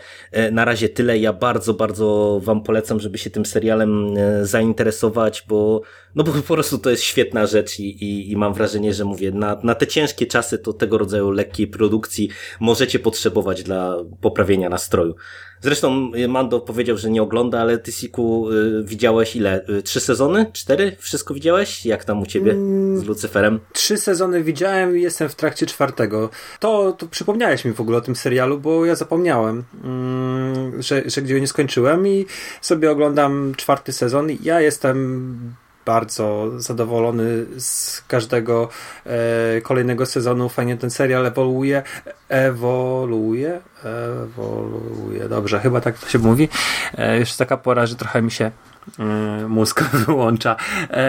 [0.51, 1.17] na razie tyle.
[1.17, 5.81] Ja bardzo, bardzo wam polecam, żeby się tym serialem zainteresować, bo
[6.15, 9.31] no bo po prostu to jest świetna rzecz i, i, i mam wrażenie, że mówię,
[9.31, 12.29] na, na te ciężkie czasy to tego rodzaju lekkiej produkcji
[12.59, 15.15] możecie potrzebować dla poprawienia nastroju.
[15.61, 19.67] Zresztą y, Mando powiedział, że nie ogląda, ale ty Siku y, widziałeś ile?
[19.69, 20.45] Y, trzy sezony?
[20.53, 20.95] Cztery?
[20.99, 21.85] Wszystko widziałeś?
[21.85, 22.55] Jak tam u ciebie
[22.95, 23.59] z Lucyferem?
[23.73, 26.29] Trzy sezony widziałem i jestem w trakcie czwartego.
[26.59, 31.21] To, to przypomniałeś mi w ogóle o tym serialu, bo ja zapomniałem, mm, że, że
[31.21, 32.25] gdzie nie skończyłem i
[32.61, 34.27] sobie oglądam czwarty sezon.
[34.43, 35.55] Ja jestem
[35.85, 38.69] bardzo zadowolony z każdego
[39.05, 40.49] e, kolejnego sezonu.
[40.49, 41.83] Fajnie ten serial ewoluuje.
[42.29, 43.59] Ewoluuje?
[43.83, 45.29] Ewoluuje.
[45.29, 46.49] Dobrze, chyba tak to się mówi.
[46.97, 48.51] E, już taka pora, że trochę mi się
[48.99, 49.03] e,
[49.47, 50.55] mózg wyłącza.
[50.89, 51.05] E,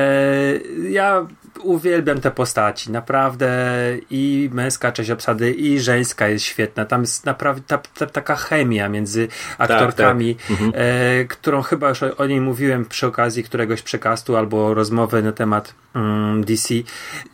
[0.90, 1.27] ja
[1.62, 3.48] uwielbiam te postaci, naprawdę
[4.10, 8.88] i męska część obsady i żeńska jest świetna, tam jest naprawdę ta, ta, taka chemia
[8.88, 9.28] między
[9.58, 10.50] aktorkami, tak, tak.
[10.50, 10.72] Mhm.
[10.74, 15.32] E, którą chyba już o, o, niej mówiłem przy okazji któregoś przekastu albo rozmowy na
[15.32, 16.74] temat mm, DC.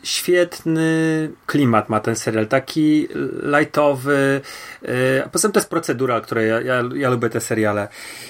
[0.02, 3.08] Świetny klimat ma ten serial, taki
[3.42, 4.40] lightowy,
[4.82, 7.88] e, a poza tym to jest procedura, której ja, ja, ja lubię te seriale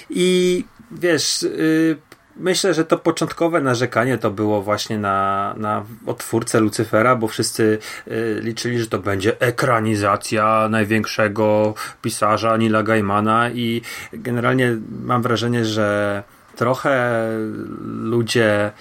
[0.09, 1.97] i wiesz, y,
[2.37, 7.77] Myślę, że to początkowe narzekanie to było właśnie na, na otwórcę Lucyfera, bo wszyscy
[8.07, 13.81] y, liczyli, że to będzie ekranizacja największego pisarza Nila Gaimana i
[14.13, 16.23] generalnie mam wrażenie, że
[16.55, 17.23] trochę
[17.85, 18.71] ludzie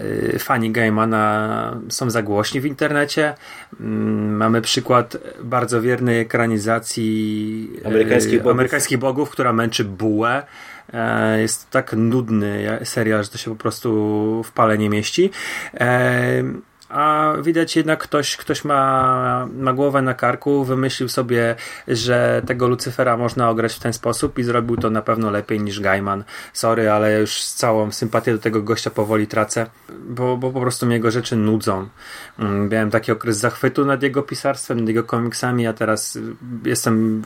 [0.00, 3.34] y, fani Gaimana są za głośni w internecie.
[3.80, 10.42] Mm, mamy przykład bardzo wiernej ekranizacji y, amerykańskich bogów, amerykańskich bogów która męczy bułę.
[10.92, 15.30] E, jest tak nudny serial, że to się po prostu w pale nie mieści.
[15.74, 16.42] E,
[16.88, 21.54] a widać jednak ktoś, ktoś ma, ma głowę na karku, wymyślił sobie,
[21.88, 25.80] że tego Lucyfera można ograć w ten sposób i zrobił to na pewno lepiej niż
[25.80, 26.24] Gaiman.
[26.52, 29.66] Sorry, ale już z całą sympatię do tego gościa powoli tracę,
[30.08, 31.88] bo, bo po prostu mnie jego rzeczy nudzą.
[32.38, 36.18] Mm, miałem taki okres zachwytu nad jego pisarstwem, nad jego komiksami, a teraz
[36.64, 37.22] jestem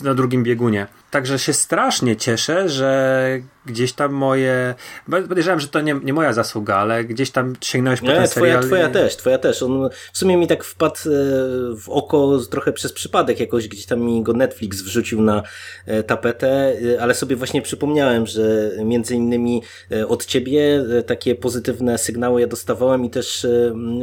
[0.00, 0.86] na drugim biegunie.
[1.14, 4.74] Także się strasznie cieszę, że gdzieś tam moje.
[5.28, 8.52] Podejrzewam, że to nie, nie moja zasługa, ale gdzieś tam sięgnąłeś po nie, ten twoja,
[8.52, 8.64] serial.
[8.66, 9.62] Twoja też, twoja też.
[9.62, 11.10] On w sumie mi tak wpadł e,
[11.76, 15.42] w oko trochę przez przypadek jakoś, gdzieś tam mi go Netflix wrzucił na
[15.86, 19.62] e, tapetę, e, ale sobie właśnie przypomniałem, że między innymi
[20.08, 23.46] od ciebie takie pozytywne sygnały ja dostawałem i też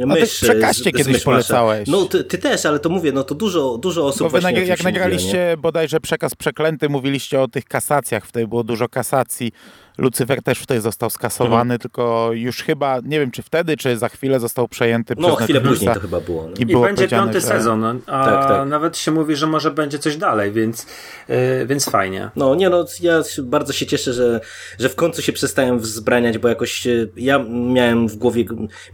[0.06, 0.44] mysz.
[0.64, 1.88] A ty kiedyś polecałeś.
[1.88, 4.64] No ty, ty, też, ale to mówię, no to dużo, dużo osób Bo wy właśnie
[4.64, 9.52] jak nagraliście mówiła, bodajże przekaz przeklęty, mówiliście o tych kasacjach, wtedy było dużo kasacji
[9.98, 11.78] Lucyfer też wtedy został skasowany, mhm.
[11.78, 15.44] tylko już chyba, nie wiem czy wtedy, czy za chwilę został przejęty no, przez No,
[15.44, 16.42] chwilę później to chyba było.
[16.42, 16.54] No.
[16.58, 17.46] I, I będzie piąty że...
[17.46, 18.68] sezon, a tak, tak.
[18.68, 20.86] nawet się mówi, że może będzie coś dalej, więc,
[21.28, 21.36] yy,
[21.66, 22.30] więc fajnie.
[22.36, 24.40] No, nie no, ja bardzo się cieszę, że,
[24.78, 28.44] że w końcu się przestałem wzbraniać, bo jakoś e, ja miałem w głowie,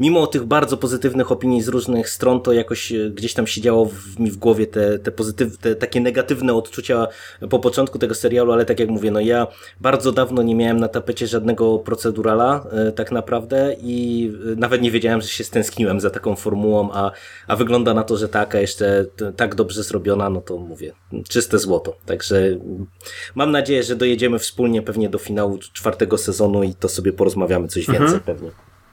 [0.01, 4.19] mimo tych bardzo pozytywnych opinii z różnych stron, to jakoś e, gdzieś tam siedziało w,
[4.19, 7.07] mi w głowie te, te pozytywne, te takie negatywne odczucia
[7.51, 9.47] po początku, początku tego serialu, ale tak jak mówię, no ja
[9.81, 14.91] bardzo dawno nie miałem na tapecie żadnego procedurala e, tak naprawdę i e, nawet nie
[14.91, 17.11] wiedziałem, że się stęskniłem za taką formułą, a,
[17.47, 19.07] a wygląda na to, że taka jeszcze
[19.37, 20.93] tak dobrze zrobiona, no to mówię,
[21.29, 21.97] czyste złoto.
[22.07, 22.59] Także
[23.35, 27.87] mam nadzieję, że dojedziemy wspólnie pewnie do finału czwartego sezonu i to sobie porozmawiamy coś
[27.87, 28.51] więcej pewnie.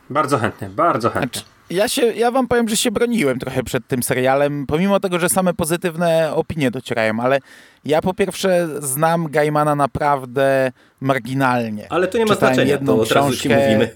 [0.10, 1.55] Bardzo chętnie, bardzo chętnie.
[1.70, 5.30] Ja, się, ja wam powiem, że się broniłem trochę przed tym serialem, pomimo tego, że
[5.30, 7.40] same pozytywne opinie docierają, ale
[7.86, 10.72] ja po pierwsze znam Gaimana naprawdę
[11.02, 11.88] marginalnie.
[11.90, 13.96] Ale to nie ma Czytałem znaczenia, jedną to od razu ci książkę- mówimy.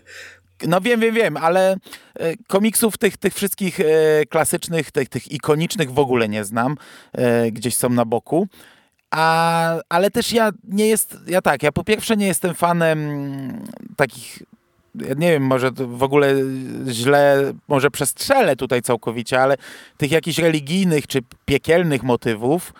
[0.67, 1.75] No wiem, wiem, wiem, ale
[2.15, 3.85] e, komiksów tych, tych wszystkich e,
[4.29, 6.75] klasycznych, tych, tych ikonicznych w ogóle nie znam.
[7.13, 8.47] E, gdzieś są na boku.
[9.11, 12.99] A, ale też ja nie jest, ja tak, ja po pierwsze nie jestem fanem
[13.95, 14.39] takich,
[14.95, 16.35] ja nie wiem, może to w ogóle
[16.87, 19.55] źle, może przestrzelę tutaj całkowicie, ale
[19.97, 22.73] tych jakichś religijnych czy piekielnych motywów,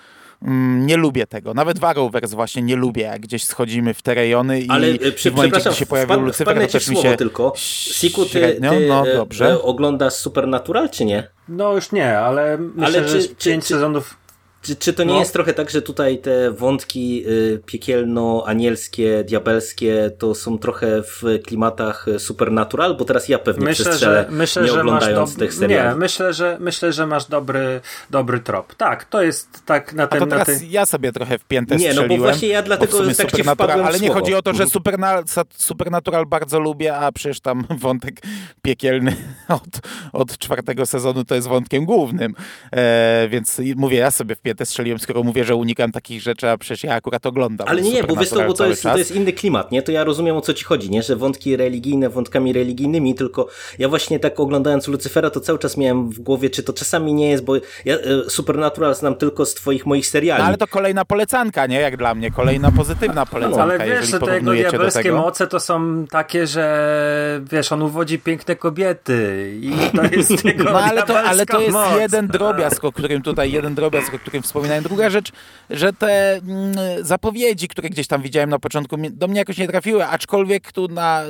[0.43, 1.53] mm, nie lubię tego.
[1.53, 4.91] Nawet w Arrowverse właśnie nie lubię, jak gdzieś schodzimy w te rejony i, Ale e,
[4.91, 7.53] i przy, w momencie, gdzie się pojawił wpadnę- Lucyfer, to też mi się tylko.
[7.55, 9.45] Siku, ty, ty średnio, no e, dobrze.
[9.51, 11.27] e, oglądasz Supernatural, czy nie?
[11.49, 14.17] No już nie, ale myślę, Ale że czy- czy- pięć czy- sezonów
[14.61, 15.19] Czy, czy to nie No.
[15.19, 22.07] jest trochę tak, że tutaj te wątki y, piekielno-anielskie, diabelskie to są trochę w klimatach
[22.07, 22.97] y, Supernatural?
[22.97, 25.89] Bo teraz ja pewnie Myślę, przestrzelę, że, myślę, nie że masz oglądając tych seriali.
[25.89, 28.75] Nie, myślę, że myślę, że masz dobry, dobry trop.
[28.75, 30.59] Tak, to jest tak na A to teraz tym...
[30.69, 33.99] ja sobie trochę w piętę Nie, no bo właśnie ja dlatego tak ci wpadłem Ale
[33.99, 34.67] nie chodzi o to, że.
[34.67, 38.21] Supernal, sa- Supernatural bardzo lubię, a przecież tam wątek
[38.61, 39.15] piekielny
[39.47, 39.79] od,
[40.13, 42.35] od czwartego sezonu to jest wątkiem głównym.
[42.71, 46.57] E, więc mówię, ja sobie w piętę strzeliłem, skoro mówię, że unikam takich rzeczy, a
[46.57, 47.67] przecież ja akurat oglądam.
[47.67, 49.81] Ale nie, nie, bo wiesz to, bo to jest, to jest inny klimat, nie?
[49.81, 51.03] To ja rozumiem o co ci chodzi, nie?
[51.03, 53.47] Że wątki religijne wątkami religijnymi, tylko
[53.79, 57.29] ja właśnie tak oglądając Lucyfera to cały czas miałem w głowie, czy to czasami nie
[57.29, 57.55] jest, bo
[57.85, 60.41] ja e, Supernatural znam tylko z twoich moich seriali.
[60.41, 61.79] No, ale to kolejna polecanka, nie?
[61.79, 65.17] Jak dla mnie, kolejna pozytywna polecanka, Ale wiesz, że te jego diabelskie tego.
[65.17, 70.79] moce to są takie, że wiesz, on uwodzi piękne kobiety i to jest jego No
[70.79, 71.99] ale to, ale to jest moc.
[71.99, 74.83] jeden drobiazg, o którym tutaj, jeden drobiazg, o którym wspominałem.
[74.83, 75.31] Druga rzecz,
[75.69, 80.05] że te mm, zapowiedzi, które gdzieś tam widziałem na początku, do mnie jakoś nie trafiły,
[80.05, 81.23] aczkolwiek tu na,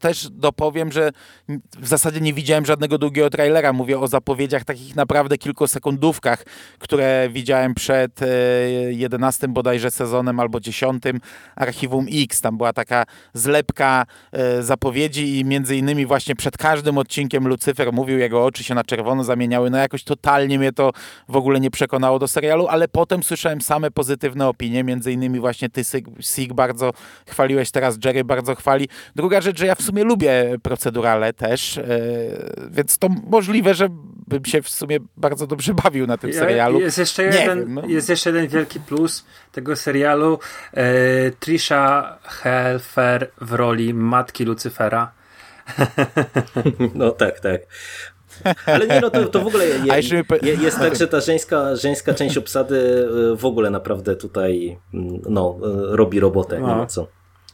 [0.00, 1.10] też dopowiem, że
[1.78, 3.72] w zasadzie nie widziałem żadnego długiego trailera.
[3.72, 6.44] Mówię o zapowiedziach takich naprawdę kilkusekundówkach,
[6.78, 8.26] które widziałem przed e,
[8.92, 11.02] 11 bodajże sezonem albo 10
[11.56, 12.40] Archiwum X.
[12.40, 13.04] Tam była taka
[13.34, 18.74] zlepka e, zapowiedzi i między innymi właśnie przed każdym odcinkiem Lucyfer mówił, jego oczy się
[18.74, 19.70] na czerwono zamieniały.
[19.70, 20.92] No jakoś totalnie mnie to
[21.28, 25.68] w ogóle nie przekonało do serialu, ale potem słyszałem same pozytywne opinie, między innymi właśnie
[25.68, 25.82] ty,
[26.20, 26.92] Sig, bardzo
[27.28, 28.88] chwaliłeś, teraz Jerry bardzo chwali.
[29.16, 31.88] Druga rzecz, że ja w sumie lubię procedurale też, e,
[32.70, 33.88] więc to możliwe, że
[34.26, 36.80] bym się w sumie bardzo dobrze bawił na tym serialu.
[36.80, 37.82] Jest jeszcze, Nie jeden, wiem, no.
[37.86, 40.38] jest jeszcze jeden wielki plus tego serialu.
[40.74, 40.84] E,
[41.30, 45.12] Trisha Helfer w roli matki Lucyfera.
[46.94, 47.60] No tak, tak.
[48.66, 49.78] Ale nie, no to, to w ogóle je,
[50.42, 52.76] je, jest tak, że ta żeńska, żeńska część obsady
[53.32, 55.56] y, w ogóle naprawdę tutaj mm, no,
[55.92, 56.76] y, robi robotę, nie No.
[56.76, 57.06] ma co.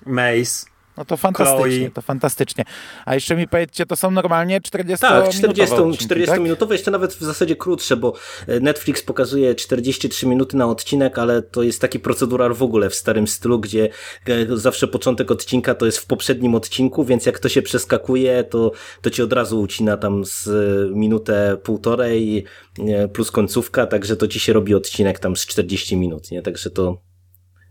[0.06, 0.66] Mace.
[0.96, 1.90] No to fantastycznie, Chloe.
[1.90, 2.64] to fantastycznie.
[3.04, 6.40] A jeszcze mi powiedzcie, to są normalnie 40 Tak, minutowe 40, odcinki, 40 tak?
[6.40, 8.14] minutowe, jeszcze nawet w zasadzie krótsze, bo
[8.46, 12.94] e, Netflix pokazuje 43 minuty na odcinek, ale to jest taki procedural w ogóle w
[12.94, 13.88] starym stylu, gdzie
[14.26, 18.72] e, zawsze początek odcinka to jest w poprzednim odcinku, więc jak to się przeskakuje, to,
[19.02, 22.44] to ci od razu ucina tam z e, minutę półtorej
[23.12, 26.42] plus końcówka, także to ci się robi odcinek tam z 40 minut, nie?
[26.42, 27.02] Także to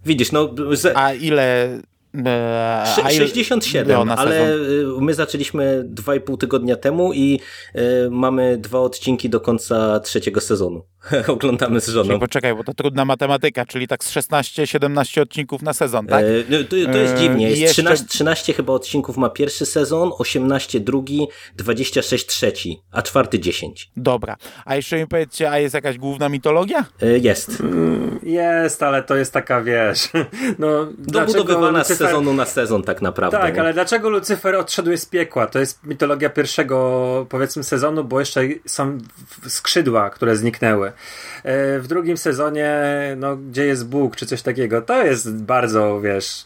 [0.05, 1.79] widzisz, no ze, A ile...
[2.15, 7.39] e, Sze- a ile 67, było na ale y, my zaczęliśmy 2,5 tygodnia temu i
[7.75, 7.81] y,
[8.11, 10.83] mamy dwa odcinki do końca trzeciego sezonu.
[11.27, 12.07] Oglądamy z żoną.
[12.07, 16.23] Czyli poczekaj, bo to trudna matematyka, czyli tak z 16-17 odcinków na sezon, tak?
[16.25, 17.49] E, no, to, to jest E, dziwnie.
[17.49, 23.39] Jest jeszcze- 13, 13 chyba odcinków ma pierwszy sezon, 18 drugi, 26 trzeci, a czwarty
[23.39, 23.91] 10.
[23.97, 24.37] Dobra.
[24.65, 26.85] A jeszcze mi powiedzcie, a jest jakaś główna mitologia?
[27.01, 27.63] E, Jest.
[28.23, 30.09] Jest, ale to jest taka, wiesz...
[30.59, 33.37] No, dlaczego Dobudowywana z Lucyfer- sezonu na sezon tak naprawdę.
[33.37, 33.61] Tak, nie?
[33.61, 35.47] ale dlaczego Lucyfer odszedł z piekła?
[35.47, 38.97] To jest mitologia pierwszego, powiedzmy, sezonu, bo jeszcze są
[39.47, 40.91] skrzydła, które zniknęły.
[41.43, 42.71] E, W drugim sezonie,
[43.17, 46.45] no, gdzie jest Bóg, czy coś takiego, to jest bardzo, wiesz,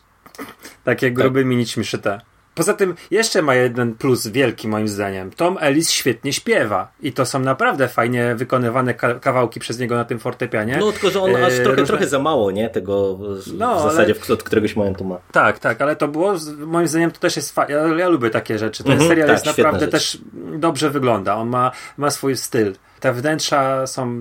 [0.83, 2.21] takie grubymi nićmi szyte.
[2.55, 5.31] Poza tym jeszcze ma jeden plus wielki moim zdaniem.
[5.31, 10.05] Tom Ellis świetnie śpiewa i to są naprawdę fajnie wykonywane ka- kawałki przez niego na
[10.05, 10.77] tym fortepianie.
[10.79, 12.69] No tylko, że on aż E, trochę, różne- trochę za mało, nie?
[12.69, 15.17] Tego w No, w ale- zasadzie w- od któregoś momentu ma.
[15.31, 17.73] Tak, tak, ale to było, moim zdaniem to też jest fajne.
[17.73, 18.83] Ja, ja lubię takie rzeczy.
[18.83, 19.91] Ten Mhm, serial tak, jest naprawdę rzecz.
[19.91, 20.17] też
[20.57, 21.35] dobrze wygląda.
[21.35, 22.73] On ma, ma swój styl.
[22.99, 24.17] Te wnętrza są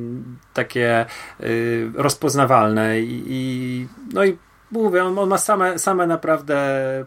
[0.54, 1.06] takie
[1.40, 4.38] y, rozpoznawalne i, i no i
[4.70, 6.56] mówię, on, on ma same, same naprawdę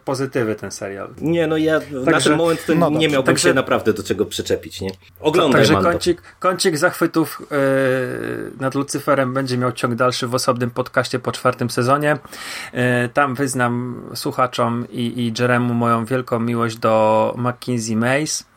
[0.06, 1.10] pozytywy ten serial.
[1.22, 4.04] Nie, no ja na Także- ten moment to no nie miałbym także- się naprawdę do
[4.04, 4.90] czego przyczepić, nie?
[5.20, 11.20] Oglądaj, Także kącik, kącik zachwytów yy, nad Lucyferem będzie miał ciąg dalszy w osobnym podcaście
[11.20, 12.18] po czwartym sezonie.
[12.74, 12.80] Yy,
[13.14, 18.49] tam wyznam słuchaczom i, i Jeremu moją wielką miłość do Mackenzie Mace.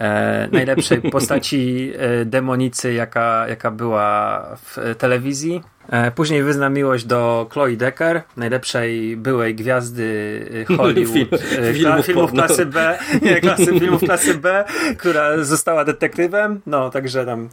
[0.00, 5.62] E, najlepszej postaci e, demonicy, jaka, jaka była w telewizji.
[5.88, 10.40] E, później wyznam miłość do Chloe Decker, najlepszej byłej gwiazdy
[10.70, 14.64] e, Hollywood, Film- e, filmów filmów klasy B, nie, klasy, filmów klasy B,
[14.98, 16.60] która została detektywem.
[16.66, 17.48] No, także tam.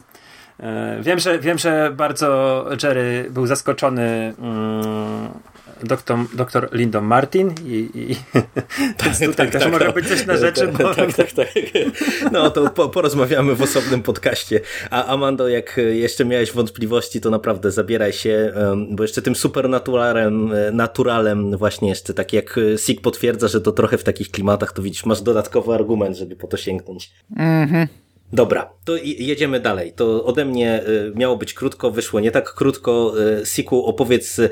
[0.60, 5.28] E, wiem, że, wiem, że bardzo Jerry był zaskoczony mm,
[5.82, 8.16] doktor, doktor Lyndon Martin i, i
[9.04, 11.48] więc tutaj też może być coś na rzeczy, tak, bo tak, tak, tak.
[12.32, 14.60] No to po, porozmawiamy w osobnym podcaście.
[14.90, 18.52] A Amando, jak jeszcze miałeś wątpliwości, to naprawdę zabieraj się,
[18.90, 24.04] bo jeszcze tym supernaturalem, naturalem właśnie jeszcze, tak jak Sig potwierdza, że to trochę w
[24.04, 27.10] takich klimatach, to widzisz, masz dodatkowy argument, żeby po to sięgnąć.
[28.32, 29.92] Dobra, to jedziemy dalej.
[29.92, 33.14] To ode mnie y, miało być krótko, wyszło nie tak krótko.
[33.40, 34.50] Y, Siku, opowiedz y,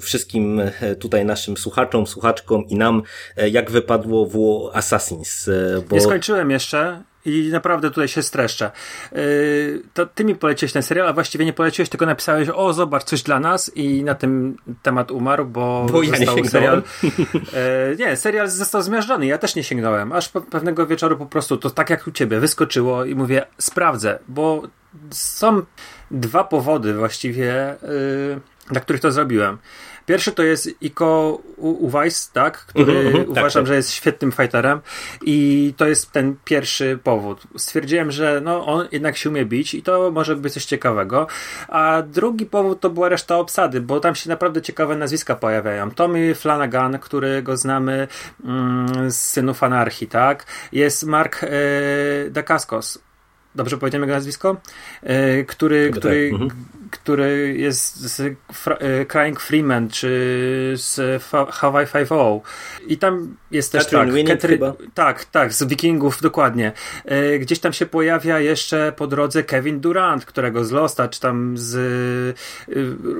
[0.00, 3.02] wszystkim y, tutaj naszym słuchaczom, słuchaczkom i nam,
[3.50, 4.36] jak wypadło w
[4.72, 5.50] Assassins.
[5.88, 5.96] Bo...
[5.96, 8.70] Nie skończyłem jeszcze i naprawdę tutaj się streszczę.
[9.12, 13.04] Yy, to ty mi poleciłeś ten serial, a właściwie nie poleciłeś, tylko napisałeś, o zobacz,
[13.04, 16.82] coś dla nas i na tym temat umarł, bo, Bo ja nie serial...
[17.02, 21.56] Yy, nie, serial został zmiażdżony, ja też nie sięgnąłem, aż pe- pewnego wieczoru po prostu
[21.56, 24.62] to tak jak u ciebie wyskoczyło i mówię, sprawdzę, bo
[25.10, 25.62] są
[26.10, 28.40] dwa powody właściwie, yy,
[28.70, 29.58] dla których to zrobiłem.
[30.06, 33.66] Pierwszy to jest Iko Uwais, tak, który Mhm, mhm, tak, uważam, tak.
[33.66, 34.80] że jest świetnym fighterem
[35.22, 37.42] i to jest ten pierwszy powód.
[37.56, 41.26] Stwierdziłem, że no, on jednak się umie bić i to może być coś ciekawego.
[41.68, 45.90] A drugi powód to była reszta obsady, bo tam się naprawdę ciekawe nazwiska pojawiają.
[45.90, 48.08] Tommy Flanagan, którego znamy
[48.44, 50.46] mm, z Synów Anarchii, tak?
[50.72, 51.48] Jest Mark e,
[52.30, 52.98] Dacascos.
[53.54, 54.56] Dobrze powiedziałem jego nazwisko?
[55.02, 56.50] E, który, Tak, który, mhm.
[56.92, 60.08] Który jest z Fra- e, Crying Freeman, czy
[60.76, 62.40] z Fa- Hawaii Five-O.
[62.86, 64.14] I tam jest też Catherine tak.
[64.14, 64.72] Winnick chyba?
[64.94, 66.72] Tak, tak, z Wikingów, dokładnie.
[67.04, 71.54] E, gdzieś tam się pojawia jeszcze po drodze Kevin Durant, którego z Losta, czy tam
[71.58, 72.34] z y,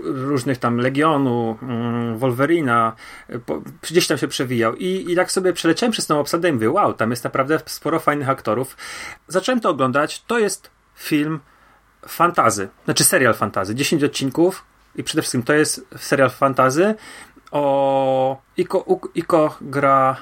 [0.05, 2.93] różnych tam Legionu, mm, Wolverina,
[3.31, 4.74] y, po, gdzieś tam się przewijał.
[4.77, 8.01] I, I tak sobie przeleciałem przez tą obsadę i mówię, wow, tam jest naprawdę sporo
[8.01, 8.77] fajnych aktorów.
[9.28, 10.24] Zacząłem to oglądać.
[10.27, 11.40] To jest film
[12.09, 13.74] fantazy, znaczy serial fantazy.
[13.74, 14.65] 10 odcinków
[14.97, 16.95] i przede wszystkim to jest serial fantazy
[17.51, 20.16] o Iko, u- Iko gra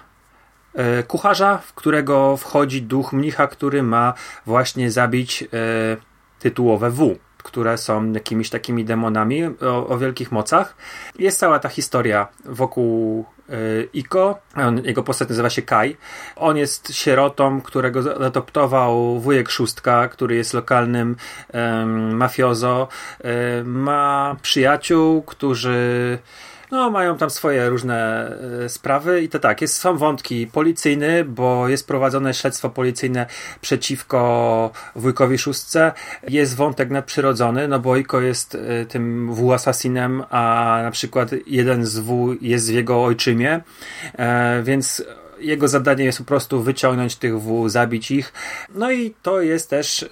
[0.75, 4.15] e, kucharza, w którego wchodzi duch mnicha, który ma
[4.47, 5.47] właśnie zabić e,
[6.39, 10.77] tytułowe W, które są jakimiś takimi demonami o, o wielkich mocach.
[11.19, 13.55] Jest cała ta historia wokół e,
[13.93, 14.39] Iko.
[14.83, 15.97] Jego postać nazywa się Kai.
[16.37, 21.17] On jest sierotą, którego adoptował wujek Szóstka, który jest lokalnym
[21.53, 22.89] em, mafiozo.
[23.25, 26.19] E, ma przyjaciół, którzy
[26.71, 28.29] no, mają tam swoje różne
[28.65, 33.27] e, sprawy i to tak, jest, są wątki policyjny, bo jest prowadzone śledztwo policyjne
[33.61, 35.93] przeciwko wujkowi szóstce.
[36.29, 41.87] Jest wątek nadprzyrodzony, no bo Iko jest e, tym W asasinem, a na przykład jeden
[41.87, 43.61] z W jest w jego ojczymie,
[44.19, 45.05] e, więc
[45.41, 48.33] jego zadaniem jest po prostu wyciągnąć tych W, zabić ich.
[48.75, 50.07] No i to jest też e,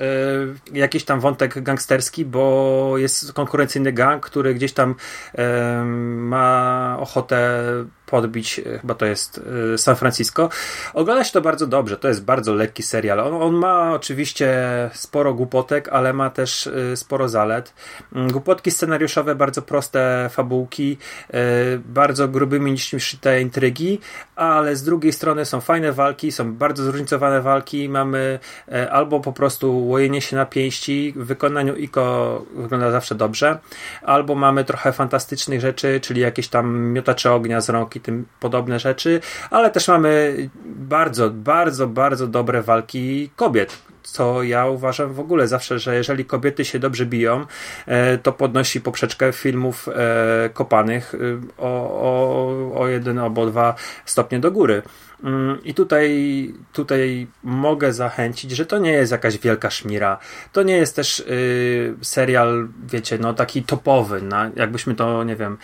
[0.73, 4.95] jakiś tam wątek gangsterski, bo jest konkurencyjny gang, który gdzieś tam
[5.35, 7.61] e, ma ochotę
[8.10, 9.40] podbić, e, chyba to jest
[9.74, 10.48] e, San Francisco.
[10.94, 13.20] Ogląda się to bardzo dobrze, to jest bardzo lekki serial.
[13.20, 14.48] On, on ma oczywiście
[14.94, 17.74] sporo głupotek, ale ma też e, sporo zalet.
[18.12, 20.98] Mm, Głupotki scenariuszowe, bardzo proste fabułki,
[21.30, 21.39] e,
[21.78, 24.01] bardzo grubymi niż szyte intrygi,
[24.36, 28.39] ale z drugiej strony są fajne walki, są bardzo zróżnicowane walki, mamy
[28.72, 33.59] e, albo po prostu łojenie się na pięści, w wykonaniu Iko wygląda zawsze dobrze,
[34.02, 38.79] albo mamy trochę fantastycznych rzeczy, czyli jakieś tam miotacze ognia z rąk i tym podobne
[38.79, 39.20] rzeczy,
[39.51, 45.79] ale też mamy bardzo, bardzo, bardzo dobre walki kobiet, co ja uważam w ogóle zawsze,
[45.79, 47.47] że jeżeli kobiety się dobrze biją,
[47.87, 51.19] e, to podnosi poprzeczkę filmów e, kopanych e,
[51.59, 51.70] o,
[52.03, 54.83] o, o jeden albo dwa stopnie do góry.
[55.24, 60.19] Mm, I tutaj, tutaj mogę zachęcić, że to nie jest jakaś wielka szmira.
[60.53, 64.23] To nie jest też y, serial, wiecie, no taki topowy.
[64.23, 65.59] Na, jakbyśmy to, nie wiem,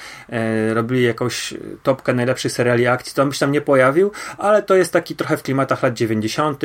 [0.70, 4.62] y, robili jakąś topkę najlepszych seriali akcji, to on by się tam nie pojawił, ale
[4.62, 6.62] to jest taki trochę w klimatach lat 90.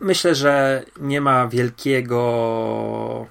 [0.00, 3.26] Myślę, że nie ma wielkiego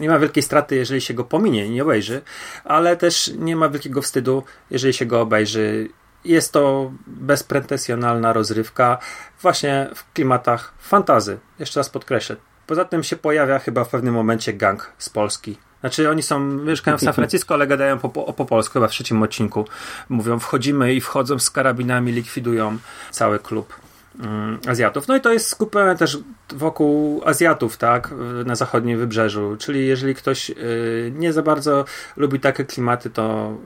[0.00, 2.22] nie ma wielkiej straty, jeżeli się go pominie i nie obejrzy,
[2.64, 5.88] ale też nie ma wielkiego wstydu, jeżeli się go obejrzy
[6.24, 8.98] jest to bezpretensjonalna rozrywka
[9.42, 11.38] właśnie w klimatach fantazy.
[11.58, 12.36] Jeszcze raz podkreślę.
[12.66, 15.58] Poza tym się pojawia chyba w pewnym momencie gang z Polski.
[15.80, 18.90] Znaczy oni są, mieszkają w San Francisco, ale gadają po, po, po polsku, chyba w
[18.90, 19.64] trzecim odcinku.
[20.08, 22.78] Mówią, wchodzimy i wchodzą z karabinami, likwidują
[23.10, 23.87] cały klub.
[24.20, 25.08] Mm, Azjatów.
[25.08, 26.18] No i to jest skupione też
[26.52, 28.14] wokół Azjatów, tak,
[28.44, 29.56] na zachodnim wybrzeżu.
[29.58, 31.84] Czyli jeżeli ktoś y, nie za bardzo
[32.16, 33.56] lubi takie klimaty, to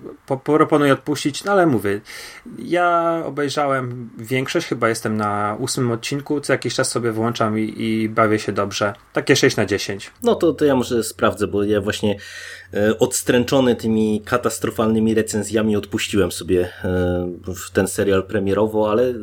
[0.44, 2.00] proponuję odpuścić, no ale mówię,
[2.58, 8.08] ja obejrzałem większość, chyba jestem na ósmym odcinku, co jakiś czas sobie włączam i, i
[8.08, 8.94] bawię się dobrze.
[9.12, 10.10] Takie 6 na 10.
[10.22, 12.16] No to, to ja może sprawdzę, bo ja właśnie
[12.74, 17.32] e, odstręczony tymi katastrofalnymi recenzjami odpuściłem sobie e,
[17.72, 19.14] ten serial premierowo, ale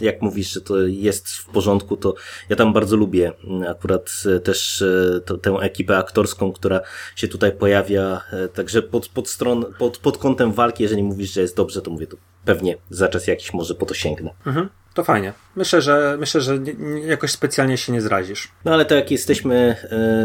[0.00, 2.14] jak mówisz, że to jest w porządku, to
[2.48, 3.32] ja tam bardzo lubię
[3.68, 4.84] akurat e, też
[5.26, 6.80] to, tę ekipę aktorską, która
[7.16, 8.20] się tutaj pojawia,
[8.54, 12.06] także pod, pod, stron, pod, pod kątem walki, jeżeli mówisz, że jest dobrze, to mówię,
[12.06, 14.30] to pewnie za czas jakiś może po to sięgnę.
[14.46, 14.68] Mhm.
[15.00, 15.32] To fajnie.
[15.56, 16.58] Myślę, że myślę, że
[17.06, 18.48] jakoś specjalnie się nie zrazisz.
[18.64, 19.76] No ale to jak jesteśmy e,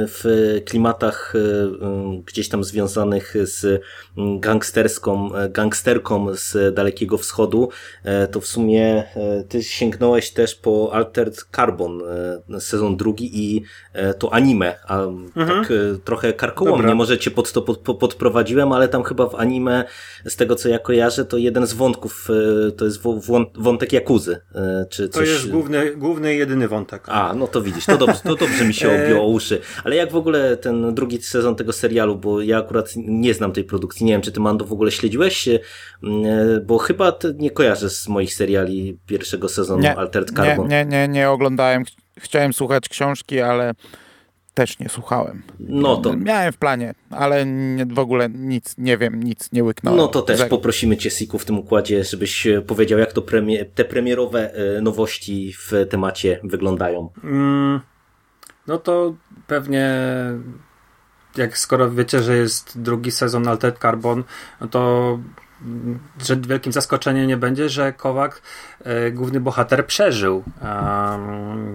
[0.07, 0.23] w
[0.65, 3.81] klimatach e, e, gdzieś tam związanych z
[4.39, 7.69] gangsterską, gangsterką z Dalekiego Wschodu,
[8.31, 9.03] to w sumie
[9.49, 12.01] ty sięgnąłeś też po Altered Carbon
[12.59, 13.63] sezon drugi i
[14.19, 15.47] to anime, a mhm.
[15.47, 15.73] tak
[16.03, 19.85] trochę karkołomnie może cię pod to pod, podprowadziłem, ale tam chyba w anime
[20.25, 22.27] z tego co ja kojarzę, to jeden z wątków
[22.77, 23.01] to jest
[23.55, 24.41] wątek Jakuzy
[24.89, 25.27] czy coś...
[25.27, 27.03] To jest główny, główny i jedyny wątek.
[27.07, 29.61] A, no to widzisz, to dobrze, to dobrze mi się e, obiło uszy.
[29.83, 33.63] Ale jak w ogóle ten drugi sezon tego serialu, bo ja akurat nie znam tej
[33.63, 35.59] produkcji, nie wiem, czy ty Mando w ogóle śledziłeś, e,
[36.65, 40.67] bo chyba nie kojarzę z moich seriali pierwszego sezonu nie, Altered Carbon.
[40.67, 41.83] Nie, nie, nie, nie oglądałem.
[42.19, 43.73] Chciałem słuchać książki, ale
[44.55, 45.43] też nie słuchałem.
[45.59, 46.17] No to.
[46.17, 49.97] Miałem w planie, ale nie, w ogóle nic, nie wiem, nic nie łyknąłem.
[49.97, 53.65] No to też poprosimy Cię, Siku, w tym układzie, żebyś e, powiedział, jak to premie,
[53.65, 57.09] te premierowe e, nowości w temacie wyglądają.
[57.23, 57.79] Mm,
[58.67, 59.15] no to
[59.47, 59.89] pewnie
[61.37, 64.23] jak skoro wiecie, że jest drugi sezon Altered Carbon,
[64.61, 65.19] no to
[66.19, 68.41] że wielkim zaskoczeniem nie będzie, że Kowak,
[68.83, 70.43] e, główny bohater, przeżył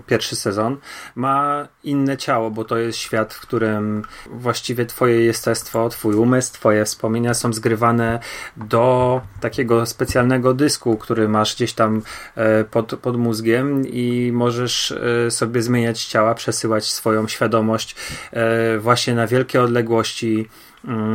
[0.07, 0.77] pierwszy sezon.
[1.15, 6.85] Ma inne ciało, bo to jest świat, w którym właściwie twoje jestestwo, twój umysł, twoje
[6.85, 8.19] wspomnienia są zgrywane
[8.57, 12.03] do takiego specjalnego dysku, który masz gdzieś tam
[12.35, 17.97] e, pod, pod mózgiem i możesz e, sobie zmieniać ciała, przesyłać swoją świadomość
[18.79, 20.49] właśnie na wielkie odległości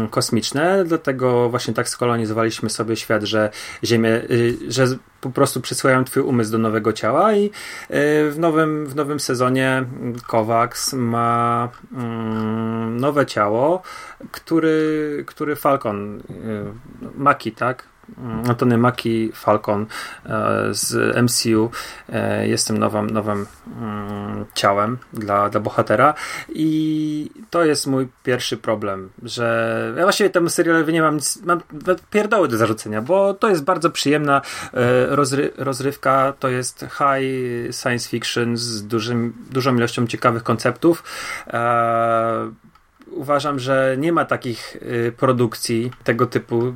[0.10, 3.50] kosmiczne, dlatego właśnie tak skolonizowaliśmy sobie świat, że
[3.84, 4.86] Ziemię, y, że
[5.22, 7.52] po prostu przysyłają twój umysł do nowego ciała i y,
[8.32, 9.86] w nowym, w nowym sezonie
[10.28, 13.82] Kovacs ma mm, nowe ciało,
[14.32, 16.22] który, który Falcon, y,
[17.16, 17.95] Maki, tak?
[18.48, 19.86] Antony Maki Falcon
[20.26, 20.30] e,
[20.72, 21.72] z MCU
[22.10, 23.46] e, jestem nowym, nowym
[23.82, 26.14] mm, ciałem dla, dla bohatera.
[26.50, 31.62] I to jest mój pierwszy problem, że ja właściwie temu serialowi nie mam nic, mam
[32.12, 34.42] pierdoły do zarzucenia, bo to jest bardzo przyjemna
[34.74, 41.04] e, rozry, rozrywka, to jest high science fiction z dużym, dużą ilością ciekawych konceptów.
[43.08, 44.78] Uważam, że nie ma takich
[45.18, 46.74] produkcji tego typu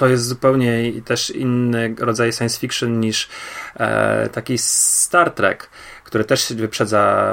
[0.00, 3.28] to jest zupełnie też inny rodzaj science fiction niż
[3.76, 5.70] e, taki Star Trek,
[6.04, 7.32] który też wyprzedza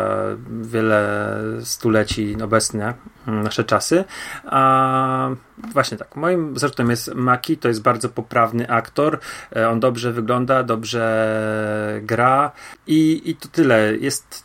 [0.62, 1.30] wiele
[1.64, 2.94] stuleci obecnie,
[3.28, 4.04] mm, nasze czasy.
[4.46, 5.30] A
[5.74, 9.20] właśnie tak, moim zarzutem jest Maki, to jest bardzo poprawny aktor,
[9.56, 12.52] e, on dobrze wygląda, dobrze gra
[12.88, 13.96] i, i to tyle.
[13.96, 14.44] Jest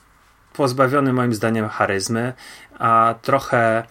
[0.53, 2.33] pozbawiony moim zdaniem charyzmy,
[2.79, 3.85] a trochę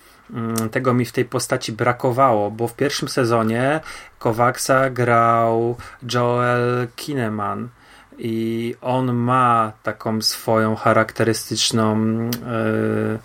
[0.72, 3.80] tego mi w tej postaci brakowało, bo w pierwszym sezonie
[4.20, 5.76] Kowaksa grał
[6.14, 7.70] Joel Kineman
[8.18, 13.20] i on ma taką swoją charakterystyczną yy,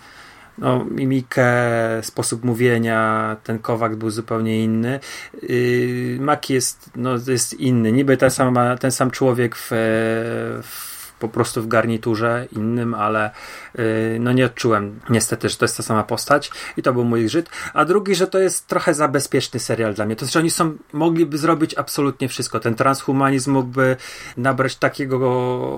[0.57, 1.49] no, mimikę,
[2.01, 4.99] sposób mówienia, ten Kowak był zupełnie inny.
[5.41, 9.69] Yy, Maki jest, no, jest inny, niby ta sama, ten sam człowiek w,
[10.63, 13.31] w po prostu w garniturze innym, ale
[13.79, 17.27] y, no nie odczułem niestety, że to jest ta sama postać i to był mój
[17.27, 17.49] zgrzyt.
[17.73, 20.15] A drugi, że to jest trochę za bezpieczny serial dla mnie.
[20.15, 22.59] To znaczy oni są, mogliby zrobić absolutnie wszystko.
[22.59, 23.95] Ten transhumanizm mógłby
[24.37, 25.17] nabrać takiego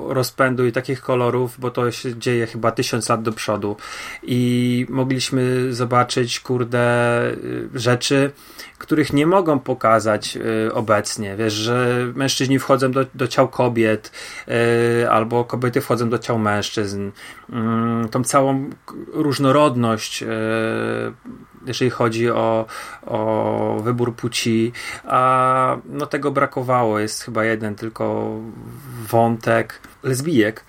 [0.10, 3.78] rozpędu i takich kolorów, bo to się dzieje chyba tysiąc lat do przodu
[4.24, 8.32] i mogliśmy zobaczyć, kurde, y, rzeczy,
[8.80, 10.38] których nie mogą pokazać
[10.68, 11.36] y, obecnie.
[11.36, 14.12] Wiesz, że mężczyźni wchodzą do, do ciał kobiet,
[15.04, 17.10] y, albo kobiety wchodzą do ciał mężczyzn.
[17.50, 17.54] Y,
[18.12, 18.70] tą całą
[19.14, 20.28] różnorodność, y,
[21.66, 22.66] jeżeli chodzi o,
[23.06, 24.72] o wybór płci,
[25.04, 27.00] a no tego brakowało.
[27.00, 28.36] Jest chyba jeden tylko
[29.10, 30.64] wątek lesbijek.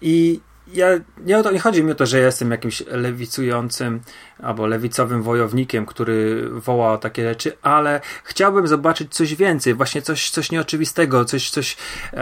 [0.00, 0.40] I
[0.74, 0.88] ja,
[1.24, 4.00] nie, o to, nie chodzi mi o to, że jestem jakimś lewicującym
[4.42, 10.30] albo lewicowym wojownikiem, który woła o takie rzeczy, ale chciałbym zobaczyć coś więcej, właśnie coś,
[10.30, 11.76] coś nieoczywistego, coś, coś
[12.12, 12.16] e,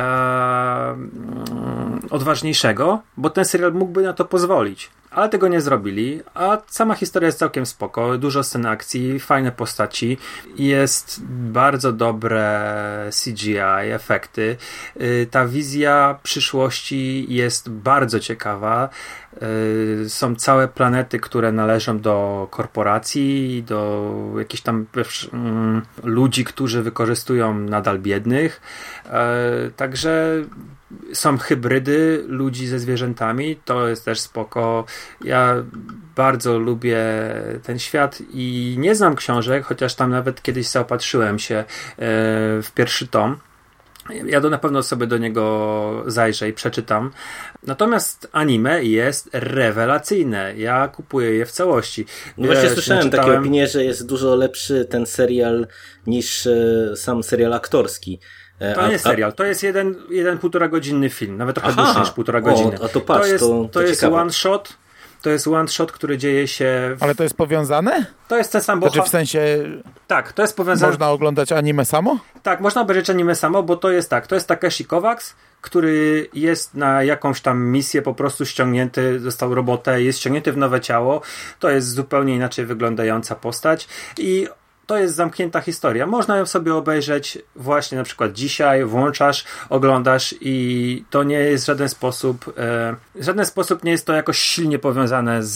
[0.90, 4.90] mm, odważniejszego, bo ten serial mógłby na to pozwolić.
[5.14, 10.18] Ale tego nie zrobili, a sama historia jest całkiem spoko, dużo scen akcji, fajne postaci,
[10.56, 14.56] jest bardzo dobre CGI, efekty.
[15.00, 18.88] Y, ta wizja przyszłości jest bardzo ciekawa.
[20.02, 24.86] Y, są całe planety, które należą do korporacji, do jakichś tam
[25.32, 28.60] mm, ludzi, którzy wykorzystują nadal biednych.
[29.06, 30.42] Y, także
[31.12, 34.84] są hybrydy ludzi ze zwierzętami, to jest też spoko.
[35.24, 35.54] Ja
[36.16, 36.98] bardzo lubię
[37.62, 41.64] ten świat i nie znam książek, chociaż tam nawet kiedyś zaopatrzyłem się e,
[42.62, 43.36] w pierwszy tom.
[44.26, 47.10] Ja to na pewno sobie do niego zajrzę i przeczytam.
[47.66, 50.54] Natomiast anime jest rewelacyjne.
[50.56, 52.06] Ja kupuję je w całości.
[52.38, 55.66] No właśnie Wiesz, słyszałem naczytałem- takie opinie, że jest dużo lepszy ten serial
[56.06, 58.20] niż e, sam serial aktorski.
[58.62, 61.82] E, To a- nie serial, to jest jeden, jeden półtora godzinny film, nawet trochę Aha.
[61.82, 62.78] dłuższy niż półtora O, godziny.
[62.84, 64.20] a to patrz, jest, to- to jest ciekawe.
[64.22, 64.76] one shot.
[65.22, 66.96] To jest one shot, który dzieje się.
[66.98, 67.02] W...
[67.02, 68.06] Ale to jest powiązane?
[68.28, 69.40] To jest ten sam Znaczy w sensie
[70.06, 70.92] Tak, to jest powiązane.
[70.92, 72.18] można oglądać anime samo?
[72.42, 74.26] Tak, można obejrzeć anime samo, bo to jest tak.
[74.26, 80.02] To jest Takeshi Kovacs, który jest na jakąś tam misję po prostu ściągnięty, dostał robotę,
[80.02, 81.20] jest ściągnięty w nowe ciało.
[81.60, 84.48] To jest zupełnie inaczej wyglądająca postać i
[84.86, 86.06] to jest zamknięta historia.
[86.06, 91.66] Można ją sobie obejrzeć właśnie na przykład dzisiaj, włączasz, oglądasz i to nie jest w
[91.66, 95.52] żaden sposób, e, w żaden sposób nie jest to jakoś silnie powiązane z,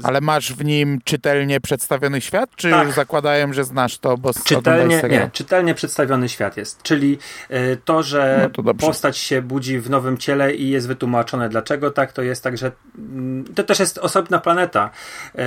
[0.00, 2.50] z Ale masz w nim czytelnie przedstawiony świat?
[2.56, 2.86] Czy Tak.
[2.86, 6.82] już zakładają, że znasz to, bo Czytelnie, nie, czytelnie przedstawiony świat jest.
[6.82, 7.18] Czyli
[7.50, 11.90] y, to, że No to postać się budzi w nowym ciele i jest wytłumaczone dlaczego
[11.90, 14.90] tak, to jest tak, że mm, to też jest osobna planeta,
[15.34, 15.38] y,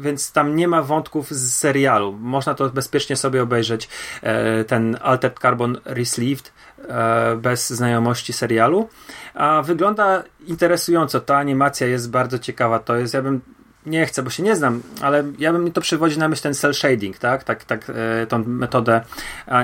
[0.00, 2.03] więc tam nie ma wątków z serialu.
[2.12, 3.88] Można to bezpiecznie sobie obejrzeć,
[4.60, 8.88] y, ten Altered Carbon Resleeved, y, bez znajomości serialu.
[9.34, 11.20] A wygląda interesująco.
[11.20, 12.78] Ta animacja jest bardzo ciekawa.
[12.78, 13.40] To jest, ja bym
[13.86, 16.54] nie chcę, bo się nie znam, ale ja bym mi to przywodzi na myśl ten
[16.54, 17.44] cel shading, tak?
[17.44, 19.00] Tak, tak e, tą metodę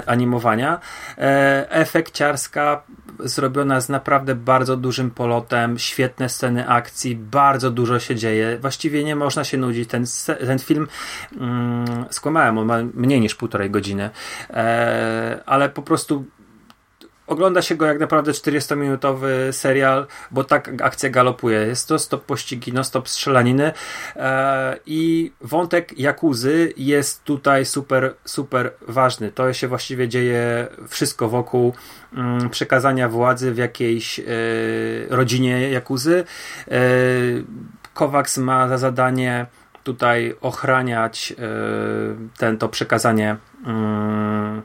[0.06, 0.80] animowania.
[1.18, 2.82] E, efekciarska
[3.24, 8.58] zrobiona z naprawdę bardzo dużym polotem, świetne sceny akcji, bardzo dużo się dzieje.
[8.58, 9.90] Właściwie nie można się nudzić.
[9.90, 10.04] Ten,
[10.46, 10.88] ten film
[11.36, 14.10] mm, skłamałem, on ma mniej niż półtorej godziny,
[14.50, 16.24] e, ale po prostu
[17.30, 21.58] ogląda się go jak naprawdę 40-minutowy serial, bo tak akcja galopuje.
[21.58, 23.72] Jest to stop pościgi, no stop strzelaniny
[24.16, 29.32] e, i wątek Jakuzy jest tutaj super, super ważny.
[29.32, 31.74] To się właściwie dzieje wszystko wokół
[32.14, 34.24] mm, przekazania władzy w jakiejś e,
[35.08, 36.24] rodzinie Jakuzy.
[36.70, 36.80] E,
[37.94, 39.46] Kovacs ma za zadanie
[39.84, 41.36] tutaj ochraniać e,
[42.38, 43.36] ten, to przekazanie
[43.66, 44.62] mm,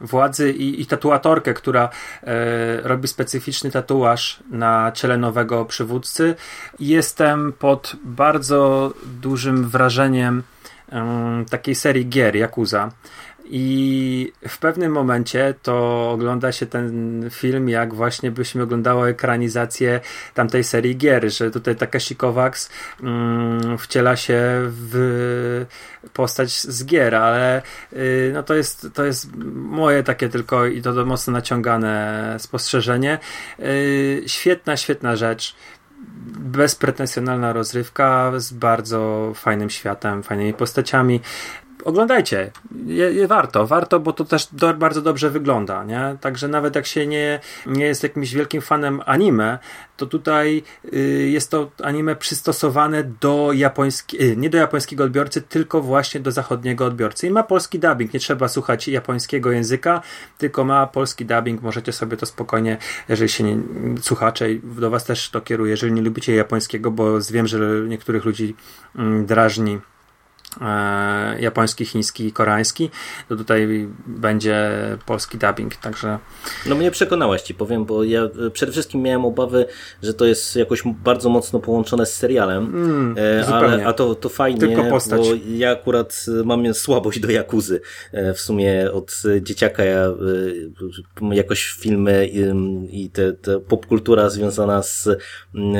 [0.00, 1.88] władzy i, i tatuatorkę, która
[2.22, 6.34] e, robi specyficzny tatuaż na ciele nowego przywódcy.
[6.80, 10.42] Jestem pod bardzo dużym wrażeniem
[10.88, 12.90] em, takiej serii gier Yakuza.
[13.52, 20.00] I w pewnym momencie to ogląda się ten film, jak właśnie byśmy oglądało ekranizację
[20.34, 22.70] tamtej serii gier, że tutaj Takeshi Kovacs
[23.02, 25.66] mm, wciela się w
[26.12, 27.62] postać z gier, ale
[27.92, 33.18] y, no to jest, to jest moje takie tylko i to, mocno naciągane spostrzeżenie.
[33.60, 35.54] Y, świetna, świetna rzecz
[36.38, 41.20] bezpretensjonalna rozrywka z bardzo fajnym światem, fajnymi postaciami.
[41.84, 42.50] Oglądajcie.
[42.86, 46.16] Je, je warto, warto, bo to też do, bardzo dobrze wygląda, nie?
[46.20, 49.58] Także nawet jak się nie, nie jest jakimś wielkim fanem anime,
[49.96, 50.62] to tutaj
[50.94, 56.32] y, jest to anime przystosowane do japońskiego, y, nie do japońskiego odbiorcy, tylko właśnie do
[56.32, 57.26] zachodniego odbiorcy.
[57.26, 60.02] I ma polski dubbing, nie trzeba słuchać japońskiego języka,
[60.38, 62.78] tylko ma polski dubbing, możecie sobie to spokojnie,
[63.08, 63.58] jeżeli się nie,
[64.00, 67.58] słuchacze, do was też to kieruję, jeżeli nie lubicie japońskiego, bo wiem, że
[67.88, 68.54] niektórych ludzi
[68.96, 69.80] mm, drażni
[71.38, 72.90] japoński, chiński, koreański,
[73.28, 74.70] to tutaj będzie
[75.06, 76.18] polski dubbing, także...
[76.66, 79.66] No mnie przekonałaś ci powiem, bo ja e, przede wszystkim miałem obawy,
[80.02, 84.28] że to jest jakoś bardzo mocno połączone z serialem, Mm, e, ale, a to, to
[84.28, 85.20] fajnie, Tylko postać.
[85.20, 87.80] bo ja akurat e, mam słabość do Jakuzy.
[88.12, 92.42] E, W sumie od e, dzieciaka ja e, jakoś filmy i,
[93.04, 95.08] i te, te popkultura związana z
[95.54, 95.76] mm,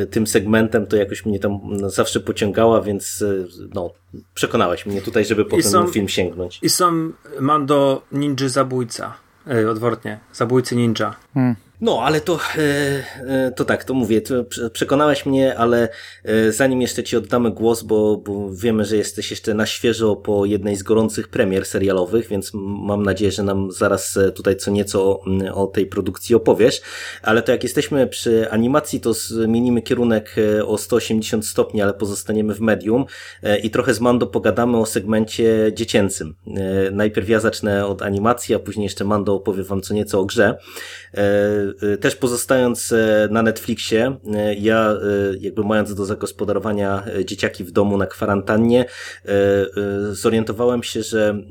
[0.00, 3.34] e, tym segmentem to jakoś mnie tam zawsze pociągała, więc e,
[3.74, 3.93] no,
[4.34, 6.58] przekonałeś mnie tutaj, żeby po ten są- film sięgnąć.
[6.62, 9.14] I są Mando Ninja Zabójca.
[9.50, 11.14] E, odwrotnie, Zabójcy Ninja.
[11.84, 12.60] No, ale to, e,
[13.46, 15.88] e, to tak, to mówię, to prze- przekonałeś mnie, ale
[16.24, 20.44] e, zanim jeszcze ci oddamy głos, bo, bo wiemy, że jesteś jeszcze na świeżo po
[20.46, 25.20] jednej z gorących premier serialowych, więc mam nadzieję, że nam zaraz tutaj co nieco
[25.54, 26.82] o tej produkcji opowiesz,
[27.22, 30.36] ale to jak jesteśmy przy animacji, to zmienimy kierunek
[30.66, 33.04] o 180 stopni, ale pozostaniemy w medium
[33.62, 36.34] i trochę z Mando pogadamy o segmencie dziecięcym.
[36.92, 40.58] Najpierw ja zacznę od animacji, a później jeszcze Mando opowie wam co nieco o grze.
[41.82, 44.96] E, Też pozostając e, na Netflixie, e, ja e,
[45.40, 48.84] jakby mając do zagospodarowania dzieciaki w domu na kwarantannie,
[50.10, 51.50] zorientowałem się, że mm,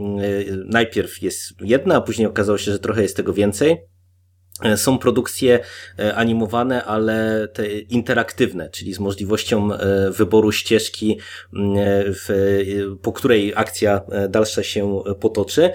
[0.65, 3.92] najpierw jest jedna, a później okazało się, że trochę jest tego więcej.
[4.63, 5.59] E, Są produkcje
[5.99, 11.19] e, animowane, ale te interaktywne, czyli z możliwością e, wyboru ścieżki,
[12.05, 12.59] w,
[13.01, 15.71] po której akcja dalsza się potoczy.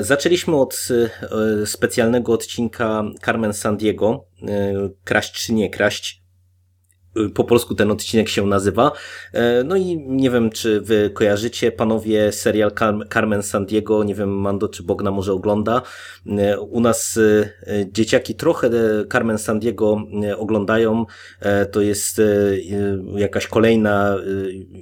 [0.00, 0.88] Zaczęliśmy od
[1.64, 4.24] specjalnego odcinka Carmen Sandiego,
[5.04, 6.19] kraść czy nie kraść.
[7.16, 8.92] E, Po polsku ten odcinek się nazywa.
[9.32, 14.30] E, No i nie wiem, czy wy kojarzycie, panowie, serial Car- Carmen Sandiego, nie wiem,
[14.40, 15.82] Mando czy Bogna może ogląda.
[16.26, 17.18] E, U nas
[17.66, 18.70] e, dzieciaki trochę
[19.12, 20.02] Carmen Sandiego
[20.36, 21.06] oglądają.
[21.72, 22.20] To jest
[23.16, 24.16] jakaś kolejna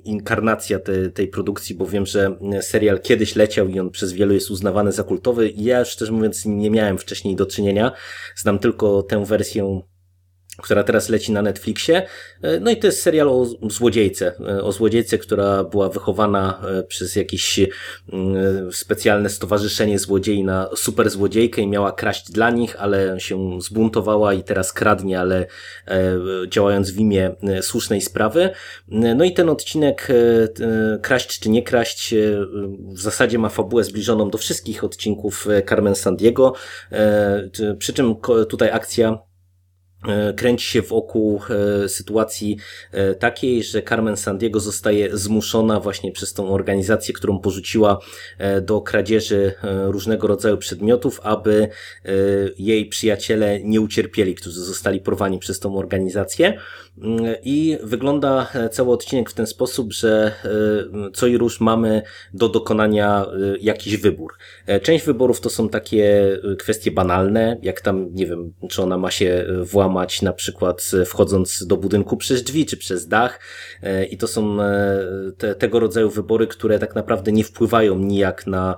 [0.04, 4.50] inkarnacja te, tej produkcji, bo wiem, że serial kiedyś leciał i on przez wielu jest
[4.50, 5.52] uznawany za kultowy.
[5.56, 7.92] Ja szczerze mówiąc nie miałem wcześniej do czynienia.
[8.36, 9.80] Znam tylko tę wersję
[10.62, 12.06] która teraz leci na Netflixie.
[12.42, 14.32] E, No i to jest serial o złodziejce.
[14.48, 17.60] E, O złodziejce, która była wychowana e, przez jakieś
[18.72, 24.42] specjalne stowarzyszenie złodziei na super złodziejkę i miała kraść dla nich, ale się zbuntowała i
[24.42, 25.46] teraz kradnie, ale
[26.48, 28.50] działając w imię słusznej sprawy.
[28.88, 30.08] No i ten odcinek
[31.02, 32.14] kraść czy nie kraść
[32.92, 36.54] w zasadzie ma fabułę zbliżoną do wszystkich odcinków Carmen Sandiego.
[37.78, 38.14] Przy czym
[38.48, 39.27] tutaj akcja
[40.36, 41.40] kręci się wokół
[41.84, 42.56] e, sytuacji
[42.92, 48.00] e, takiej, że Carmen Sandiego zostaje zmuszona właśnie przez tą organizację, którą porzuciła
[48.38, 51.68] e, do kradzieży e, różnego rodzaju przedmiotów, aby
[52.04, 52.10] e,
[52.58, 56.58] jej przyjaciele nie ucierpieli, którzy zostali porwani przez tą organizację.
[57.02, 62.02] Mm, I wygląda e, cały odcinek w ten sposób, że e, co i róż mamy
[62.34, 64.34] do dokonania e, jakiś wybór.
[64.66, 68.98] E, Część wyborów to są takie e, kwestie banalne, jak tam, nie wiem, czy ona
[68.98, 73.40] ma się e, włamać na przykład e, wchodząc do budynku przez drzwi, czy przez dach.
[73.82, 74.98] E, I to są e,
[75.38, 78.76] te, tego rodzaju wybory, które tak naprawdę nie wpływają nijak na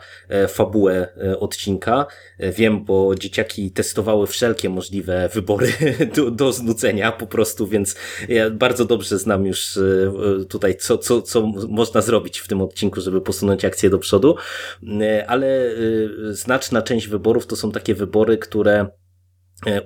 [0.49, 1.09] fabułę
[1.41, 2.07] odcinka.
[2.39, 5.73] Wiem, bo dzieciaki testowały wszelkie możliwe wybory
[6.17, 7.97] do, do znudzenia po prostu, więc
[8.29, 9.79] ja bardzo dobrze znam już
[10.49, 14.37] tutaj, co, co, co można zrobić w tym odcinku, żeby posunąć akcję do przodu,
[15.27, 15.71] ale
[16.31, 18.87] znaczna część wyborów to są takie wybory, które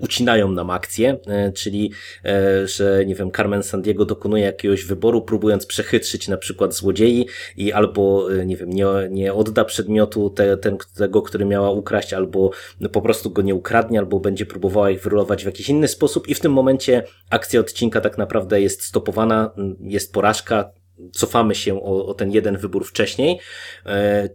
[0.01, 1.93] ucinają nam akcję, e, czyli,
[2.25, 7.27] e, że nie wiem, Carmen Sandiego dokonuje jakiegoś wyboru, próbując przechytrzyć na przykład złodziei
[7.57, 12.13] i albo, e, nie wiem, nie, nie odda przedmiotu te, ten, tego, który miała ukraść,
[12.13, 12.51] albo
[12.93, 16.35] po prostu go nie ukradnie, albo będzie próbowała ich wyrulować w jakiś inny sposób i
[16.35, 20.71] w tym momencie akcja odcinka tak naprawdę jest stopowana, jest porażka,
[21.13, 23.39] cofamy się o, o ten jeden wybór wcześniej,
[23.87, 24.29] e,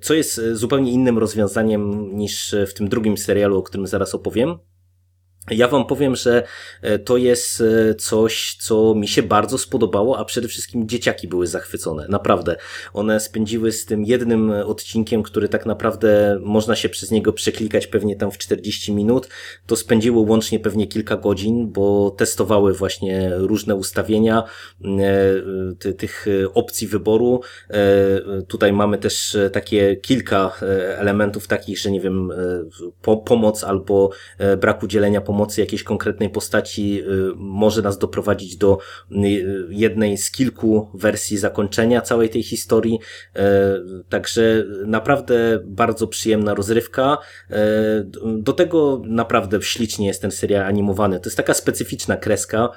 [0.00, 4.58] co jest zupełnie innym rozwiązaniem niż w tym drugim serialu, o którym zaraz opowiem.
[5.50, 6.42] Ja wam powiem, że
[6.82, 11.46] e, to jest e, coś, co mi się bardzo spodobało, a przede wszystkim dzieciaki były
[11.46, 12.06] zachwycone.
[12.08, 12.56] Naprawdę.
[12.92, 18.16] One spędziły z tym jednym odcinkiem, który tak naprawdę można się przez niego przeklikać pewnie
[18.16, 19.28] tam w 40 minut.
[19.66, 24.42] To spędziło łącznie pewnie kilka godzin, bo testowały właśnie różne ustawienia
[24.84, 24.86] e,
[25.78, 27.40] ty, tych opcji wyboru.
[28.48, 30.52] Tutaj mamy też takie kilka
[30.96, 32.30] elementów takich, że nie wiem,
[33.02, 34.10] po, pomoc albo
[34.60, 38.78] brak udzielenia pomocy pomocy jakiejś konkretnej postaci y, może nas doprowadzić do
[39.12, 42.98] y, jednej z kilku wersji zakończenia całej tej historii.
[43.36, 43.78] E,
[44.08, 47.18] także naprawdę bardzo przyjemna rozrywka.
[47.50, 47.56] E,
[48.38, 51.20] do tego naprawdę ślicznie jest ten serial animowany.
[51.20, 52.70] To jest taka specyficzna kreska,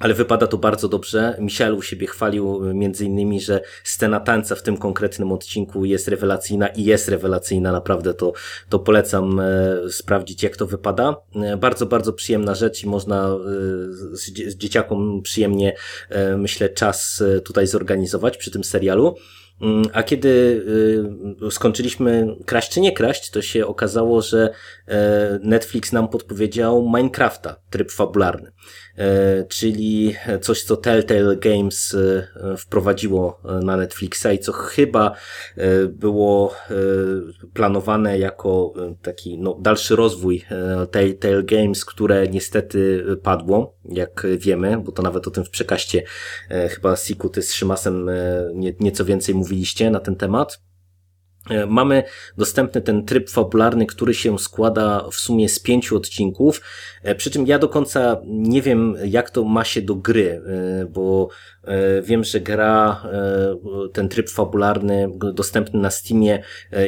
[0.00, 1.36] ale wypada to bardzo dobrze.
[1.40, 6.08] Michel u siebie chwalił e, między innymi, że scena tańca w tym konkretnym odcinku jest
[6.08, 8.32] rewelacyjna i jest rewelacyjna, naprawdę to,
[8.68, 11.16] to polecam e, sprawdzić jak to wypada.
[11.34, 13.28] E, bardzo, bardzo przyjemna rzecz i można
[14.12, 15.76] z, z dzieciakom przyjemnie,
[16.36, 19.14] myślę, czas tutaj zorganizować przy tym serialu.
[19.60, 20.64] Mm, a kiedy
[21.50, 24.50] skończyliśmy kraść czy nie kraść, to się okazało, że
[25.42, 28.52] Netflix nam podpowiedział Minecrafta, tryb fabularny.
[28.98, 35.14] E, czyli coś, co Telltale Games e, wprowadziło na Netflixa i co chyba
[35.88, 36.54] było
[37.54, 38.72] planowane jako
[39.02, 40.44] taki no, dalszy rozwój
[40.90, 46.02] Telltale Games, które niestety padło, jak wiemy, bo to nawet o tym w przekaście
[46.70, 48.10] chyba Siku ty z Szymasem
[48.80, 50.60] nieco więcej mówi mówiliście na ten temat.
[51.50, 52.02] E, mamy
[52.36, 56.60] dostępny ten tryb fabularny, który się składa w sumie z pięciu odcinków,
[57.02, 60.86] e, przy czym ja do końca nie wiem, jak to ma się do gry, e,
[60.86, 61.28] bo
[62.02, 63.02] wiem, że gra,
[63.92, 66.42] ten tryb fabularny dostępny na Steamie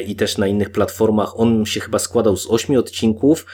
[0.07, 3.45] i też na innych platformach, on się chyba składał z ośmiu odcinków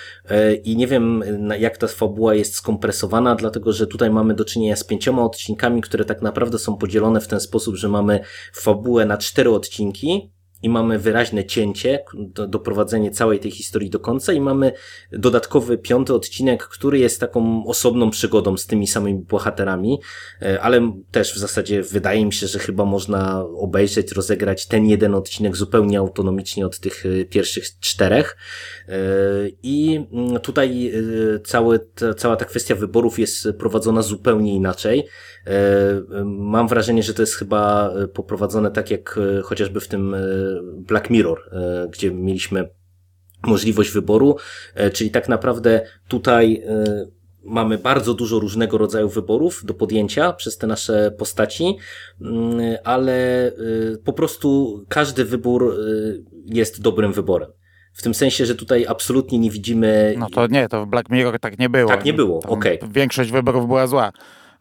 [0.63, 1.23] i nie wiem,
[1.59, 6.05] jak ta fabuła jest skompresowana, dlatego, że tutaj mamy do czynienia z pięcioma odcinkami, które
[6.05, 8.19] tak naprawdę są podzielone w ten sposób, że mamy
[8.53, 10.31] fabułę na cztery odcinki,
[10.63, 14.71] i mamy wyraźne cięcie, do, doprowadzenie całej tej historii do końca i mamy
[15.11, 19.99] dodatkowy piąty odcinek, który jest taką osobną przygodą z tymi samymi bohaterami,
[20.41, 25.15] e, ale też w zasadzie wydaje mi się, że chyba można obejrzeć, rozegrać ten jeden
[25.15, 28.37] odcinek zupełnie autonomicznie od tych e, pierwszych czterech
[28.87, 28.93] e,
[29.63, 30.91] i mm, tutaj
[31.45, 31.79] cały,
[32.17, 35.07] cała ta kwestia wyborów jest prowadzona zupełnie inaczej.
[36.25, 40.15] Mam wrażenie, że to jest chyba poprowadzone tak jak chociażby w tym
[40.87, 42.69] Black Mirror, e, gdzie mieliśmy
[43.43, 44.35] możliwość wyboru,
[44.75, 47.07] e, czyli tak naprawdę tutaj e,
[47.43, 51.77] mamy bardzo dużo różnego rodzaju wyborów do podjęcia przez te nasze postaci,
[52.21, 53.51] mm, ale
[54.05, 55.77] po prostu każdy wybór
[56.45, 57.49] jest dobrym wyborem.
[57.93, 60.15] W tym sensie, że tutaj absolutnie nie widzimy.
[60.17, 61.89] No to nie, to w Black Mirror tak nie było.
[61.89, 62.79] Tak nie było, okej.
[62.79, 62.93] Okay.
[62.93, 64.11] Większość wyborów była zła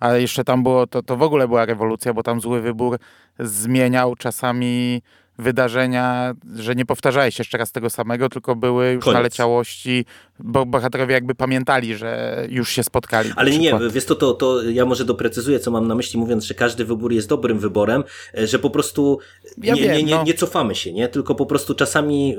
[0.06, 2.98] ale jeszcze tam było, to, to w ogóle była rewolucja, bo tam zły wybór
[3.38, 5.02] zmieniał czasami
[5.38, 9.14] wydarzenia, że nie powtarzałeś jeszcze raz tego samego, tylko były już Koniec.
[9.14, 10.04] naleciałości,
[10.38, 13.30] bo bohaterowie jakby pamiętali, że już się spotkali.
[13.36, 16.54] Ale nie, wiesz to, to, to ja może doprecyzuję, co mam na myśli, mówiąc, że
[16.54, 18.04] każdy wybór jest dobrym wyborem,
[18.38, 19.18] e, że po prostu
[19.58, 20.24] ja nie, wiem, nie, nie, no.
[20.24, 21.08] nie cofamy się, nie?
[21.08, 22.36] Tylko po prostu czasami...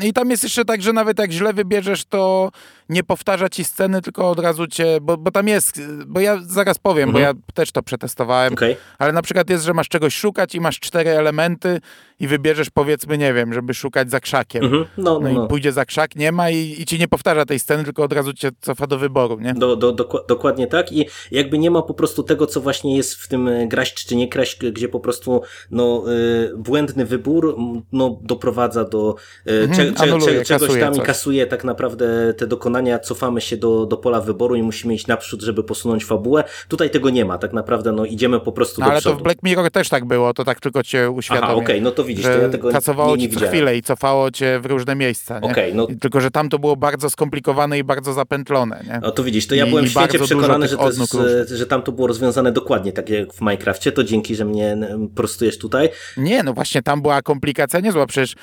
[0.00, 2.50] E, I tam jest jeszcze tak, że nawet jak źle wybierzesz, to
[2.88, 6.78] nie powtarza ci sceny, tylko od razu cię, bo, bo tam jest, bo ja zaraz
[6.78, 7.12] powiem, mhm.
[7.12, 8.76] bo ja też to przetestowałem, okay.
[8.98, 11.80] ale na przykład jest, że masz czegoś szukać i masz cztery elementy
[12.20, 14.64] i wybierzesz powiedzmy, nie wiem, żeby szukać za krzakiem.
[14.64, 14.84] Mhm.
[14.98, 15.46] No, no, no, i no.
[15.46, 18.32] pójdzie za krzak, nie ma i, i ci nie powtarza tej sceny, tylko od razu
[18.32, 19.54] cię cofa do wyboru, nie?
[19.54, 23.14] Do, do, do, dokładnie tak i jakby nie ma po prostu tego, co właśnie jest
[23.14, 27.56] w tym e, graść czy nie kraść, gdzie po prostu no, y, błędny wybór
[27.92, 29.14] no, doprowadza do
[29.46, 33.56] y, mhm, cze, cze, anuluje, czegoś tam i kasuje tak naprawdę te dokonania, cofamy się
[33.56, 36.44] do, do pola wyboru i musimy iść naprzód, żeby posunąć fabułę.
[36.68, 39.12] Tutaj tego nie ma, tak naprawdę no, idziemy po prostu no, do ale przodu.
[39.12, 41.46] Ale to w Black Mirror też tak było, to tak tylko cię uświadomia.
[41.46, 43.76] Aha, okej, okay, no to widzisz, to ja tego kasowało nie, nie ci co chwilę
[43.76, 45.38] i cofało cię w różne miejsca.
[45.38, 45.50] Nie?
[45.50, 45.86] Okay, no...
[46.00, 48.84] Tylko, że tam to było bardzo skomplikowane i bardzo zapętlone.
[48.86, 49.00] Nie?
[49.02, 51.92] No to widzisz, to ja I, byłem świecie przekonany, że, to jest, że tam to
[51.92, 54.78] było rozwiązane dokładnie tak jak w Minecrafcie, to dzięki, że mnie
[55.14, 55.88] prostujesz tutaj.
[56.16, 58.34] Nie, no właśnie tam była komplikacja niezła, przecież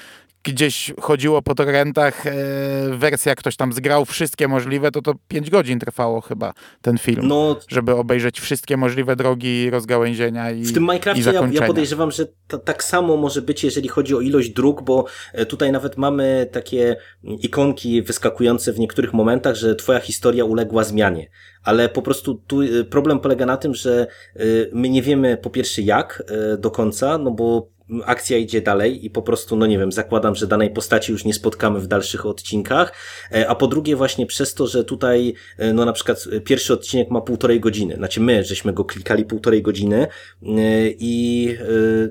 [0.43, 2.31] gdzieś chodziło po torrentach, e,
[2.97, 7.55] wersja ktoś tam zgrał wszystkie możliwe, to to 5 godzin trwało chyba ten film, no,
[7.67, 12.27] żeby obejrzeć wszystkie możliwe drogi rozgałęzienia i W tym Minecraftie ja, ja, podejrzewam, że
[12.65, 16.95] tak samo może być, jeżeli chodzi o ilość dróg, bo e, tutaj nawet mamy takie
[17.23, 21.29] ikonki wyskakujące w niektórych momentach, że twoja historia uległa zmianie.
[21.63, 24.41] Ale po prostu tu e, problem polega na tym, że e,
[24.73, 26.23] my nie wiemy po pierwsze jak
[26.59, 27.69] do końca, no bo
[28.05, 31.33] akcja idzie dalej i po prostu, no nie wiem, zakładam, że danej postaci już nie
[31.33, 32.93] spotkamy w dalszych odcinkach,
[33.31, 37.11] e, a po drugie właśnie przez to, że tutaj, e, no na przykład pierwszy odcinek
[37.11, 40.07] ma półtorej godziny, znaczy my, żeśmy go klikali półtorej godziny
[40.99, 41.55] i,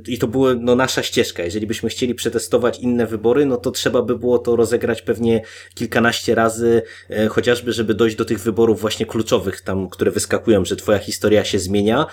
[0.09, 1.43] i to była no nasza ścieżka.
[1.43, 5.43] Jeżeli byśmy chcieli przetestować inne wybory, no to trzeba by było to rozegrać pewnie
[5.75, 6.83] kilkanaście razy,
[7.31, 11.59] chociażby, żeby dojść do tych wyborów właśnie kluczowych tam, które wyskakują, że twoja historia się
[11.59, 12.07] zmienia,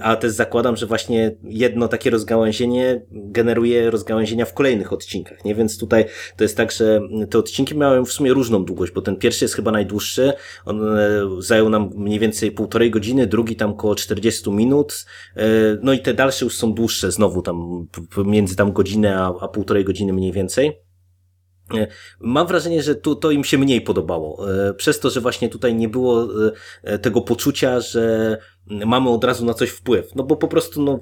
[0.00, 5.54] a też zakładam, że właśnie jedno takie rozgałęzienie generuje rozgałęzienia w kolejnych odcinkach, nie?
[5.54, 6.04] Więc tutaj
[6.36, 7.00] to jest tak, że
[7.30, 10.32] te odcinki mają w sumie różną długość, bo ten pierwszy jest chyba najdłuższy,
[10.64, 15.06] on e, zajął nam mniej więcej półtorej godziny, drugi tam około 40 minut,
[15.36, 15.46] e,
[15.82, 17.86] no i te dalsze już są dłuższe, znowu tam
[18.24, 20.80] między tam godzinę a, a półtorej godziny mniej więcej.
[21.74, 21.86] E,
[22.20, 24.46] mam wrażenie, że to im się mniej podobało.
[24.76, 26.28] Przez to, że właśnie tutaj nie było
[27.02, 30.14] tego poczucia, że mamy od razu na coś wpływ.
[30.14, 31.00] No bo po prostu no,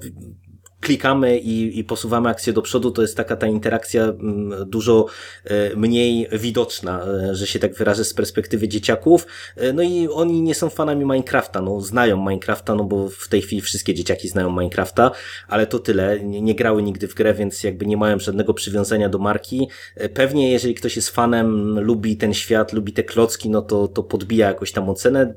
[0.81, 5.05] klikamy i, i posuwamy akcję do przodu, to jest taka ta interakcja mm, dużo
[5.45, 9.27] e, mniej widoczna, e, że się tak wyrażę z perspektywy dzieciaków.
[9.55, 13.41] E, no i oni nie są fanami Minecrafta, no znają Minecrafta, no bo w tej
[13.41, 15.11] chwili wszystkie dzieciaki znają Minecrafta,
[15.47, 16.19] ale to tyle.
[16.19, 19.67] Nie, nie grały nigdy w grę, więc jakby nie mają żadnego przywiązania do marki.
[20.13, 24.47] Pewnie jeżeli ktoś jest fanem, lubi ten świat, lubi te klocki, no to, to podbija
[24.47, 25.33] jakoś tam ocenę.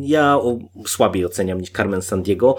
[0.00, 2.56] Ja o, słabiej oceniam niż Carmen Sandiego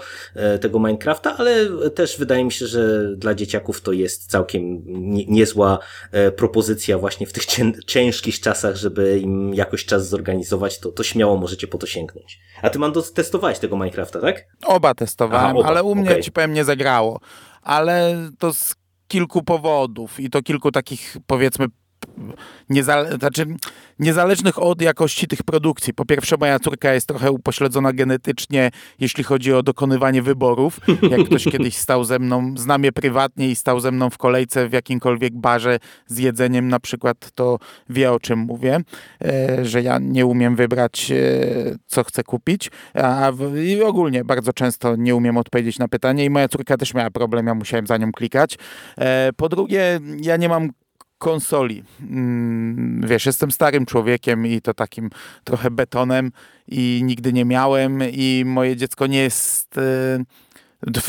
[0.60, 4.82] tego Minecrafta, ale też wydaje mi się, że dla dzieciaków to jest całkiem
[5.28, 5.78] niezła
[6.12, 7.44] e, propozycja właśnie w tych
[7.86, 12.40] ciężkich czasach, żeby im jakoś czas zorganizować, to, to śmiało możecie po to sięgnąć.
[12.62, 14.44] A ty, Mando, testowałeś tego Minecrafta, tak?
[14.64, 15.68] Oba testowałem, Aha, oba.
[15.68, 16.22] ale u mnie okay.
[16.22, 17.20] ci powiem nie zagrało.
[17.62, 18.74] Ale to z
[19.08, 21.66] kilku powodów i to kilku takich powiedzmy
[22.70, 23.46] niezale znaczy,
[23.98, 25.94] niezależnych od jakości tych produkcji.
[25.94, 28.70] Po pierwsze, moja córka jest trochę upośledzona genetycznie,
[29.00, 30.80] jeśli chodzi o dokonywanie wyborów.
[31.10, 34.68] Jak ktoś kiedyś stał ze mną, znam je prywatnie i stał ze mną w kolejce
[34.68, 37.58] w jakimkolwiek barze z jedzeniem na przykład, to
[37.90, 38.80] wie o czym mówię,
[39.24, 41.16] e, że ja nie umiem wybrać, e,
[41.86, 42.70] co chcę kupić.
[42.94, 43.32] A
[43.64, 47.46] I ogólnie bardzo często nie umiem odpowiedzieć na pytanie i moja córka też miała problem,
[47.46, 48.58] ja musiałem za nią klikać.
[48.98, 50.70] E, po drugie, ja nie mam
[51.20, 51.82] konsoli.
[52.00, 55.10] Mm, wiesz, jestem starym człowiekiem i to takim
[55.44, 56.32] trochę betonem
[56.68, 59.80] i nigdy nie miałem i moje dziecko nie jest...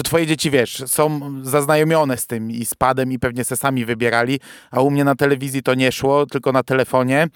[0.03, 4.39] Twoje dzieci, wiesz, są zaznajomione z tym i z padem i pewnie se sami wybierali,
[4.71, 7.27] a u mnie na telewizji to nie szło, tylko na telefonie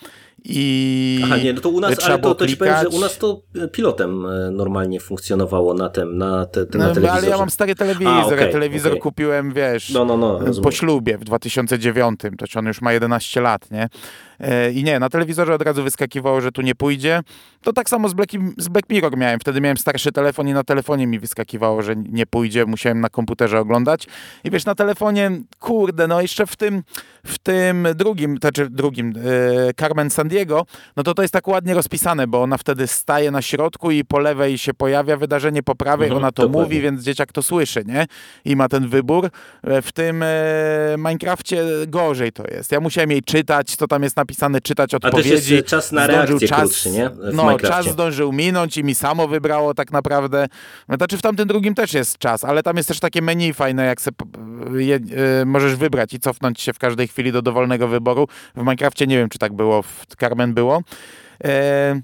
[0.46, 3.18] i Aha, nie, no to u nas, ale to, to ci powiem, że u nas
[3.18, 7.08] to e, pilotem e, normalnie funkcjonowało na tym, na, te, te, na telewizorze.
[7.08, 9.02] No, ale ja mam stary telewizor, A, okay, telewizor okay.
[9.02, 13.72] kupiłem, wiesz, no, no, no, po ślubie w 2009, to on już ma 11 lat,
[13.72, 13.90] nie?
[14.40, 17.22] E, I nie, na telewizorze od razu wyskakiwało, że tu nie pójdzie.
[17.62, 19.40] To tak samo z Black, z Black Mirror miałem.
[19.40, 22.66] Wtedy miałem starszy telefon i na telefonie mi wyskakiwało, że nie pójdzie.
[22.66, 24.08] Musiałem na komputerze oglądać.
[24.44, 26.84] I wiesz, na telefonie, kurde, no jeszcze w tym,
[27.26, 30.66] w tym drugim, znaczy drugim, yy, Carmen Sandiego,
[30.98, 34.20] no to to jest tak ładnie rozpisane, bo ona wtedy staje na środku i po
[34.20, 36.64] lewej się pojawia wydarzenie, po prawej mhm, ona to dokładnie.
[36.64, 38.06] mówi, więc dzieciak to słyszy, nie?
[38.46, 39.30] I ma ten wybór.
[39.64, 42.72] E, w tym yy, Minecrafcie gorzej to jest.
[42.72, 45.34] Ja musiałem jej czytać, co tam jest napisane, czytać odpowiedzi.
[45.34, 47.10] A też jest czas na reakcję czas, krótszy, nie?
[47.10, 50.48] W no, czas zdążył minąć i mi samo wybrało tak naprawdę.
[50.90, 54.02] Znaczy w tamtym drugim też jest czas, ale tam jest też takie menu fajne, jak
[54.02, 54.12] se,
[54.76, 55.00] je,
[55.46, 58.28] możesz wybrać i cofnąć się w każdej chwili do dowolnego wyboru.
[58.56, 60.82] W Minecrafcie nie wiem, czy tak było, w Carmen było.
[61.44, 62.02] E,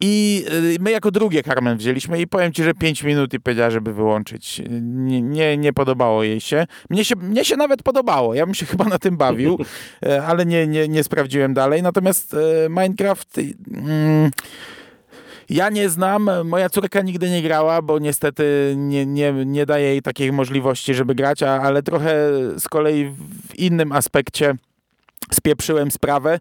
[0.00, 0.44] i
[0.76, 3.92] y, my jako drugie Carmen wzięliśmy i powiem ci, że 5 minut i powiedziała, żeby
[3.92, 4.62] wyłączyć.
[4.80, 6.66] Nie, nie, nie, podobało jej się.
[6.90, 7.16] Mnie, się.
[7.16, 8.34] mnie się nawet podobało.
[8.34, 9.58] Ja bym się chyba na tym bawił,
[10.02, 11.82] e, ale nie, nie, nie sprawdziłem dalej.
[11.82, 13.38] Natomiast e, Minecraft...
[13.38, 14.30] Mm,
[15.50, 20.02] ja nie znam, moja córka nigdy nie grała, bo niestety nie, nie, nie daje jej
[20.02, 22.14] takiej możliwości, żeby grać, a, ale trochę
[22.58, 23.04] z kolei
[23.48, 24.54] w innym aspekcie
[25.32, 26.40] spieprzyłem sprawę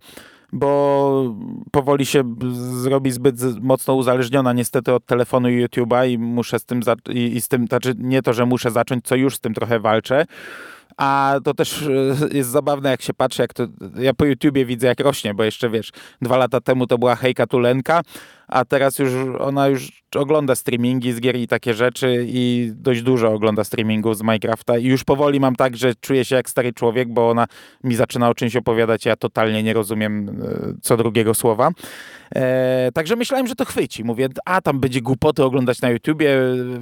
[0.56, 1.36] bo
[1.72, 2.36] powoli się
[2.82, 7.42] zrobi zbyt mocno uzależniona niestety od telefonu i YouTube'a i muszę z tym, i, i
[7.42, 10.26] z tym, znaczy nie to, że muszę zacząć, co już z tym trochę walczę,
[10.98, 14.88] a to też e, jest zabawne, jak się patrzy, jak to, ja po YouTubie widzę,
[14.88, 15.92] jak rośnie, bo jeszcze wiesz,
[16.22, 18.02] dwa lata temu to była Hejka Tulenka,
[18.48, 23.32] a teraz już ona już ogląda streamingi z gier i takie rzeczy i dość dużo
[23.32, 27.14] ogląda streamingów z Minecrafta i już powoli mam tak, że czuję się jak stary człowiek,
[27.14, 27.48] bo ona
[27.84, 30.34] mi zaczyna o czymś opowiadać, ja totalnie nie rozumiem e,
[30.82, 31.72] co drugiego słowa.
[32.36, 34.04] E, także myślałem, że to chwyci.
[34.04, 36.38] Mówię, a tam będzie głupoty oglądać na YouTubie,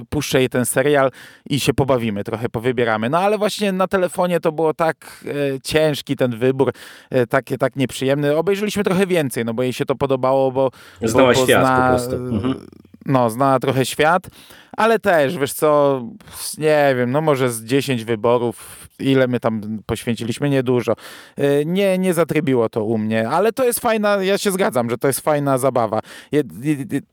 [0.08, 1.10] puszczę jej ten serial
[1.50, 3.10] i się pobawimy, trochę powybieramy.
[3.10, 6.72] No ale właśnie na telefonie to było tak e, ciężki ten wybór,
[7.10, 8.36] e, tak, tak nieprzyjemny.
[8.36, 10.70] Obejrzeliśmy trochę więcej, no bo jej się to podobało, bo...
[11.02, 12.16] Znałaś bo, bo świat zna, po prostu.
[12.16, 12.66] Mhm.
[13.06, 14.26] No, zna trochę świat,
[14.76, 16.02] ale też, wiesz co,
[16.58, 20.92] nie wiem, no może z 10 wyborów, ile my tam poświęciliśmy, niedużo.
[21.38, 24.98] Y, Nie, nie zatrybiło to u mnie, ale to jest fajna, ja się zgadzam, że
[24.98, 26.00] to jest fajna zabawa.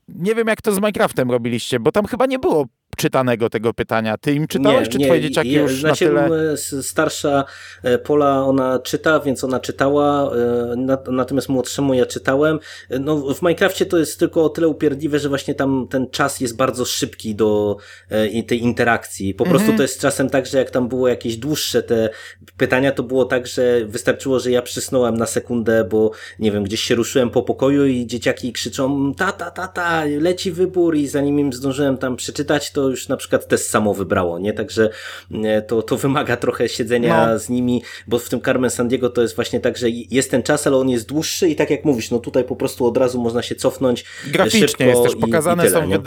[0.07, 2.65] Nie wiem, jak to z Minecraftem robiliście, bo tam chyba nie było
[2.97, 4.17] czytanego tego pytania.
[4.17, 6.25] Ty im czytałeś, czy twoje dzieciaki ja- już znaczy, na tyle...
[6.25, 7.45] m, s- Starsza
[7.83, 12.59] e, Pola, ona czyta, więc ona czytała, e, nat- natomiast młodszemu ja czytałem.
[12.89, 16.39] E, No, w Minecrafcie to jest tylko o tyle upierdliwe, że właśnie tam ten czas
[16.39, 17.77] jest bardzo szybki do
[18.47, 19.33] tej interakcji.
[19.33, 19.59] Po Mhm.
[19.59, 22.09] prostu to jest czasem tak, że jak tam było jakieś dłuższe te
[22.57, 26.81] pytania, to było tak, że wystarczyło, że ja przysnąłem na sekundę, bo nie wiem, gdzieś
[26.81, 31.39] się ruszyłem po pokoju i dzieciaki krzyczą ta, ta, ta, ta, leci wybór i zanim
[31.39, 34.53] im zdążyłem tam przeczytać, to już na przykład test samo wybrało, nie?
[34.53, 34.89] Także
[35.43, 37.39] e, to, to wymaga trochę siedzenia No.
[37.39, 40.67] z nimi, bo w tym Carmen Sandiego to jest właśnie tak, że jest ten czas,
[40.67, 43.41] ale on jest dłuższy i tak jak mówisz, no tutaj po prostu od razu można
[43.41, 45.99] się cofnąć e, Graficznie jest też i- pokazane, i tyle, są nie?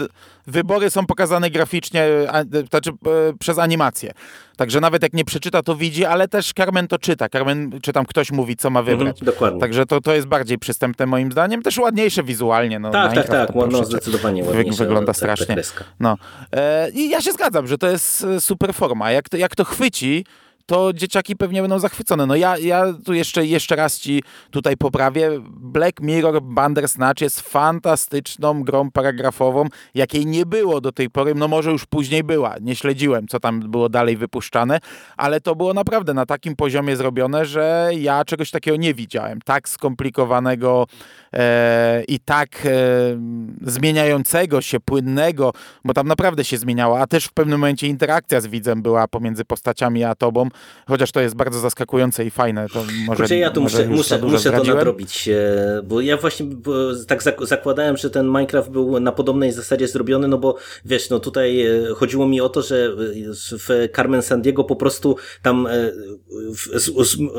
[0.46, 4.12] wybory są pokazane graficznie, a, znaczy e, przez animację.
[4.56, 7.28] Także nawet jak nie przeczyta, to widzi, ale też Carmen to czyta.
[7.28, 9.08] Carmen, czy tam ktoś mówi, co ma wybrać.
[9.20, 9.60] Mhm, dokładnie.
[9.60, 12.78] Także to, to jest bardziej przystępne moim zdaniem, też ładniejsze wizualnie.
[12.78, 14.78] No, tak, tak, tak, no, zdecydowanie ładniejsze.
[14.84, 15.54] Wygląda ta- ta strasznie.
[15.54, 15.84] kreska.
[16.00, 16.16] No.
[16.52, 19.10] E, I ja się zgadzam, że to jest e, super forma.
[19.10, 20.24] Jak to, jak to chwyci,
[20.66, 22.26] to dzieciaki pewnie będą zachwycone.
[22.26, 25.30] No ja, ja tu jeszcze, jeszcze raz ci tutaj poprawię.
[25.50, 31.34] Black Mirror Bandersnatch jest fantastyczną grą paragrafową, jakiej nie było do tej pory.
[31.34, 32.54] No może już później była.
[32.60, 34.80] Nie śledziłem, co tam było dalej wypuszczane,
[35.16, 39.40] ale to było naprawdę na takim poziomie zrobione, że ja czegoś takiego nie widziałem.
[39.40, 40.86] Tak skomplikowanego
[41.32, 42.70] e, i tak e,
[43.62, 45.52] zmieniającego się, płynnego,
[45.84, 49.44] bo tam naprawdę się zmieniało, a też w pewnym momencie interakcja z widzem była pomiędzy
[49.44, 50.48] postaciami a tobą,
[50.88, 52.68] chociaż to jest bardzo zaskakujące i fajne.
[52.68, 56.46] To może, Kurczę, ja tu muszę, muszę, muszę to nadrobić, e, bo ja właśnie
[57.08, 61.20] tak zak- zakładałem, że ten Minecraft był na podobnej zasadzie zrobiony, no bo wiesz, no
[61.20, 62.88] tutaj e, chodziło mi o to, że e,
[63.58, 65.68] w Carmen Sandiego po prostu tam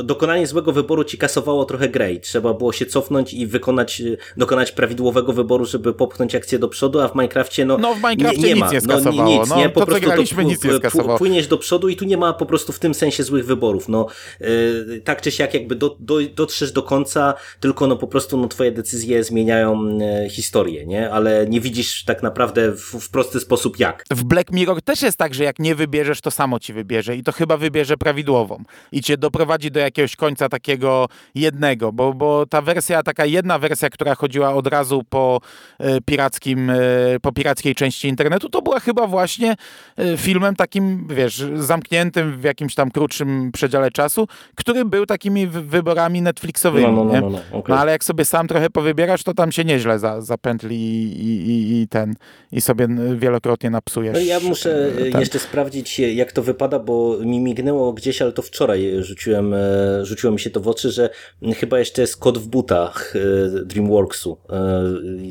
[0.03, 4.01] dokonanie złego wyboru ci kasowało trochę grę i trzeba było się cofnąć i wykonać,
[4.37, 8.41] dokonać prawidłowego wyboru, żeby popchnąć akcję do przodu, a w Minecrafcie no, No, w Minecrafcie
[8.41, 8.71] nie, nie nic ma.
[8.71, 11.17] nie no, nic, No, nie, to, po co prostu to nic nie skasowało.
[11.17, 13.89] Płyniesz do przodu i tu nie ma po prostu w tym sensie złych wyborów.
[13.89, 14.07] No,
[14.39, 18.47] yy, tak czy siak jakby do, do, dotrzesz do końca, tylko no po prostu no,
[18.47, 21.11] twoje decyzje zmieniają e, historię, nie?
[21.11, 24.03] Ale nie widzisz tak naprawdę w, w prosty sposób jak.
[24.11, 27.23] W Black Mirror też jest tak, że jak nie wybierzesz, to samo ci wybierze i
[27.23, 32.61] to chyba wybierze prawidłową i cię doprowadzi do jakiegoś końca takiego jednego, bo, bo ta
[32.61, 35.41] wersja, taka jedna wersja, która chodziła od razu po
[35.79, 36.75] e, pirackim, e,
[37.21, 39.55] po pirackiej części internetu, to była chyba właśnie
[40.17, 46.21] filmem takim, wiesz, zamkniętym w jakimś tam krótszym przedziale czasu, który był takimi wy- wyborami
[46.21, 47.21] Netflixowymi, No, no, no, nie?
[47.21, 47.63] no, no, okej.
[47.75, 51.81] No ale jak sobie sam trochę powybierasz, to tam się nieźle za, zapętli i, i,
[51.81, 52.15] i, ten,
[52.51, 54.13] i sobie wielokrotnie napsujesz.
[54.13, 55.19] No ja muszę e, ten.
[55.19, 59.57] jeszcze sprawdzić, e, jak to wypada, bo mi mignęło gdzieś, ale to wczoraj rzuciłem, e,
[60.05, 61.09] rzuciło mi się to w oczy, że
[61.59, 64.37] chyba jeszcze jest kod w butach e, DreamWorksu.
[64.49, 64.83] E,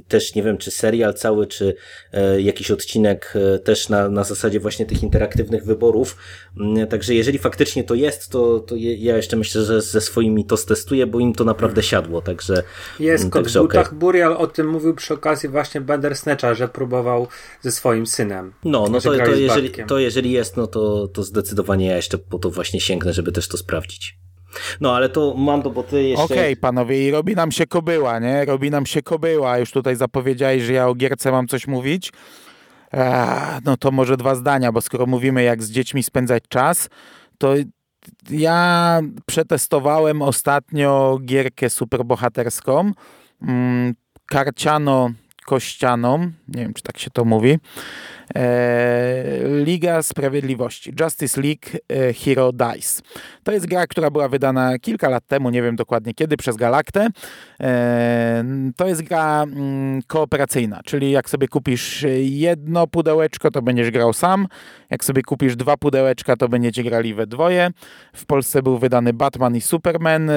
[0.08, 1.74] Też nie wiem, czy serial cały, czy
[2.12, 6.16] e, jakiś odcinek e, też na, na zasadzie właśnie tych interaktywnych wyborów.
[6.60, 7.53] Mm, Także jeżeli faktycznie
[7.86, 11.32] to jest, to, to je- ja jeszcze myślę, że ze swoimi to stestuję, bo im
[11.32, 12.62] to naprawdę siadło, także
[13.00, 13.68] Jest w także okej.
[13.80, 13.94] butach.
[13.94, 17.28] Burial o tym mówił przy okazji właśnie Bandersnatcha, że próbował
[17.60, 18.52] ze swoim synem.
[18.64, 22.38] No, no to, to, jeżeli, to jeżeli jest, no to, to zdecydowanie ja jeszcze po
[22.38, 24.18] to właśnie sięgnę, żeby też to sprawdzić.
[24.80, 26.24] No, ale to Mando, bo ty jeszcze...
[26.24, 28.44] Okej, panowie, i robi nam się kobyła, nie?
[28.44, 29.58] Robi nam się kobyła.
[29.58, 32.12] Już tutaj zapowiedziałeś, że ja o gierce mam coś mówić.
[32.92, 36.88] Eee, no to może dwa zdania, bo skoro mówimy jak z dziećmi spędzać czas,
[37.38, 37.54] to
[38.30, 42.92] ja przetestowałem ostatnio gierkę superbohaterską,
[43.42, 43.94] mm,
[45.44, 46.18] karciano-kościaną,
[46.48, 47.58] nie wiem czy tak się to mówi,
[48.34, 53.02] eee, Liga Sprawiedliwości, Justice League e, Hero Dice.
[53.42, 57.08] To jest gra, która była wydana kilka lat temu, nie wiem dokładnie kiedy, przez Galaktę.
[57.60, 58.44] E,
[58.76, 64.46] To jest gra mm, kooperacyjna, czyli jak sobie kupisz jedno pudełeczko, to będziesz grał sam.
[64.90, 67.70] Jak sobie kupisz dwa pudełeczka, to będziecie grali we dwoje.
[68.14, 70.30] W Polsce był wydany Batman i Superman.
[70.30, 70.34] e,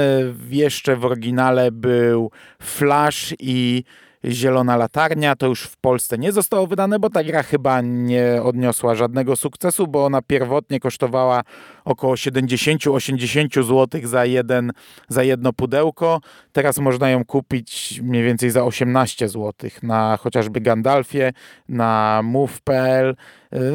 [0.50, 2.32] Jeszcze w oryginale był
[2.62, 3.84] Flash i
[4.26, 5.36] Zielona Latarnia.
[5.36, 9.88] To już w Polsce nie zostało wydane, bo ta gra chyba nie odniosła żadnego sukcesu,
[9.88, 11.44] bo ona pierwotnie kosztowała
[11.86, 14.72] około 70-80 zł za, jeden,
[15.08, 16.22] za jedno pudełko.
[16.52, 21.34] Teraz można ją kupić mniej więcej za 18 zł na chociażby Gandalfie,
[21.70, 23.16] na move.pl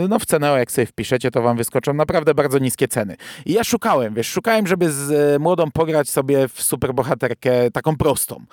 [0.09, 3.17] No w Ceneo, jak sobie wpiszecie, to wam wyskoczą naprawdę bardzo niskie ceny.
[3.47, 8.45] I ja szukałem, wiesz, szukałem, żeby z e, młodą pograć sobie w superbohaterkę taką prostą.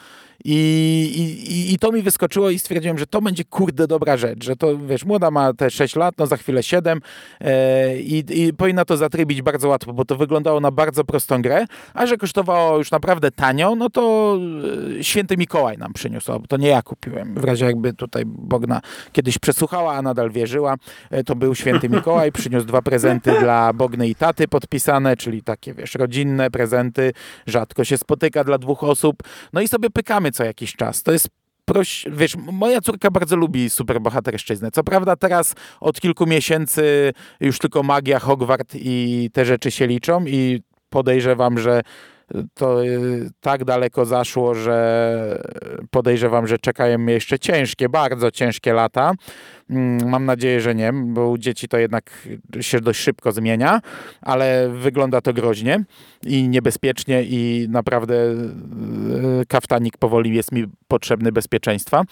[0.46, 0.56] I,
[1.50, 4.78] i, I to mi wyskoczyło i stwierdziłem, że to będzie kurde dobra rzecz, że to,
[4.78, 7.02] wiesz, młoda ma te 6 lat, no za chwilę 7
[7.42, 11.66] e, i, i powinna to zatrybić bardzo łatwo, bo to wyglądało na bardzo prostą grę,
[11.94, 14.38] a że kosztowało już naprawdę tanio, no to
[15.02, 18.82] święty Mikołaj nam przyniósł, to nie ja kupiłem, w razie jakby tutaj Bogna
[19.12, 20.76] kiedyś przesłuchała, a nadal wierzyła,
[21.26, 25.96] to był święty Mikołaj, przyniósł dwa prezenty dla Bogny i taty podpisane, czyli takie, wiesz,
[25.96, 27.14] rodzinne prezenty,
[27.48, 29.24] rzadko się spotyka dla dwóch osób,
[29.54, 31.04] no i sobie pykamy co jakiś czas.
[31.04, 31.28] To jest
[31.66, 34.72] proś, wiesz, moja córka bardzo lubi superbohaterszczyznę.
[34.72, 40.26] Co prawda teraz od kilku miesięcy już tylko magia, Hogwart i te rzeczy się liczą
[40.26, 41.82] i podejrzewam, że
[42.54, 45.44] to y, tak daleko zaszło, że
[45.92, 49.12] podejrzewam, że czekają mnie jeszcze ciężkie, bardzo ciężkie lata.
[49.70, 52.28] Mm, Mam nadzieję, że nie, bo u dzieci to jednak
[52.62, 53.82] się dość szybko zmienia,
[54.22, 55.84] ale wygląda to groźnie
[56.24, 62.04] i niebezpiecznie i naprawdę y, kaftanik powoli jest mi potrzebny bezpieczeństwa.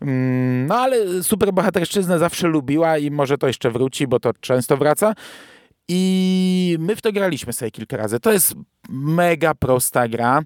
[0.00, 5.14] Mm, No ale superbohaterszczyznę zawsze lubiła i może to jeszcze wróci, bo to często wraca.
[5.88, 8.20] I my w to graliśmy sobie kilka razy.
[8.20, 8.54] To jest
[8.88, 10.42] mega prosta gra.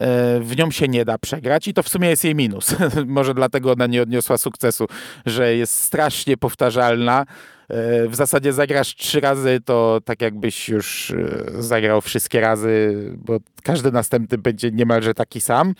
[0.00, 2.74] E, W nią się nie da przegrać i to w sumie jest jej minus.
[3.06, 4.86] Może dlatego ona nie odniosła sukcesu,
[5.26, 7.24] że jest strasznie powtarzalna.
[7.68, 13.38] E, W zasadzie zagrasz trzy razy, to tak jakbyś już e, zagrał wszystkie razy, bo
[13.62, 15.74] każdy następny będzie niemalże taki sam.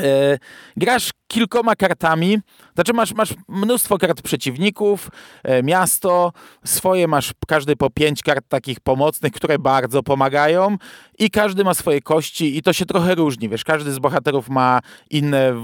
[0.00, 0.38] E,
[0.76, 2.38] grasz kilkoma kartami,
[2.74, 5.10] znaczy masz, masz mnóstwo kart przeciwników,
[5.44, 6.32] e, miasto,
[6.64, 10.76] swoje masz każdy po pięć kart takich pomocnych, które bardzo pomagają
[11.18, 14.80] i każdy ma swoje kości i to się trochę różni, wiesz, każdy z bohaterów ma
[15.10, 15.54] inne,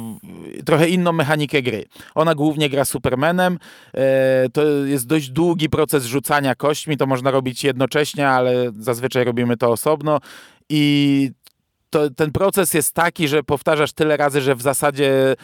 [0.64, 1.84] trochę inną mechanikę gry.
[2.14, 3.58] Ona głównie gra Supermanem,
[3.94, 9.56] e, to jest dość długi proces rzucania kośćmi, to można robić jednocześnie, ale zazwyczaj robimy
[9.56, 10.18] to osobno
[10.68, 11.30] i
[11.90, 15.34] to, ten proces jest taki, że powtarzasz tyle razy, że w zasadzie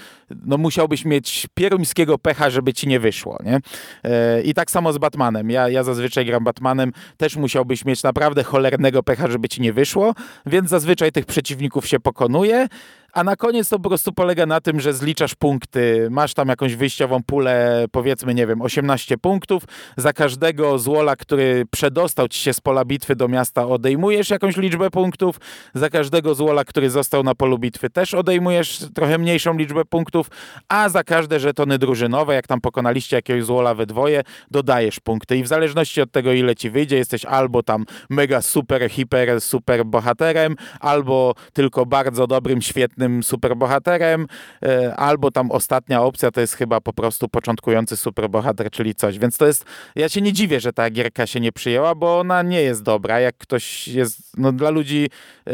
[0.46, 3.38] no, musiałbyś mieć pieruńskiego pecha, żeby ci nie wyszło.
[3.44, 3.60] Nie?
[4.04, 5.50] E, I tak samo z Batmanem.
[5.50, 10.14] Ja, ja zazwyczaj gram Batmanem, też musiałbyś mieć naprawdę cholernego pecha, żeby ci nie wyszło,
[10.46, 12.68] więc zazwyczaj tych przeciwników się pokonuje.
[13.14, 16.76] A na koniec to po prostu polega na tym, że zliczasz punkty, masz tam jakąś
[16.76, 19.62] wyjściową pulę, powiedzmy, nie wiem, 18 punktów.
[19.96, 24.90] Za każdego złola, który przedostał ci się z pola bitwy do miasta, odejmujesz jakąś liczbę
[24.90, 25.36] punktów.
[25.74, 30.30] Za każdego złola, który został na polu bitwy, też odejmujesz trochę mniejszą liczbę punktów.
[30.68, 35.36] A za każde żetony drużynowe, jak tam pokonaliście jakiegoś złola we dwoje, dodajesz punkty.
[35.36, 39.86] I w zależności od tego, ile ci wyjdzie, jesteś albo tam mega super, hiper, super
[39.86, 44.26] bohaterem, albo tylko bardzo dobrym, świetnym superbohaterem,
[44.62, 49.18] e, albo tam ostatnia opcja to jest chyba po prostu początkujący superbohater, czyli coś.
[49.18, 49.64] Więc to jest,
[49.96, 53.20] ja się nie dziwię, że ta gierka się nie przyjęła, bo ona nie jest dobra.
[53.20, 55.08] Jak ktoś jest, no dla ludzi
[55.46, 55.52] e,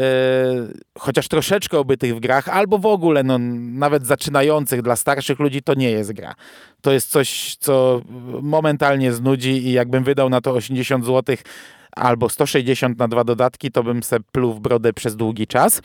[0.99, 5.73] chociaż troszeczkę obytych w grach, albo w ogóle, no nawet zaczynających, dla starszych ludzi to
[5.73, 6.33] nie jest gra.
[6.81, 8.01] To jest coś, co
[8.41, 11.35] momentalnie znudzi i jakbym wydał na to 80 zł
[11.95, 15.81] albo 160 na dwa dodatki, to bym se pluł w brodę przez długi czas.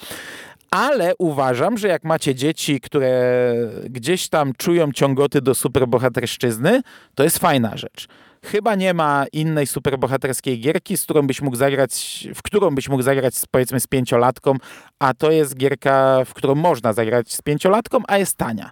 [0.71, 3.53] Ale uważam, że jak macie dzieci, które
[3.85, 6.83] gdzieś tam czują ciągoty do superbohaterszczyzny,
[7.15, 8.09] to jest fajna rzecz.
[8.47, 13.03] Chyba nie ma innej superbohaterskiej gierki, z którą byś mógł zagrać, w którą byś mógł
[13.03, 14.55] zagrać z, powiedzmy z pięciolatką,
[14.99, 18.71] a to jest gierka, w którą można zagrać z pięciolatką, a jest tania.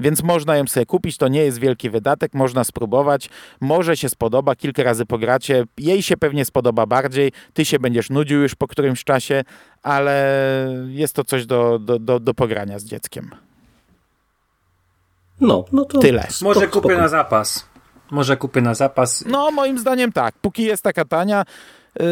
[0.00, 3.30] Więc można ją sobie kupić, to nie jest wielki wydatek, można spróbować,
[3.60, 8.42] może się spodoba, kilka razy pogracie, jej się pewnie spodoba bardziej, ty się będziesz nudził
[8.42, 9.44] już po którymś czasie,
[9.82, 10.36] ale
[10.88, 13.30] jest to coś do, do, do, do pogrania z dzieckiem.
[15.40, 16.26] No, no to Tyle.
[16.42, 17.75] Może kupię na zapas.
[18.10, 19.24] Może kupię na zapas.
[19.26, 20.34] No, moim zdaniem tak.
[20.38, 21.44] Póki jest taka tania,
[22.00, 22.04] yy,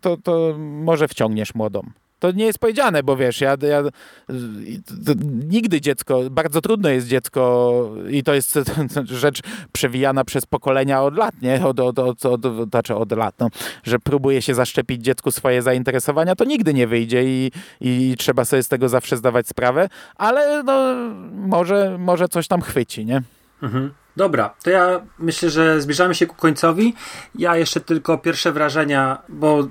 [0.00, 1.82] to, to może wciągniesz młodą.
[2.24, 5.14] To nie jest powiedziane, bo wiesz, ja, ja y,
[5.48, 8.58] nigdy dziecko, bardzo trudno jest dziecko i to jest
[9.04, 9.40] rzecz
[9.72, 11.66] przewijana przez pokolenia od lat, nie?
[11.66, 13.48] Od, od, od, od, znaczy od lat, no,
[13.82, 18.62] że próbuje się zaszczepić dziecku swoje zainteresowania, to nigdy nie wyjdzie i, i trzeba sobie
[18.62, 20.94] z tego zawsze zdawać sprawę, ale no,
[21.32, 23.22] może, może coś tam chwyci, nie?
[23.62, 23.90] Mhm.
[24.16, 26.94] Dobra, to ja myślę, że zbliżamy się ku końcowi.
[27.34, 29.68] Ja jeszcze tylko pierwsze wrażenia, bo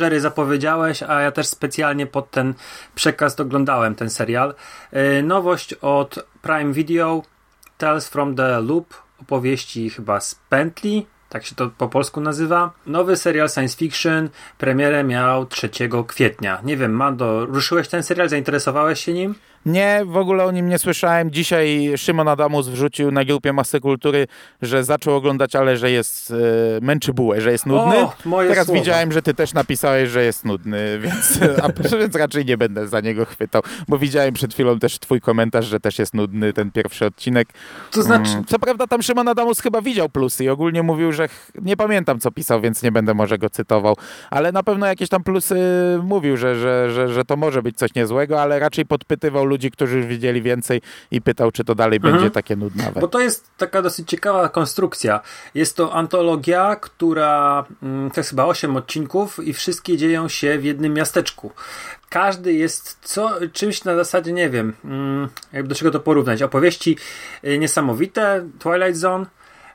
[0.00, 2.54] Jerry zapowiedziałeś, a ja też specjalnie pod ten
[2.94, 4.54] przekaz oglądałem ten serial.
[4.92, 7.22] Yy, Nowość od Prime Video
[7.78, 12.70] Tales from the Loop, opowieści chyba z pętli, tak się to po polsku nazywa.
[12.86, 14.28] Nowy serial science fiction,
[14.58, 15.70] premierę miał 3
[16.06, 16.60] kwietnia.
[16.64, 19.34] Nie wiem, Mando, ruszyłeś ten serial, zainteresowałeś się nim?
[19.66, 21.30] Nie, w ogóle o nim nie słyszałem.
[21.30, 24.26] Dzisiaj Szymon Adamus wrzucił na grupie Masy Kultury,
[24.62, 26.34] że zaczął oglądać, ale że jest e,
[26.80, 27.96] męczy bułę, że jest nudny.
[27.98, 28.12] O,
[28.48, 28.80] Teraz słowa.
[28.80, 33.00] widziałem, że ty też napisałeś, że jest nudny, więc, a, więc raczej nie będę za
[33.00, 37.06] niego chwytał, bo widziałem przed chwilą też twój komentarz, że też jest nudny ten pierwszy
[37.06, 37.48] odcinek.
[37.90, 41.28] To znaczy, Mm, Co prawda tam Szymon Adamus chyba widział plusy i ogólnie mówił, że
[41.62, 43.96] nie pamiętam co pisał, więc nie będę może go cytował,
[44.30, 45.56] ale na pewno jakieś tam plusy
[46.02, 49.96] mówił, że, że, że, że to może być coś niezłego, ale raczej podpytywał ludzi, którzy
[49.96, 52.14] już widzieli więcej i pytał, czy to dalej Mhm.
[52.14, 53.00] będzie takie nudnawe.
[53.00, 55.20] Bo to jest taka dosyć ciekawa konstrukcja.
[55.54, 60.64] Jest to antologia, która mm, to jest chyba 8 odcinków i wszystkie dzieją się w
[60.64, 61.50] jednym miasteczku.
[62.08, 66.42] Każdy jest co, czymś na zasadzie, nie wiem, mm, jakby do czego to porównać.
[66.42, 66.96] Opowieści
[67.44, 69.26] y, niesamowite, Twilight Zone,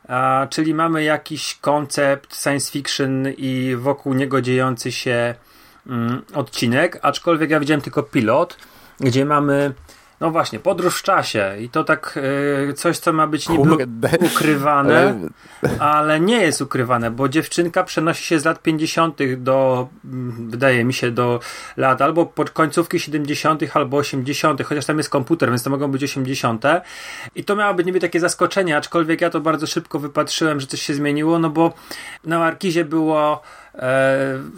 [0.07, 5.35] a, czyli mamy jakiś koncept science fiction i wokół niego dziejący się
[5.87, 8.57] mm, odcinek, aczkolwiek ja widziałem tylko pilot,
[8.99, 9.73] gdzie mamy
[10.19, 12.19] no właśnie, podróż w czasie i to tak
[12.69, 13.87] y, coś, co ma być niby
[14.19, 15.19] ukrywane,
[15.79, 19.19] ale nie jest ukrywane, bo dziewczynka przenosi się z lat 50.
[19.37, 21.39] do, mm, wydaje mi się, do
[21.77, 26.03] lat albo pod końcówki 70., albo 80., chociaż tam jest komputer, więc to mogą być
[26.03, 26.63] 80.
[27.35, 30.81] I to miało być niby takie zaskoczenie, aczkolwiek ja to bardzo szybko wypatrzyłem, że coś
[30.81, 31.73] się zmieniło, no bo
[32.23, 33.66] na markizie było e,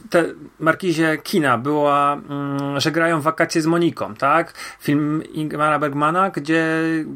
[0.09, 0.25] te
[0.59, 4.53] markizie kina była, mm, że grają wakacje z Moniką, tak?
[4.79, 6.65] Film Ingmara Bergmana, gdzie,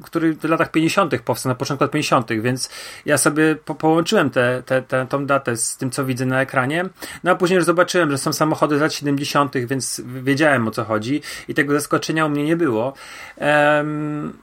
[0.04, 1.22] który w latach 50.
[1.22, 2.70] powstał, na początku lat 50., więc
[3.06, 6.86] ja sobie po, połączyłem tę te, te, tą datę z tym, co widzę na ekranie.
[7.24, 10.84] No a później już zobaczyłem, że są samochody z lat 70., więc wiedziałem o co
[10.84, 12.94] chodzi i tego zaskoczenia u mnie nie było.
[13.38, 14.34] Em,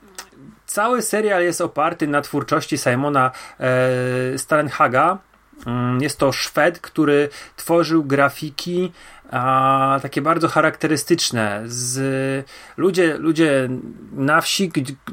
[0.66, 3.30] Cały serial jest oparty na twórczości Simona
[3.60, 5.18] e, Stalenhaga.
[5.66, 8.92] Mm, Jest to Szwed, który tworzył grafiki
[9.30, 11.62] a, takie bardzo charakterystyczne.
[11.66, 12.46] Z,
[12.76, 13.68] ludzie, ludzie
[14.12, 14.72] na wsi,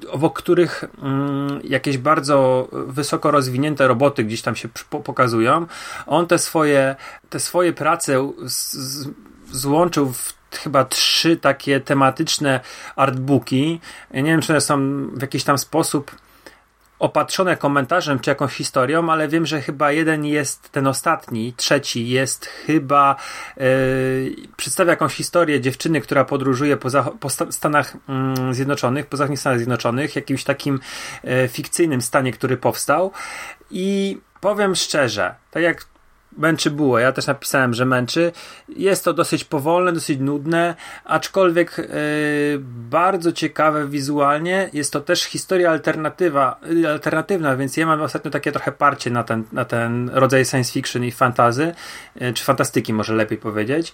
[0.09, 4.69] obok których mm, jakieś bardzo wysoko rozwinięte roboty gdzieś tam się
[5.03, 5.65] pokazują.
[6.07, 6.95] On te swoje,
[7.29, 9.09] te swoje prace z, z,
[9.51, 12.59] złączył w chyba trzy takie tematyczne
[12.95, 13.79] artbooki.
[14.11, 16.11] Ja nie wiem, czy one są w jakiś tam sposób
[16.99, 22.45] opatrzone komentarzem czy jakąś historią, ale wiem, że chyba jeden jest ten ostatni, trzeci jest
[22.45, 23.15] chyba
[23.57, 23.65] yy,
[24.57, 29.39] przedstawia jakąś historię dziewczyny, która podróżuje po, Zach- po sta- Stanach mm, Zjednoczonych, po zachodnich
[29.39, 30.79] Stanach Zjednoczonych, jakimś takim
[31.23, 33.11] e, fikcyjnym stanie, który powstał.
[33.71, 35.85] I powiem szczerze, tak jak
[36.37, 37.01] męczy bułę.
[37.01, 38.31] Ja też napisałem, że męczy.
[38.69, 41.85] Jest to dosyć powolne, dosyć nudne, aczkolwiek yy,
[42.89, 44.69] bardzo ciekawe wizualnie.
[44.73, 49.23] Jest to też historia alternatywa, yy, alternatywna, więc ja mam ostatnio takie trochę parcie na
[49.23, 51.75] ten, na ten rodzaj science fiction i fantazy,
[52.15, 53.93] yy, czy fantastyki może lepiej powiedzieć.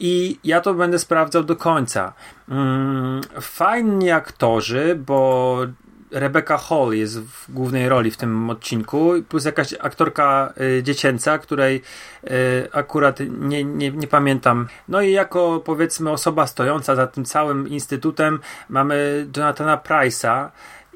[0.00, 2.12] I ja to będę sprawdzał do końca.
[2.48, 5.58] Mm, fajni aktorzy, bo
[6.12, 11.82] Rebecca Hall jest w głównej roli w tym odcinku, plus jakaś aktorka y, dziecięca, której
[12.24, 12.30] y,
[12.72, 14.68] akurat nie, nie, nie pamiętam.
[14.88, 20.48] No i jako powiedzmy osoba stojąca za tym całym instytutem mamy Jonathana Price'a.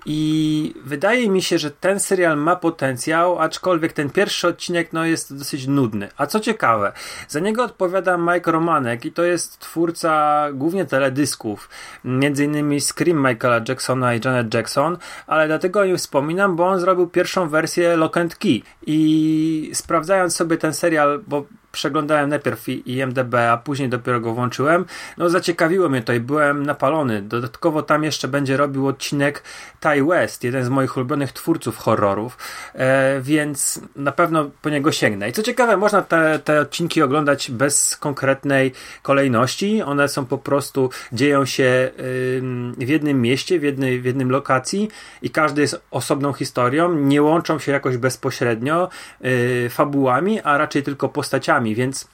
[0.08, 5.38] I wydaje mi się, że ten serial ma potencjał, aczkolwiek ten pierwszy odcinek no, jest
[5.38, 6.08] dosyć nudny.
[6.16, 6.92] A co ciekawe,
[7.28, 11.68] za niego odpowiada Mike Romanek i to jest twórca głównie teledysków,
[12.04, 16.80] między innymi Scream Michaela Jacksona i Janet Jackson, ale dlatego o nim wspominam, bo on
[16.80, 21.46] zrobił pierwszą wersję Lock and Key i sprawdzając sobie ten serial, bo
[21.76, 24.84] przeglądałem najpierw IMDB, a później dopiero go włączyłem.
[25.18, 27.22] No zaciekawiło mnie to i byłem napalony.
[27.22, 29.42] Dodatkowo tam jeszcze będzie robił odcinek
[29.80, 32.38] Ty West, jeden z moich ulubionych twórców horrorów,
[32.74, 35.28] e, więc na pewno po niego sięgnę.
[35.28, 38.72] I co ciekawe, można te, te odcinki oglądać bez konkretnej
[39.02, 39.82] kolejności.
[39.82, 41.90] One są po prostu, dzieją się
[42.38, 44.88] ym, w jednym mieście, w jednej, w jednym lokacji
[45.22, 46.94] i każdy jest osobną historią.
[46.94, 48.88] Nie łączą się jakoś bezpośrednio
[49.24, 52.08] y, fabułami, a raczej tylko postaciami, więc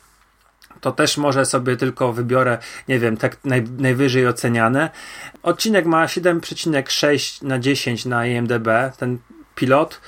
[0.81, 2.59] to też może sobie tylko wybiorę,
[2.89, 4.91] nie wiem, tak naj, najwyżej oceniane.
[5.43, 8.69] Odcinek ma 7,6 na 10 na IMDb,
[8.99, 9.19] ten
[9.55, 10.01] pilot.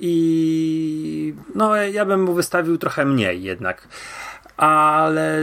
[0.00, 3.88] I no, ja bym mu wystawił trochę mniej jednak.
[4.56, 5.38] Ale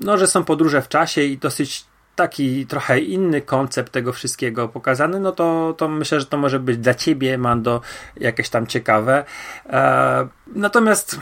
[0.00, 1.84] no, że są podróże w czasie i dosyć
[2.16, 6.78] taki trochę inny koncept tego wszystkiego pokazany, no to, to myślę, że to może być
[6.78, 7.80] dla ciebie, Mando,
[8.16, 9.24] jakieś tam ciekawe.
[9.66, 11.20] E, natomiast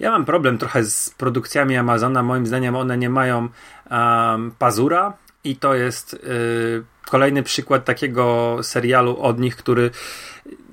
[0.00, 2.22] ja mam problem trochę z produkcjami Amazona.
[2.22, 3.48] Moim zdaniem one nie mają
[3.90, 5.12] um, pazura
[5.44, 6.18] i to jest y,
[7.10, 9.90] kolejny przykład takiego serialu od nich, który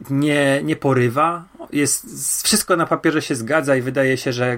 [0.09, 1.45] nie, nie porywa.
[1.71, 4.57] Jest, wszystko na papierze się zgadza i wydaje się, że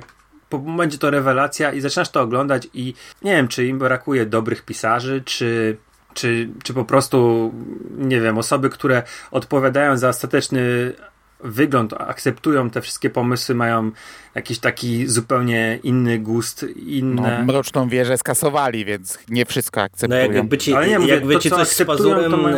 [0.78, 5.22] będzie to rewelacja i zaczynasz to oglądać i nie wiem, czy im brakuje dobrych pisarzy,
[5.26, 5.78] czy
[6.14, 7.52] czy, czy po prostu,
[7.98, 10.94] nie wiem, osoby, które odpowiadają za ostateczny
[11.44, 13.92] wygląd, akceptują te wszystkie pomysły, mają
[14.36, 17.38] jakiś taki zupełnie inny gust, inne...
[17.40, 20.32] No, mroczną wieżę skasowali, więc nie wszystko No akceptują.
[20.32, 22.58] jakby ci, Ale nie, mówię, jakby to, ci co coś z pazurem mają-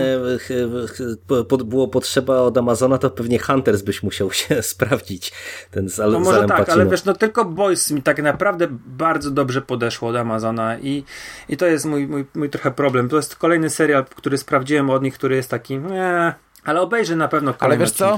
[1.60, 5.32] e, było potrzeba od Amazona, to pewnie Hunters byś musiał się sprawdzić.
[5.72, 6.86] Ten z, No może tak, ale Pacino.
[6.90, 11.04] wiesz, no tylko Boys mi tak naprawdę bardzo dobrze podeszło od Amazona i,
[11.50, 13.10] i to jest mój, mój, mój trochę problem.
[13.10, 16.34] To jest kolejny serial, który sprawdziłem od nich, który jest taki, nie,
[16.64, 18.18] ale obejrzę na pewno kolejne wiesz co?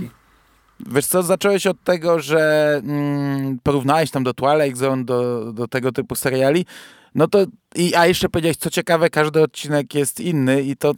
[0.88, 5.92] Wiesz co, zacząłeś od tego, że mm, porównałeś tam do Twilight Zone, do, do tego
[5.92, 6.66] typu seriali,
[7.16, 7.40] no to,
[7.76, 10.94] i, a jeszcze powiedziałeś, co ciekawe, każdy odcinek jest inny i to,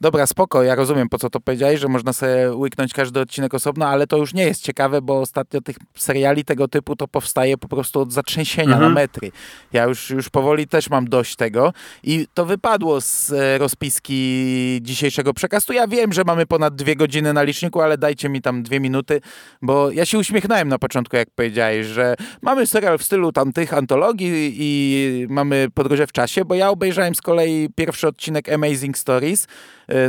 [0.00, 3.86] dobra, spoko, ja rozumiem, po co to powiedziałeś, że można sobie łyknąć każdy odcinek osobno,
[3.86, 7.68] ale to już nie jest ciekawe, bo ostatnio tych seriali tego typu to powstaje po
[7.68, 8.82] prostu od zatrzęsienia Mhm.
[8.82, 9.30] na metry.
[9.72, 11.72] Ja już, już powoli też mam dość tego
[12.02, 15.72] i to wypadło z e, rozpiski dzisiejszego przekastu.
[15.72, 19.20] Ja wiem, że mamy ponad dwie godziny na liczniku, ale dajcie mi tam dwie minuty,
[19.62, 24.54] bo ja się uśmiechnąłem na początku, jak powiedziałeś, że mamy serial w stylu tamtych antologii
[24.58, 29.46] i mamy podróże w czasie, bo ja obejrzałem z kolei pierwszy odcinek Amazing Stories,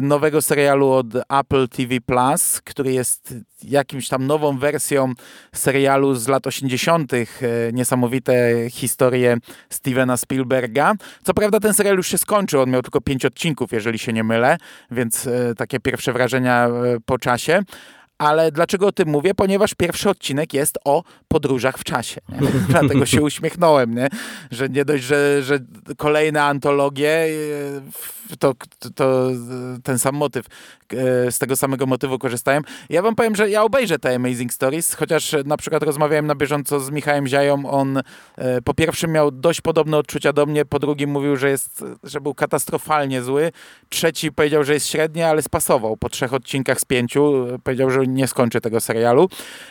[0.02, 5.14] nowego serialu od Apple TV Plus, który jest jakimś tam nową wersją
[5.54, 7.28] serialu z lat 80., e,
[7.74, 9.38] niesamowite historie
[9.70, 10.94] Stevena Spielberga.
[11.24, 14.24] Co prawda ten serial już się skończył, on miał tylko pięć odcinków, jeżeli się nie
[14.24, 14.58] mylę,
[14.92, 16.70] więc e, takie pierwsze wrażenia
[17.06, 17.64] po czasie.
[18.20, 19.34] Ale dlaczego o tym mówię?
[19.34, 22.22] Ponieważ pierwszy odcinek jest o podróżach w czasie.
[22.30, 22.48] Nie?
[22.70, 24.10] Dlatego się uśmiechnąłem, nie?
[24.52, 25.60] że nie dość, że, że
[25.98, 27.28] kolejne antologie,
[28.32, 28.54] e, to,
[28.96, 29.30] to
[29.84, 30.46] ten sam motyw,
[30.94, 32.62] e, z tego samego motywu korzystają.
[32.90, 36.80] Ja wam powiem, że ja obejrzę te Amazing Stories, chociaż na przykład rozmawiałem na bieżąco
[36.80, 37.98] z Michałem Ziają, on
[38.38, 42.22] e, po pierwszym miał dość podobne odczucia do mnie, po drugim mówił, że jest, że
[42.22, 43.52] był katastrofalnie zły,
[43.90, 48.28] trzeci powiedział, że jest średni, ale spasował po trzech odcinkach z pięciu, powiedział, że nie
[48.28, 49.30] skończy tego serialu.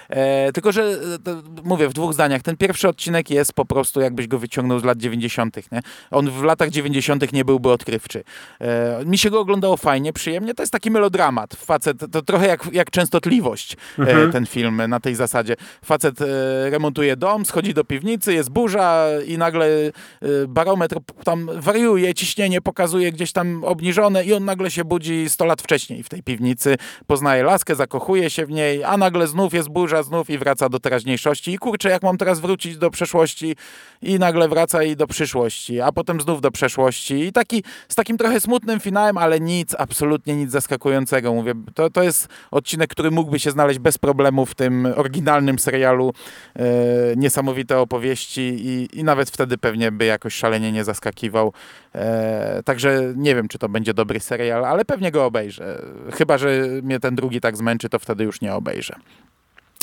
[0.08, 4.00] E, tylko, że e, to, mówię w dwóch zdaniach, ten pierwszy odcinek jest po prostu
[4.00, 5.56] jakbyś go wyciągnął z lat 90.
[5.72, 5.80] Nie?
[6.10, 7.32] On w latach 90.
[7.32, 8.24] nie byłby odkrywczy.
[8.60, 10.54] E, mi się go oglądało fajnie, przyjemnie.
[10.54, 11.54] To jest taki melodramat.
[11.54, 15.56] Facet, to trochę jak, jak częstotliwość e, ten film na tej zasadzie.
[15.84, 16.24] Facet e,
[16.70, 19.68] remontuje dom, schodzi do piwnicy, jest burza i nagle
[20.48, 25.62] barometr tam wariuje, ciśnienie pokazuje gdzieś tam obniżone i on nagle się budzi 100 lat
[25.62, 30.02] wcześniej w tej piwnicy, poznaje laskę, zakochuje się w niej, a nagle znów jest burza,
[30.02, 31.52] znów i wraca do teraźniejszości.
[31.52, 33.56] I kurczę, jak mam teraz wrócić do przeszłości
[34.02, 37.14] i nagle wraca i do przyszłości, a potem znów do przeszłości.
[37.14, 41.34] I taki, z takim trochę smutnym finałem, ale nic, absolutnie nic zaskakującego.
[41.34, 46.12] Mówię, to, to jest odcinek, który mógłby się znaleźć bez problemu w tym oryginalnym serialu.
[46.56, 46.64] E,
[47.16, 51.52] niesamowite opowieści i, i nawet wtedy pewnie by jakoś szalenie nie zaskakiwał.
[51.94, 55.82] E, także nie wiem, czy to będzie dobry serial, ale pewnie go obejrzę.
[56.12, 58.94] Chyba, że mnie ten drugi tak zmęczy, to wtedy już nie obejrzę.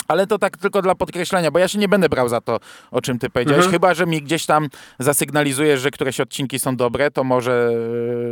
[0.08, 2.60] Ale to tak tylko dla podkreślenia, bo ja się nie będę brał za to,
[2.92, 3.58] o czym ty powiedziałeś.
[3.58, 3.72] Mhm.
[3.72, 7.72] Chyba, że mi gdzieś tam zasygnalizujesz, że któreś odcinki są dobre, to może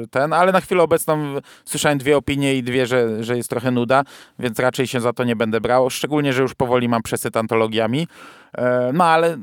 [0.03, 1.35] e, ten, ale na chwilę obecną
[1.65, 4.03] słyszałem dwie opinie i dwie, że, że jest trochę nuda,
[4.39, 5.89] więc raczej się za to nie będę brał.
[5.89, 8.07] Szczególnie, że już powoli mam przesyt antologiami.
[8.57, 9.38] E, No ale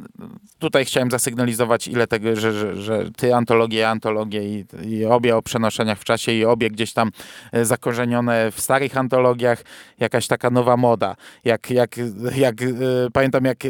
[0.58, 5.42] tutaj chciałem zasygnalizować, ile tego, że, że, że ty antologie, antologie i, i obie o
[5.42, 7.10] przenoszeniach w czasie i obie gdzieś tam
[7.52, 9.62] e, zakorzenione w starych antologiach,
[9.98, 11.16] jakaś taka nowa moda.
[11.44, 11.96] Jak, jak,
[12.36, 12.66] jak e,
[13.12, 13.64] pamiętam, jak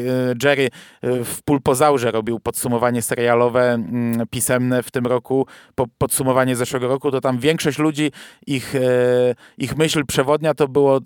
[0.45, 0.69] Jerry
[1.03, 7.21] w Pulpozaurze robił podsumowanie serialowe mm, pisemne w tym roku, po, podsumowanie zeszłego roku, to
[7.21, 8.13] tam większość ludzi,
[8.47, 8.75] ich,
[9.59, 11.01] ich myśl przewodnia to było,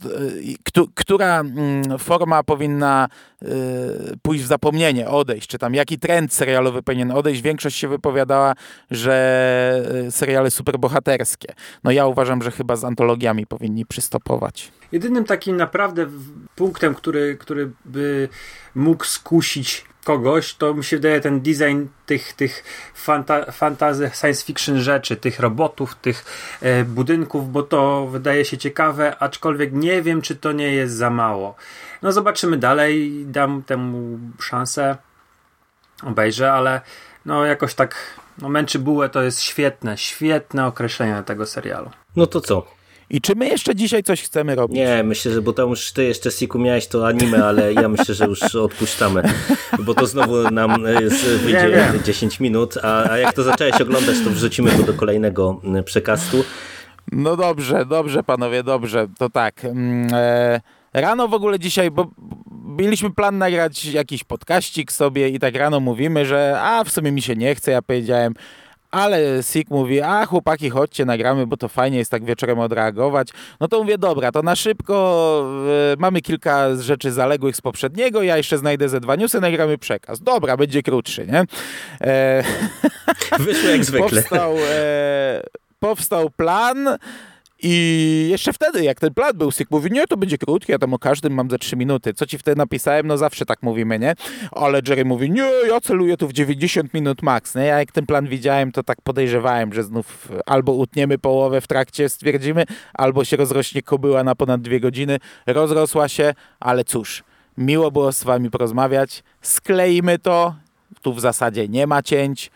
[0.64, 3.08] któ- która mm, forma powinna
[4.22, 7.42] pójść w zapomnienie, odejść, czy tam jaki trend serialowy powinien odejść.
[7.42, 8.54] Większość się wypowiadała,
[8.90, 11.54] że e, seriale superbohaterskie.
[11.84, 14.72] No ja uważam, że chyba z antologiami powinni przystopować.
[14.92, 16.06] Jedynym takim naprawdę
[16.56, 18.28] punktem, który, który by
[18.74, 22.64] mógł skusić kogoś, to mi się wydaje ten design tych, tych
[23.52, 26.24] fanta, science fiction rzeczy, tych robotów, tych
[26.60, 31.10] e, budynków, bo to wydaje się ciekawe, aczkolwiek nie wiem, czy to nie jest za
[31.10, 31.54] mało.
[32.02, 34.96] No zobaczymy dalej, dam temu szansę,
[36.02, 36.80] obejrzę, ale
[37.26, 37.96] no jakoś tak,
[38.38, 41.90] no męczy bułę to jest świetne, świetne określenie tego serialu.
[42.16, 42.66] No to co?
[43.10, 44.76] I czy my jeszcze dzisiaj coś chcemy robić?
[44.76, 48.14] Nie, myślę, że bo tam już ty jeszcze Siku miałeś to anime, ale ja myślę,
[48.14, 49.22] że już odpuszczamy,
[49.78, 51.00] bo to znowu nam e,
[51.38, 52.02] wyjdzie wiem.
[52.04, 56.44] 10 minut, a, a jak to zacząłeś oglądać, to wrzucimy to do kolejnego m, przekastu.
[57.12, 59.08] No dobrze, dobrze panowie, dobrze.
[59.18, 59.64] To tak.
[59.64, 60.60] mm, E,
[60.94, 62.10] rano w ogóle dzisiaj, bo
[62.78, 67.22] mieliśmy plan nagrać jakiś podkaścik sobie i tak rano mówimy, że a w sumie mi
[67.22, 68.34] się nie chce, ja powiedziałem,
[68.94, 73.28] ale Sik mówi, a chłopaki, chodźcie, nagramy, bo to fajnie jest tak wieczorem odreagować.
[73.60, 75.44] No to mówię, dobra, to na szybko,
[75.92, 80.20] e, mamy kilka rzeczy zaległych z poprzedniego, ja jeszcze znajdę ze dwa newsy, nagramy przekaz.
[80.20, 81.44] Dobra, będzie krótszy, nie?
[82.00, 82.44] E,
[83.38, 84.08] Wyszło jak zwykle.
[84.22, 85.42] powstał, e,
[85.80, 86.98] powstał plan
[87.66, 90.94] i jeszcze wtedy, jak ten plan był, Syk mówi, nie, to będzie krótki, ja tam
[90.94, 92.14] o każdym mam ze 3 minuty.
[92.14, 93.06] Co ci wtedy napisałem?
[93.06, 94.14] No zawsze tak mówimy, nie?
[94.52, 97.64] Ale Jerry mówi, nie, ja celuję tu w 90 minut max, nie?
[97.64, 102.08] Ja jak ten plan widziałem, to tak podejrzewałem, że znów albo utniemy połowę w trakcie,
[102.08, 102.64] stwierdzimy,
[102.94, 105.18] albo się rozrośnie kobyła na ponad dwie godziny.
[105.46, 107.24] Rozrosła się, ale cóż,
[107.58, 109.22] miło było z wami porozmawiać.
[109.42, 110.54] Skleimy to,
[111.02, 112.50] tu w zasadzie nie ma cięć.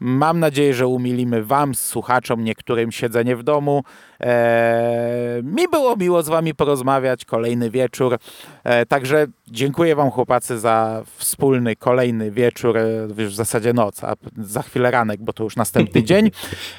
[0.00, 3.82] Mam nadzieję, że umilimy Wam, słuchaczom, niektórym siedzenie w domu.
[4.20, 8.18] Eee, mi było miło z Wami porozmawiać, kolejny wieczór.
[8.64, 14.14] Eee, także dziękuję Wam, chłopacy, za wspólny kolejny wieczór, e, już w zasadzie noc, a
[14.38, 16.30] za chwilę ranek, bo to już następny dzień.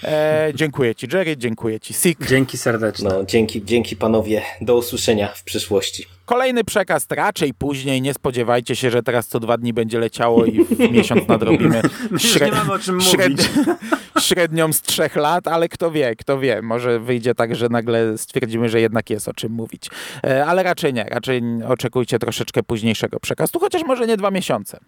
[0.04, 2.28] Eee, dziękuję Ci, Jerry, dziękuję Ci, Sik.
[2.28, 3.10] Dzięki serdeczne.
[3.10, 4.42] No, dzięki, dzięki panowie.
[4.62, 6.06] Do usłyszenia w przyszłości.
[6.26, 8.02] Kolejny przekaz raczej później.
[8.02, 11.82] Nie spodziewajcie się, że teraz co dwa dni będzie leciało i w miesiąc nadrobimy
[12.12, 13.50] Już nie mamy o czym mówić.
[14.20, 16.62] średnią z trzech lat, ale kto wie, kto wie.
[16.62, 19.90] Może wyjdzie tak, że nagle stwierdzimy, że jednak jest o czym mówić.
[20.24, 21.04] E, Ale raczej nie.
[21.04, 24.80] Raczej oczekujcie troszeczkę późniejszego przekazu, chociaż może nie dwa miesiące.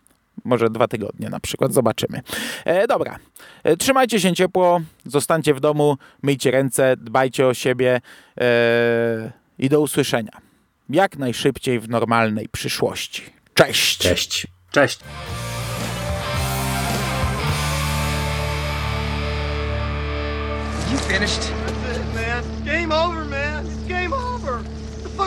[0.44, 2.22] Może dwa tygodnie na przykład, zobaczymy.
[2.66, 3.20] E, dobra,
[3.64, 8.02] e, trzymajcie się ciepło, zostańcie w domu, myjcie ręce, dbajcie o siebie
[8.42, 10.32] e, i do usłyszenia.
[10.90, 13.24] Jak najszybciej w normalnej przyszłości.
[13.54, 13.98] Cześć!
[13.98, 14.48] Cześć.
[14.72, 15.00] Cześć.
[20.92, 21.63] You finished?